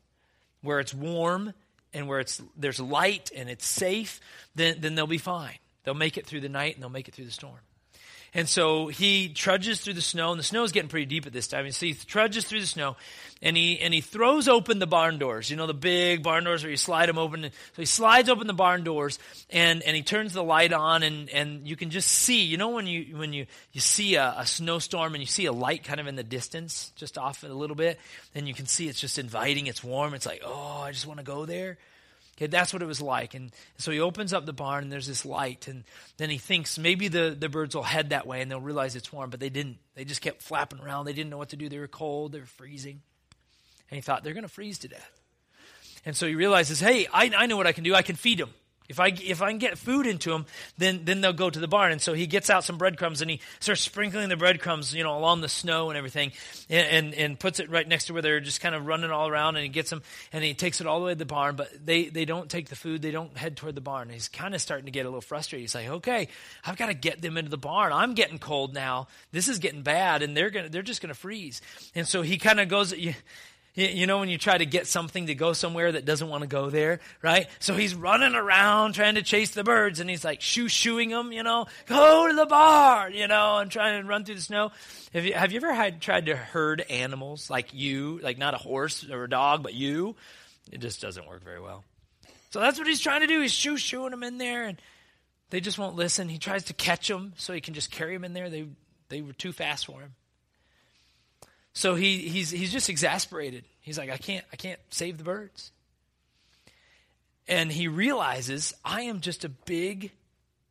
where 0.63 0.81
it's 0.81 0.95
warm 0.95 1.53
and 1.93 2.09
where 2.09 2.21
it's, 2.21 2.41
there's 2.57 2.81
light 2.81 3.31
and 3.37 3.51
it's 3.51 3.67
safe, 3.67 4.21
then, 4.55 4.79
then 4.81 4.95
they'll 4.95 5.07
be 5.07 5.19
fine. 5.19 5.59
They'll 5.85 5.93
make 5.93 6.17
it 6.17 6.25
through 6.27 6.41
the 6.41 6.49
night 6.49 6.75
and 6.75 6.83
they'll 6.83 6.89
make 6.89 7.09
it 7.09 7.15
through 7.15 7.27
the 7.27 7.31
storm. 7.31 7.61
And 8.37 8.47
so 8.47 8.89
he 8.89 9.31
trudges 9.31 9.81
through 9.81 9.95
the 9.95 10.03
snow, 10.03 10.31
and 10.31 10.39
the 10.39 10.45
snow 10.45 10.63
is 10.63 10.71
getting 10.71 10.91
pretty 10.91 11.07
deep 11.07 11.25
at 11.25 11.33
this 11.33 11.49
time. 11.49 11.65
And 11.65 11.75
so 11.75 11.87
he 11.87 11.95
trudges 11.95 12.45
through 12.45 12.61
the 12.61 12.67
snow, 12.67 12.97
and 13.41 13.57
he 13.57 13.81
and 13.81 13.95
he 13.95 14.03
throws 14.03 14.47
open 14.47 14.79
the 14.79 14.87
barn 14.87 15.19
doors. 15.19 15.51
You 15.51 15.57
know 15.57 15.67
the 15.67 15.73
big 15.73 16.23
barn 16.23 16.45
doors 16.45 16.63
where 16.63 16.71
you 16.71 16.77
slide 16.77 17.09
them 17.09 17.17
open. 17.17 17.45
So 17.45 17.51
he 17.77 17.87
slides 17.87 18.29
open 18.29 18.47
the 18.47 18.53
barn 18.53 18.85
doors, 18.85 19.19
and 19.49 19.83
and 19.83 19.97
he 19.97 20.03
turns 20.03 20.35
the 20.35 20.45
light 20.45 20.75
on, 20.75 21.03
and 21.03 21.31
and 21.31 21.67
you 21.67 21.77
can 21.77 21.89
just 21.89 22.11
see. 22.11 22.45
You 22.45 22.59
know 22.59 22.69
when 22.69 22.87
you 22.87 23.17
when 23.17 23.33
you 23.33 23.47
you 23.73 23.81
see 23.81 24.17
a, 24.17 24.35
a 24.37 24.47
snowstorm 24.47 25.15
and 25.15 25.23
you 25.23 25.27
see 25.27 25.47
a 25.47 25.53
light 25.53 25.85
kind 25.85 25.99
of 25.99 26.07
in 26.07 26.17
the 26.17 26.23
distance, 26.23 26.93
just 26.95 27.17
off 27.17 27.43
a 27.43 27.47
little 27.47 27.75
bit, 27.75 27.99
and 28.35 28.47
you 28.47 28.53
can 28.53 28.67
see 28.67 28.87
it's 28.87 29.01
just 29.01 29.19
inviting. 29.19 29.67
It's 29.67 29.83
warm. 29.83 30.13
It's 30.13 30.27
like 30.27 30.43
oh, 30.45 30.83
I 30.83 30.93
just 30.93 31.07
want 31.07 31.21
to 31.21 31.25
go 31.25 31.47
there. 31.47 31.79
Okay, 32.37 32.49
that's 32.49 32.73
what 32.73 32.83
it 32.83 32.87
was 32.87 33.01
like. 33.01 33.35
And 33.35 33.51
so 33.79 33.91
he 33.91 33.99
opens 33.99 34.35
up 34.35 34.45
the 34.45 34.53
barn 34.53 34.85
and 34.85 34.93
there's 34.93 35.07
this 35.07 35.25
light. 35.25 35.69
And 35.69 35.85
then 36.19 36.29
he 36.29 36.37
thinks 36.37 36.79
maybe 36.79 37.09
the, 37.09 37.35
the 37.39 37.49
birds 37.49 37.75
will 37.75 37.83
head 37.83 38.11
that 38.11 38.27
way 38.27 38.43
and 38.43 38.51
they'll 38.51 38.61
realize 38.61 38.95
it's 38.95 39.11
warm, 39.11 39.31
but 39.31 39.41
they 39.41 39.49
didn't. 39.49 39.79
They 39.95 40.05
just 40.05 40.21
kept 40.21 40.43
flapping 40.43 40.81
around. 40.81 41.07
They 41.07 41.15
didn't 41.15 41.31
know 41.31 41.39
what 41.39 41.49
to 41.51 41.57
do. 41.57 41.71
They 41.71 41.79
were 41.79 41.89
cold. 41.89 42.33
They 42.33 42.41
were 42.41 42.47
freezing. 42.47 43.01
And 43.91 43.97
he 43.97 44.03
thought, 44.03 44.23
they're 44.23 44.35
going 44.35 44.43
to 44.43 44.49
freeze 44.49 44.79
to 44.81 44.89
death. 44.89 45.11
And 46.05 46.15
so 46.15 46.27
he 46.27 46.35
realizes, 46.35 46.79
hey, 46.79 47.07
I, 47.13 47.33
I 47.35 47.47
know 47.47 47.57
what 47.57 47.67
I 47.67 47.73
can 47.73 47.85
do. 47.85 47.95
I 47.95 48.03
can 48.03 48.17
feed 48.17 48.39
them. 48.39 48.51
If 48.89 49.01
I, 49.01 49.09
if 49.09 49.43
I 49.43 49.51
can 49.51 49.59
get 49.59 49.79
food 49.79 50.07
into 50.07 50.31
them, 50.31 50.47
then, 50.79 51.03
then 51.05 51.21
they'll 51.21 51.33
go 51.33 51.51
to 51.51 51.59
the 51.59 51.69
barn. 51.69 51.93
And 51.93 52.01
so 52.01 52.15
he 52.15 52.27
gets 52.27 52.51
out 52.51 52.65
some 52.65 52.79
breadcrumbs 52.79 53.21
and 53.21 53.31
he 53.31 53.41
starts 53.61 53.81
sprinkling 53.81 54.29
the 54.29 54.37
breadcrumbs, 54.37 54.95
you 54.95 55.03
know, 55.03 55.17
along 55.17 55.41
the 55.41 55.49
snow 55.49 55.91
and 55.91 55.99
everything 55.99 56.33
and, 56.69 56.87
and, 56.89 57.15
and, 57.15 57.41
puts 57.41 57.61
it 57.61 57.69
right 57.71 57.87
next 57.87 58.07
to 58.07 58.13
where 58.13 58.23
they're 58.23 58.41
just 58.41 58.61
kind 58.61 58.75
of 58.75 58.87
running 58.87 59.11
all 59.11 59.29
around 59.29 59.57
and 59.57 59.63
he 59.63 59.69
gets 59.69 59.91
them 59.91 60.03
and 60.33 60.43
he 60.43 60.55
takes 60.55 60.81
it 60.81 60.87
all 60.87 61.01
the 61.01 61.07
way 61.07 61.13
to 61.13 61.19
the 61.19 61.27
barn, 61.27 61.55
but 61.55 61.69
they, 61.85 62.07
they 62.07 62.25
don't 62.25 62.49
take 62.49 62.69
the 62.69 62.77
food. 62.77 63.03
They 63.03 63.11
don't 63.11 63.37
head 63.37 63.57
toward 63.57 63.75
the 63.75 63.81
barn. 63.81 64.09
He's 64.09 64.29
kind 64.29 64.55
of 64.55 64.61
starting 64.61 64.87
to 64.87 64.91
get 64.91 65.05
a 65.05 65.09
little 65.09 65.21
frustrated. 65.21 65.63
He's 65.63 65.75
like, 65.75 65.89
okay, 65.89 66.29
I've 66.65 66.77
got 66.77 66.87
to 66.87 66.95
get 66.95 67.21
them 67.21 67.37
into 67.37 67.51
the 67.51 67.59
barn. 67.59 67.93
I'm 67.93 68.15
getting 68.15 68.39
cold 68.39 68.75
now. 68.75 69.09
This 69.33 69.49
is 69.49 69.59
getting 69.59 69.83
bad 69.83 70.23
and 70.23 70.37
they're 70.37 70.51
going 70.51 70.67
to, 70.67 70.71
they're 70.71 70.83
just 70.83 71.03
going 71.03 71.13
to 71.13 71.19
freeze. 71.19 71.61
And 71.95 72.09
so 72.09 72.23
he 72.23 72.39
kind 72.39 72.61
of 72.61 72.69
goes, 72.69 72.95
you 73.77 74.07
know, 74.07 74.19
when 74.19 74.31
you 74.31 74.39
try 74.39 74.57
to 74.57 74.65
get 74.65 74.87
something 74.87 75.27
to 75.27 75.35
go 75.35 75.53
somewhere 75.53 75.93
that 75.93 76.07
doesn't 76.07 76.29
want 76.29 76.41
to 76.41 76.49
go 76.49 76.71
there, 76.71 77.01
right? 77.23 77.47
So 77.59 77.75
he's 77.75 77.95
running 77.95 78.35
around 78.35 78.95
trying 78.95 79.17
to 79.17 79.23
chase 79.23 79.51
the 79.51 79.65
birds 79.65 80.01
and 80.01 80.09
he's 80.09 80.25
like 80.25 80.41
shoo 80.41 80.69
shooing 80.69 81.11
them, 81.11 81.31
you 81.31 81.43
know, 81.43 81.67
go 81.85 82.27
to 82.27 82.35
the 82.35 82.47
bar, 82.47 83.11
you 83.11 83.29
know, 83.29 83.59
and 83.59 83.71
trying 83.71 84.01
to 84.01 84.09
run 84.09 84.25
through 84.25 84.37
the 84.37 84.41
snow. 84.41 84.73
Have 85.13 85.27
you, 85.27 85.35
have 85.35 85.53
you 85.53 85.59
ever 85.59 85.75
had, 85.75 86.01
tried 86.01 86.27
to 86.27 86.37
herd 86.37 86.81
animals 86.89 87.51
like 87.51 87.75
you, 87.75 88.19
like 88.23 88.39
not 88.39 88.55
a 88.55 88.59
horse 88.59 89.09
or 89.11 89.25
a 89.25 89.29
dog, 89.29 89.63
but 89.63 89.75
you? 89.75 90.17
It 90.73 90.81
just 90.81 91.03
doesn't 91.03 91.29
work 91.29 91.45
very 91.45 91.61
well. 91.61 91.85
So 92.51 92.61
that's 92.61 92.79
what 92.79 92.89
he's 92.89 93.01
trying 93.01 93.21
to 93.21 93.27
do. 93.27 93.43
He's 93.43 93.53
shoo 93.53 93.77
shooing 93.77 94.11
them 94.11 94.23
in 94.23 94.39
there 94.39 94.65
and 94.65 94.81
they 95.51 95.61
just 95.61 95.79
won't 95.79 95.97
listen. 95.97 96.31
He 96.31 96.39
tries 96.39 96.65
to 96.65 96.73
catch 96.73 97.09
them 97.09 97.35
so 97.37 97.53
he 97.53 97.61
can 97.61 97.75
just 97.75 97.91
carry 97.91 98.15
them 98.15 98.25
in 98.25 98.33
there. 98.33 98.49
They, 98.49 98.69
they 99.11 99.21
were 99.21 99.35
too 99.35 99.53
fast 99.53 99.85
for 99.85 100.01
him. 100.01 100.15
So 101.77 101.95
he, 101.95 102.29
he's, 102.29 102.51
he's 102.51 102.73
just 102.73 102.89
exasperated. 102.89 103.63
He's 103.83 103.99
like, 103.99 104.09
I 104.09 104.17
can't, 104.17 104.47
I 104.51 104.57
can't 104.57 104.81
save 104.89 105.19
the 105.19 105.25
birds. 105.25 105.73
And 107.49 107.71
he 107.71 107.87
realizes, 107.87 108.73
I 108.83 109.03
am 109.03 109.21
just 109.21 109.45
a 109.45 109.51
big, 109.51 110.11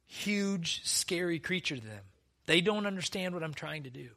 huge, 0.08 0.84
scary 0.84 1.38
creature 1.38 1.76
to 1.76 1.82
them. 1.82 2.02
They 2.48 2.60
don't 2.60 2.88
understand 2.88 3.36
what 3.36 3.44
I'm 3.44 3.54
trying 3.54 3.84
to 3.84 3.92
do. 3.92 4.10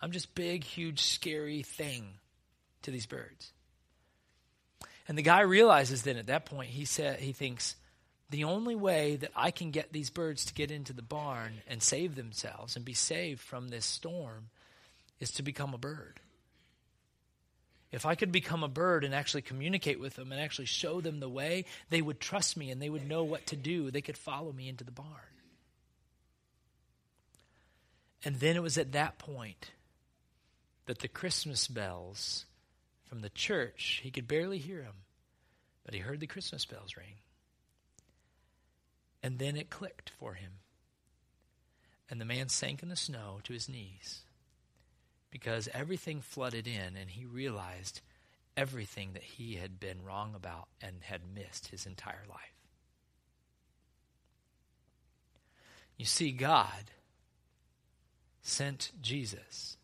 I'm 0.00 0.10
just 0.10 0.34
big, 0.34 0.64
huge, 0.64 1.02
scary 1.02 1.60
thing 1.60 2.14
to 2.80 2.90
these 2.90 3.04
birds. 3.04 3.52
And 5.06 5.18
the 5.18 5.22
guy 5.22 5.40
realizes 5.40 6.00
then 6.00 6.16
at 6.16 6.28
that 6.28 6.46
point, 6.46 6.70
he 6.70 6.86
said, 6.86 7.20
he 7.20 7.32
thinks, 7.32 7.76
the 8.30 8.44
only 8.44 8.74
way 8.74 9.16
that 9.16 9.32
I 9.36 9.50
can 9.50 9.70
get 9.70 9.92
these 9.92 10.08
birds 10.08 10.46
to 10.46 10.54
get 10.54 10.70
into 10.70 10.94
the 10.94 11.02
barn 11.02 11.60
and 11.68 11.82
save 11.82 12.14
themselves 12.14 12.74
and 12.74 12.86
be 12.86 12.94
saved 12.94 13.40
from 13.42 13.68
this 13.68 13.84
storm 13.84 14.48
is 15.20 15.30
to 15.32 15.42
become 15.42 15.74
a 15.74 15.78
bird. 15.78 16.20
If 17.92 18.06
I 18.06 18.14
could 18.14 18.30
become 18.30 18.62
a 18.62 18.68
bird 18.68 19.04
and 19.04 19.14
actually 19.14 19.42
communicate 19.42 19.98
with 19.98 20.14
them 20.14 20.30
and 20.32 20.40
actually 20.40 20.66
show 20.66 21.00
them 21.00 21.20
the 21.20 21.28
way, 21.28 21.64
they 21.90 22.00
would 22.00 22.20
trust 22.20 22.56
me 22.56 22.70
and 22.70 22.80
they 22.80 22.90
would 22.90 23.08
know 23.08 23.24
what 23.24 23.46
to 23.46 23.56
do. 23.56 23.90
They 23.90 24.00
could 24.00 24.16
follow 24.16 24.52
me 24.52 24.68
into 24.68 24.84
the 24.84 24.92
barn. 24.92 25.08
And 28.24 28.36
then 28.36 28.54
it 28.54 28.62
was 28.62 28.78
at 28.78 28.92
that 28.92 29.18
point 29.18 29.72
that 30.86 31.00
the 31.00 31.08
Christmas 31.08 31.66
bells 31.66 32.44
from 33.08 33.22
the 33.22 33.30
church, 33.30 34.00
he 34.02 34.10
could 34.10 34.28
barely 34.28 34.58
hear 34.58 34.82
them, 34.82 34.94
but 35.84 35.94
he 35.94 36.00
heard 36.00 36.20
the 36.20 36.26
Christmas 36.26 36.64
bells 36.64 36.96
ring. 36.96 37.16
And 39.22 39.38
then 39.38 39.56
it 39.56 39.68
clicked 39.68 40.10
for 40.10 40.34
him. 40.34 40.52
And 42.08 42.20
the 42.20 42.24
man 42.24 42.48
sank 42.48 42.82
in 42.82 42.88
the 42.88 42.96
snow 42.96 43.40
to 43.44 43.52
his 43.52 43.68
knees 43.68 44.22
because 45.30 45.68
everything 45.72 46.20
flooded 46.20 46.66
in 46.66 46.96
and 46.96 47.10
he 47.10 47.24
realized 47.24 48.00
everything 48.56 49.12
that 49.14 49.22
he 49.22 49.56
had 49.56 49.78
been 49.78 50.04
wrong 50.04 50.34
about 50.34 50.68
and 50.82 50.96
had 51.02 51.20
missed 51.34 51.68
his 51.68 51.86
entire 51.86 52.24
life. 52.28 52.38
You 55.96 56.06
see, 56.06 56.32
God 56.32 56.90
sent 58.42 58.90
Jesus 59.00 59.76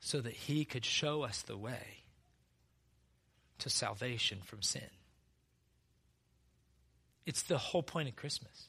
so 0.00 0.20
that 0.20 0.32
he 0.32 0.64
could 0.64 0.84
show 0.84 1.22
us 1.22 1.42
the 1.42 1.56
way 1.56 2.04
to 3.58 3.70
salvation 3.70 4.38
from 4.44 4.62
sin. 4.62 4.90
It's 7.24 7.42
the 7.42 7.58
whole 7.58 7.82
point 7.82 8.08
of 8.08 8.16
Christmas. 8.16 8.68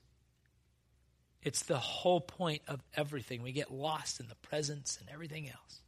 It's 1.43 1.63
the 1.63 1.77
whole 1.77 2.21
point 2.21 2.61
of 2.67 2.81
everything. 2.95 3.41
We 3.41 3.51
get 3.51 3.71
lost 3.71 4.19
in 4.19 4.27
the 4.27 4.35
presents 4.35 4.97
and 4.99 5.09
everything 5.09 5.47
else. 5.47 5.81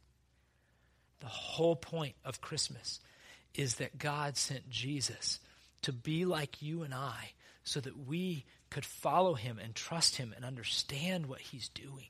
The 1.20 1.26
whole 1.26 1.76
point 1.76 2.14
of 2.24 2.40
Christmas 2.40 3.00
is 3.54 3.76
that 3.76 3.98
God 3.98 4.36
sent 4.36 4.70
Jesus 4.70 5.40
to 5.82 5.92
be 5.92 6.24
like 6.24 6.62
you 6.62 6.82
and 6.82 6.94
I 6.94 7.32
so 7.64 7.80
that 7.80 8.06
we 8.06 8.44
could 8.70 8.84
follow 8.84 9.34
him 9.34 9.58
and 9.62 9.74
trust 9.74 10.16
him 10.16 10.32
and 10.34 10.44
understand 10.44 11.26
what 11.26 11.40
he's 11.40 11.68
doing. 11.68 12.06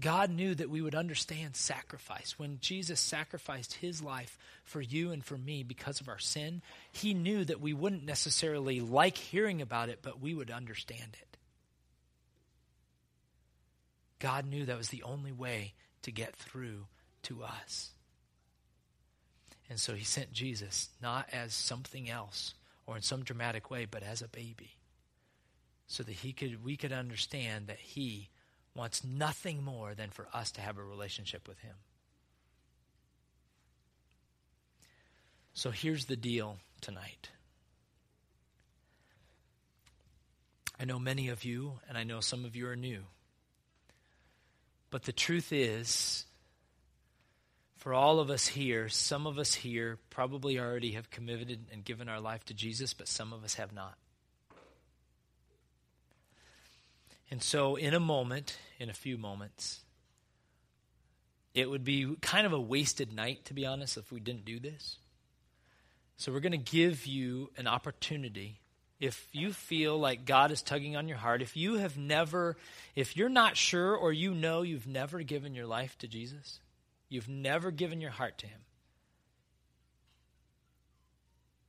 God 0.00 0.30
knew 0.30 0.54
that 0.56 0.70
we 0.70 0.80
would 0.80 0.96
understand 0.96 1.54
sacrifice. 1.54 2.36
When 2.36 2.58
Jesus 2.60 2.98
sacrificed 2.98 3.74
his 3.74 4.02
life 4.02 4.36
for 4.64 4.80
you 4.80 5.12
and 5.12 5.24
for 5.24 5.38
me 5.38 5.62
because 5.62 6.00
of 6.00 6.08
our 6.08 6.18
sin, 6.18 6.62
he 6.90 7.14
knew 7.14 7.44
that 7.44 7.60
we 7.60 7.72
wouldn't 7.72 8.04
necessarily 8.04 8.80
like 8.80 9.16
hearing 9.16 9.62
about 9.62 9.88
it, 9.88 10.00
but 10.02 10.20
we 10.20 10.34
would 10.34 10.50
understand 10.50 11.16
it. 11.20 11.33
God 14.24 14.46
knew 14.46 14.64
that 14.64 14.78
was 14.78 14.88
the 14.88 15.02
only 15.02 15.32
way 15.32 15.74
to 16.00 16.10
get 16.10 16.34
through 16.34 16.86
to 17.24 17.42
us. 17.44 17.90
And 19.68 19.78
so 19.78 19.92
he 19.92 20.02
sent 20.02 20.32
Jesus 20.32 20.88
not 21.02 21.28
as 21.30 21.52
something 21.52 22.08
else 22.08 22.54
or 22.86 22.96
in 22.96 23.02
some 23.02 23.22
dramatic 23.22 23.70
way, 23.70 23.84
but 23.84 24.02
as 24.02 24.22
a 24.22 24.28
baby. 24.28 24.78
So 25.88 26.02
that 26.04 26.12
he 26.12 26.32
could 26.32 26.64
we 26.64 26.78
could 26.78 26.90
understand 26.90 27.66
that 27.66 27.78
he 27.78 28.30
wants 28.74 29.04
nothing 29.04 29.62
more 29.62 29.94
than 29.94 30.08
for 30.08 30.26
us 30.32 30.50
to 30.52 30.62
have 30.62 30.78
a 30.78 30.82
relationship 30.82 31.46
with 31.46 31.58
him. 31.58 31.76
So 35.52 35.70
here's 35.70 36.06
the 36.06 36.16
deal 36.16 36.56
tonight. 36.80 37.28
I 40.80 40.86
know 40.86 40.98
many 40.98 41.28
of 41.28 41.44
you, 41.44 41.74
and 41.86 41.98
I 41.98 42.04
know 42.04 42.20
some 42.20 42.46
of 42.46 42.56
you 42.56 42.66
are 42.68 42.74
new. 42.74 43.04
But 44.94 45.02
the 45.02 45.12
truth 45.12 45.52
is, 45.52 46.24
for 47.78 47.92
all 47.92 48.20
of 48.20 48.30
us 48.30 48.46
here, 48.46 48.88
some 48.88 49.26
of 49.26 49.40
us 49.40 49.52
here 49.52 49.98
probably 50.08 50.56
already 50.56 50.92
have 50.92 51.10
committed 51.10 51.66
and 51.72 51.84
given 51.84 52.08
our 52.08 52.20
life 52.20 52.44
to 52.44 52.54
Jesus, 52.54 52.94
but 52.94 53.08
some 53.08 53.32
of 53.32 53.42
us 53.42 53.54
have 53.54 53.72
not. 53.72 53.98
And 57.28 57.42
so, 57.42 57.74
in 57.74 57.92
a 57.92 57.98
moment, 57.98 58.56
in 58.78 58.88
a 58.88 58.92
few 58.92 59.18
moments, 59.18 59.80
it 61.54 61.68
would 61.68 61.82
be 61.82 62.14
kind 62.20 62.46
of 62.46 62.52
a 62.52 62.60
wasted 62.60 63.12
night, 63.12 63.46
to 63.46 63.52
be 63.52 63.66
honest, 63.66 63.96
if 63.96 64.12
we 64.12 64.20
didn't 64.20 64.44
do 64.44 64.60
this. 64.60 64.98
So, 66.18 66.30
we're 66.30 66.38
going 66.38 66.52
to 66.52 66.56
give 66.58 67.04
you 67.04 67.50
an 67.56 67.66
opportunity. 67.66 68.60
If 69.00 69.26
you 69.32 69.52
feel 69.52 69.98
like 69.98 70.24
God 70.24 70.50
is 70.50 70.62
tugging 70.62 70.96
on 70.96 71.08
your 71.08 71.18
heart, 71.18 71.42
if 71.42 71.56
you 71.56 71.74
have 71.74 71.98
never, 71.98 72.56
if 72.94 73.16
you're 73.16 73.28
not 73.28 73.56
sure 73.56 73.94
or 73.94 74.12
you 74.12 74.34
know 74.34 74.62
you've 74.62 74.86
never 74.86 75.22
given 75.22 75.54
your 75.54 75.66
life 75.66 75.98
to 75.98 76.08
Jesus, 76.08 76.60
you've 77.08 77.28
never 77.28 77.70
given 77.70 78.00
your 78.00 78.12
heart 78.12 78.38
to 78.38 78.46
Him. 78.46 78.60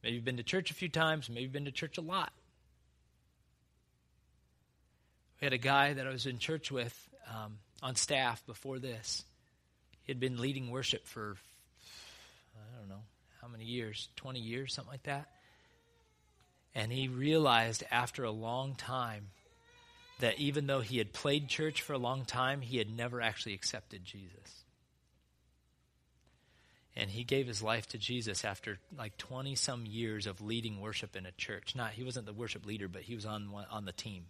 Maybe 0.04 0.16
you've 0.16 0.26
been 0.26 0.38
to 0.38 0.44
church 0.44 0.70
a 0.70 0.76
few 0.76 0.88
times, 0.88 1.30
maybe 1.30 1.42
you've 1.42 1.52
been 1.52 1.66
to 1.66 1.72
church 1.72 1.98
a 1.98 2.02
lot. 2.02 2.32
We 5.42 5.46
had 5.46 5.54
a 5.54 5.58
guy 5.58 5.94
that 5.94 6.06
I 6.06 6.12
was 6.12 6.28
in 6.28 6.38
church 6.38 6.72
with 6.72 6.96
um, 7.28 7.58
on 7.82 7.96
staff 7.96 8.46
before 8.46 8.80
this. 8.80 9.26
He 10.04 10.12
had 10.12 10.20
been 10.20 10.38
leading 10.38 10.70
worship 10.70 11.08
for, 11.08 11.36
I 12.56 12.80
don't 12.80 12.88
know, 12.88 13.02
how 13.42 13.48
many 13.48 13.66
years? 13.66 14.10
20 14.18 14.40
years, 14.40 14.74
something 14.74 14.92
like 14.92 15.04
that. 15.04 15.28
And 16.76 16.92
he 16.92 17.08
realized 17.08 17.84
after 17.90 18.24
a 18.24 18.32
long 18.32 18.76
time 18.76 19.30
that 20.20 20.38
even 20.40 20.68
though 20.68 20.82
he 20.82 20.98
had 20.98 21.14
played 21.14 21.48
church 21.48 21.82
for 21.82 21.94
a 21.94 21.98
long 21.98 22.26
time, 22.26 22.62
he 22.62 22.78
had 22.78 22.96
never 22.96 23.22
actually 23.22 23.54
accepted 23.54 24.04
Jesus. 24.04 24.64
And 26.96 27.10
he 27.10 27.24
gave 27.24 27.48
his 27.48 27.64
life 27.64 27.88
to 27.90 27.98
Jesus 27.98 28.46
after 28.46 28.78
like 28.98 29.18
20 29.18 29.56
some 29.56 29.86
years 29.86 30.28
of 30.28 30.42
leading 30.42 30.80
worship 30.80 31.16
in 31.16 31.26
a 31.26 31.32
church. 31.32 31.76
Not, 31.76 31.92
he 31.92 32.04
wasn't 32.04 32.26
the 32.26 32.34
worship 32.34 32.66
leader, 32.66 32.88
but 32.88 33.02
he 33.02 33.16
was 33.16 33.26
on, 33.26 33.50
on 33.72 33.86
the 33.86 33.92
team 33.92 34.26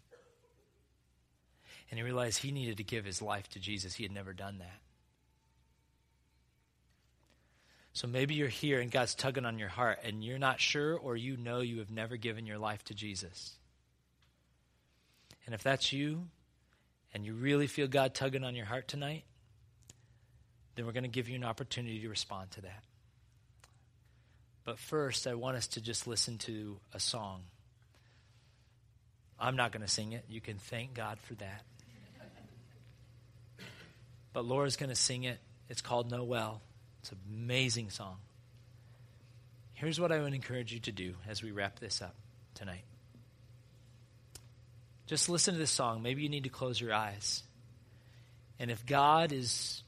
and 1.89 1.99
he 1.99 2.03
realized 2.03 2.41
he 2.41 2.51
needed 2.51 2.77
to 2.77 2.83
give 2.83 3.05
his 3.05 3.21
life 3.21 3.47
to 3.49 3.59
Jesus. 3.59 3.95
He 3.95 4.03
had 4.03 4.11
never 4.11 4.33
done 4.33 4.59
that. 4.59 4.79
So 7.95 8.07
maybe 8.07 8.35
you're 8.35 8.47
here 8.47 8.79
and 8.79 8.91
God's 8.91 9.15
tugging 9.15 9.45
on 9.45 9.57
your 9.57 9.69
heart 9.69 9.99
and 10.03 10.23
you're 10.23 10.37
not 10.37 10.59
sure 10.59 10.95
or 10.95 11.15
you 11.15 11.35
know 11.37 11.61
you 11.61 11.79
have 11.79 11.89
never 11.89 12.17
given 12.17 12.45
your 12.45 12.59
life 12.59 12.83
to 12.83 12.93
Jesus. 12.93 13.55
And 15.47 15.55
if 15.55 15.63
that's 15.63 15.91
you 15.91 16.27
and 17.13 17.25
you 17.25 17.33
really 17.33 17.65
feel 17.65 17.87
God 17.87 18.13
tugging 18.13 18.43
on 18.43 18.53
your 18.53 18.65
heart 18.65 18.87
tonight, 18.87 19.23
then 20.75 20.85
we're 20.85 20.91
going 20.91 21.03
to 21.05 21.09
give 21.09 21.27
you 21.27 21.35
an 21.35 21.43
opportunity 21.43 22.01
to 22.01 22.09
respond 22.09 22.51
to 22.51 22.61
that. 22.61 22.83
But 24.63 24.77
first, 24.77 25.25
I 25.25 25.33
want 25.33 25.57
us 25.57 25.67
to 25.67 25.81
just 25.81 26.05
listen 26.05 26.37
to 26.39 26.77
a 26.93 26.99
song. 26.99 27.41
I'm 29.39 29.55
not 29.55 29.71
going 29.71 29.83
to 29.85 29.91
sing 29.91 30.11
it. 30.11 30.25
You 30.27 30.41
can 30.41 30.57
thank 30.57 30.93
God 30.93 31.17
for 31.19 31.33
that 31.35 31.63
but 34.35 34.43
Laura's 34.43 34.75
going 34.75 34.89
to 34.89 34.95
sing 34.95 35.23
it. 35.23 35.39
It's 35.69 35.81
called 35.81 36.11
Noel. 36.11 36.61
It's 37.05 37.11
an 37.11 37.19
amazing 37.35 37.91
song. 37.91 38.17
Here's 39.73 39.99
what 39.99 40.11
I 40.11 40.19
would 40.21 40.33
encourage 40.33 40.73
you 40.73 40.79
to 40.79 40.91
do 40.91 41.13
as 41.27 41.43
we 41.43 41.51
wrap 41.51 41.77
this 41.77 42.01
up 42.01 42.15
tonight. 42.55 42.83
Just 45.05 45.29
listen 45.29 45.53
to 45.53 45.59
this 45.59 45.69
song. 45.69 46.01
Maybe 46.01 46.23
you 46.23 46.29
need 46.29 46.45
to 46.45 46.49
close 46.49 46.81
your 46.81 46.95
eyes. 46.95 47.43
And 48.57 48.71
if 48.71 48.83
God 48.87 49.31
is 49.31 49.83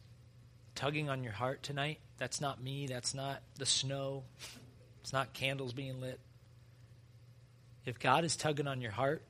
tugging 0.75 1.09
on 1.09 1.23
your 1.23 1.33
heart 1.33 1.63
tonight, 1.63 1.97
that's 2.19 2.39
not 2.39 2.61
me, 2.61 2.85
that's 2.85 3.15
not 3.15 3.41
the 3.57 3.65
snow, 3.65 4.23
it's 5.01 5.11
not 5.11 5.33
candles 5.33 5.73
being 5.73 5.99
lit. 5.99 6.19
If 7.83 7.97
God 7.97 8.25
is 8.25 8.35
tugging 8.35 8.67
on 8.67 8.79
your 8.79 8.91
heart, 8.91 9.23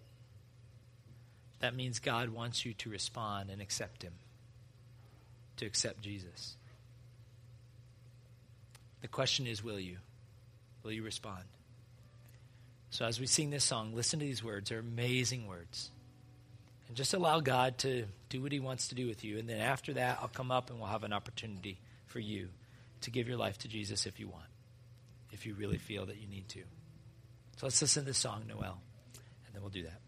that 1.59 1.73
means 1.73 1.99
God 1.99 2.31
wants 2.31 2.65
you 2.65 2.73
to 2.73 2.89
respond 2.89 3.49
and 3.49 3.61
accept 3.61 4.03
Him 4.03 4.15
to 5.55 5.65
accept 5.65 6.01
Jesus. 6.01 6.56
The 9.01 9.07
question 9.07 9.47
is 9.47 9.63
will 9.63 9.79
you? 9.79 9.97
Will 10.83 10.91
you 10.91 11.03
respond? 11.03 11.43
So 12.89 13.05
as 13.05 13.19
we 13.19 13.27
sing 13.27 13.49
this 13.49 13.63
song, 13.63 13.93
listen 13.93 14.19
to 14.19 14.25
these 14.25 14.43
words. 14.43 14.69
They're 14.69 14.79
amazing 14.79 15.47
words. 15.47 15.91
And 16.87 16.95
just 16.95 17.13
allow 17.13 17.41
God 17.41 17.77
to 17.79 18.05
do 18.29 18.41
what 18.41 18.51
He 18.51 18.59
wants 18.59 18.87
to 18.89 18.95
do 18.95 19.07
with 19.07 19.23
you. 19.23 19.37
And 19.37 19.49
then 19.49 19.59
after 19.59 19.93
that, 19.93 20.19
I'll 20.21 20.29
come 20.29 20.51
up 20.51 20.69
and 20.69 20.79
we'll 20.79 20.87
have 20.87 21.03
an 21.03 21.13
opportunity 21.13 21.79
for 22.05 22.19
you 22.19 22.47
to 23.01 23.11
give 23.11 23.27
your 23.27 23.37
life 23.37 23.57
to 23.59 23.67
Jesus 23.67 24.05
if 24.05 24.19
you 24.19 24.27
want, 24.27 24.47
if 25.31 25.45
you 25.45 25.53
really 25.53 25.77
feel 25.77 26.05
that 26.05 26.17
you 26.17 26.27
need 26.27 26.47
to. 26.49 26.61
So 27.57 27.65
let's 27.65 27.81
listen 27.81 28.03
to 28.03 28.07
this 28.07 28.17
song, 28.17 28.43
Noel, 28.47 28.79
and 29.45 29.53
then 29.53 29.61
we'll 29.61 29.69
do 29.69 29.83
that. 29.83 29.99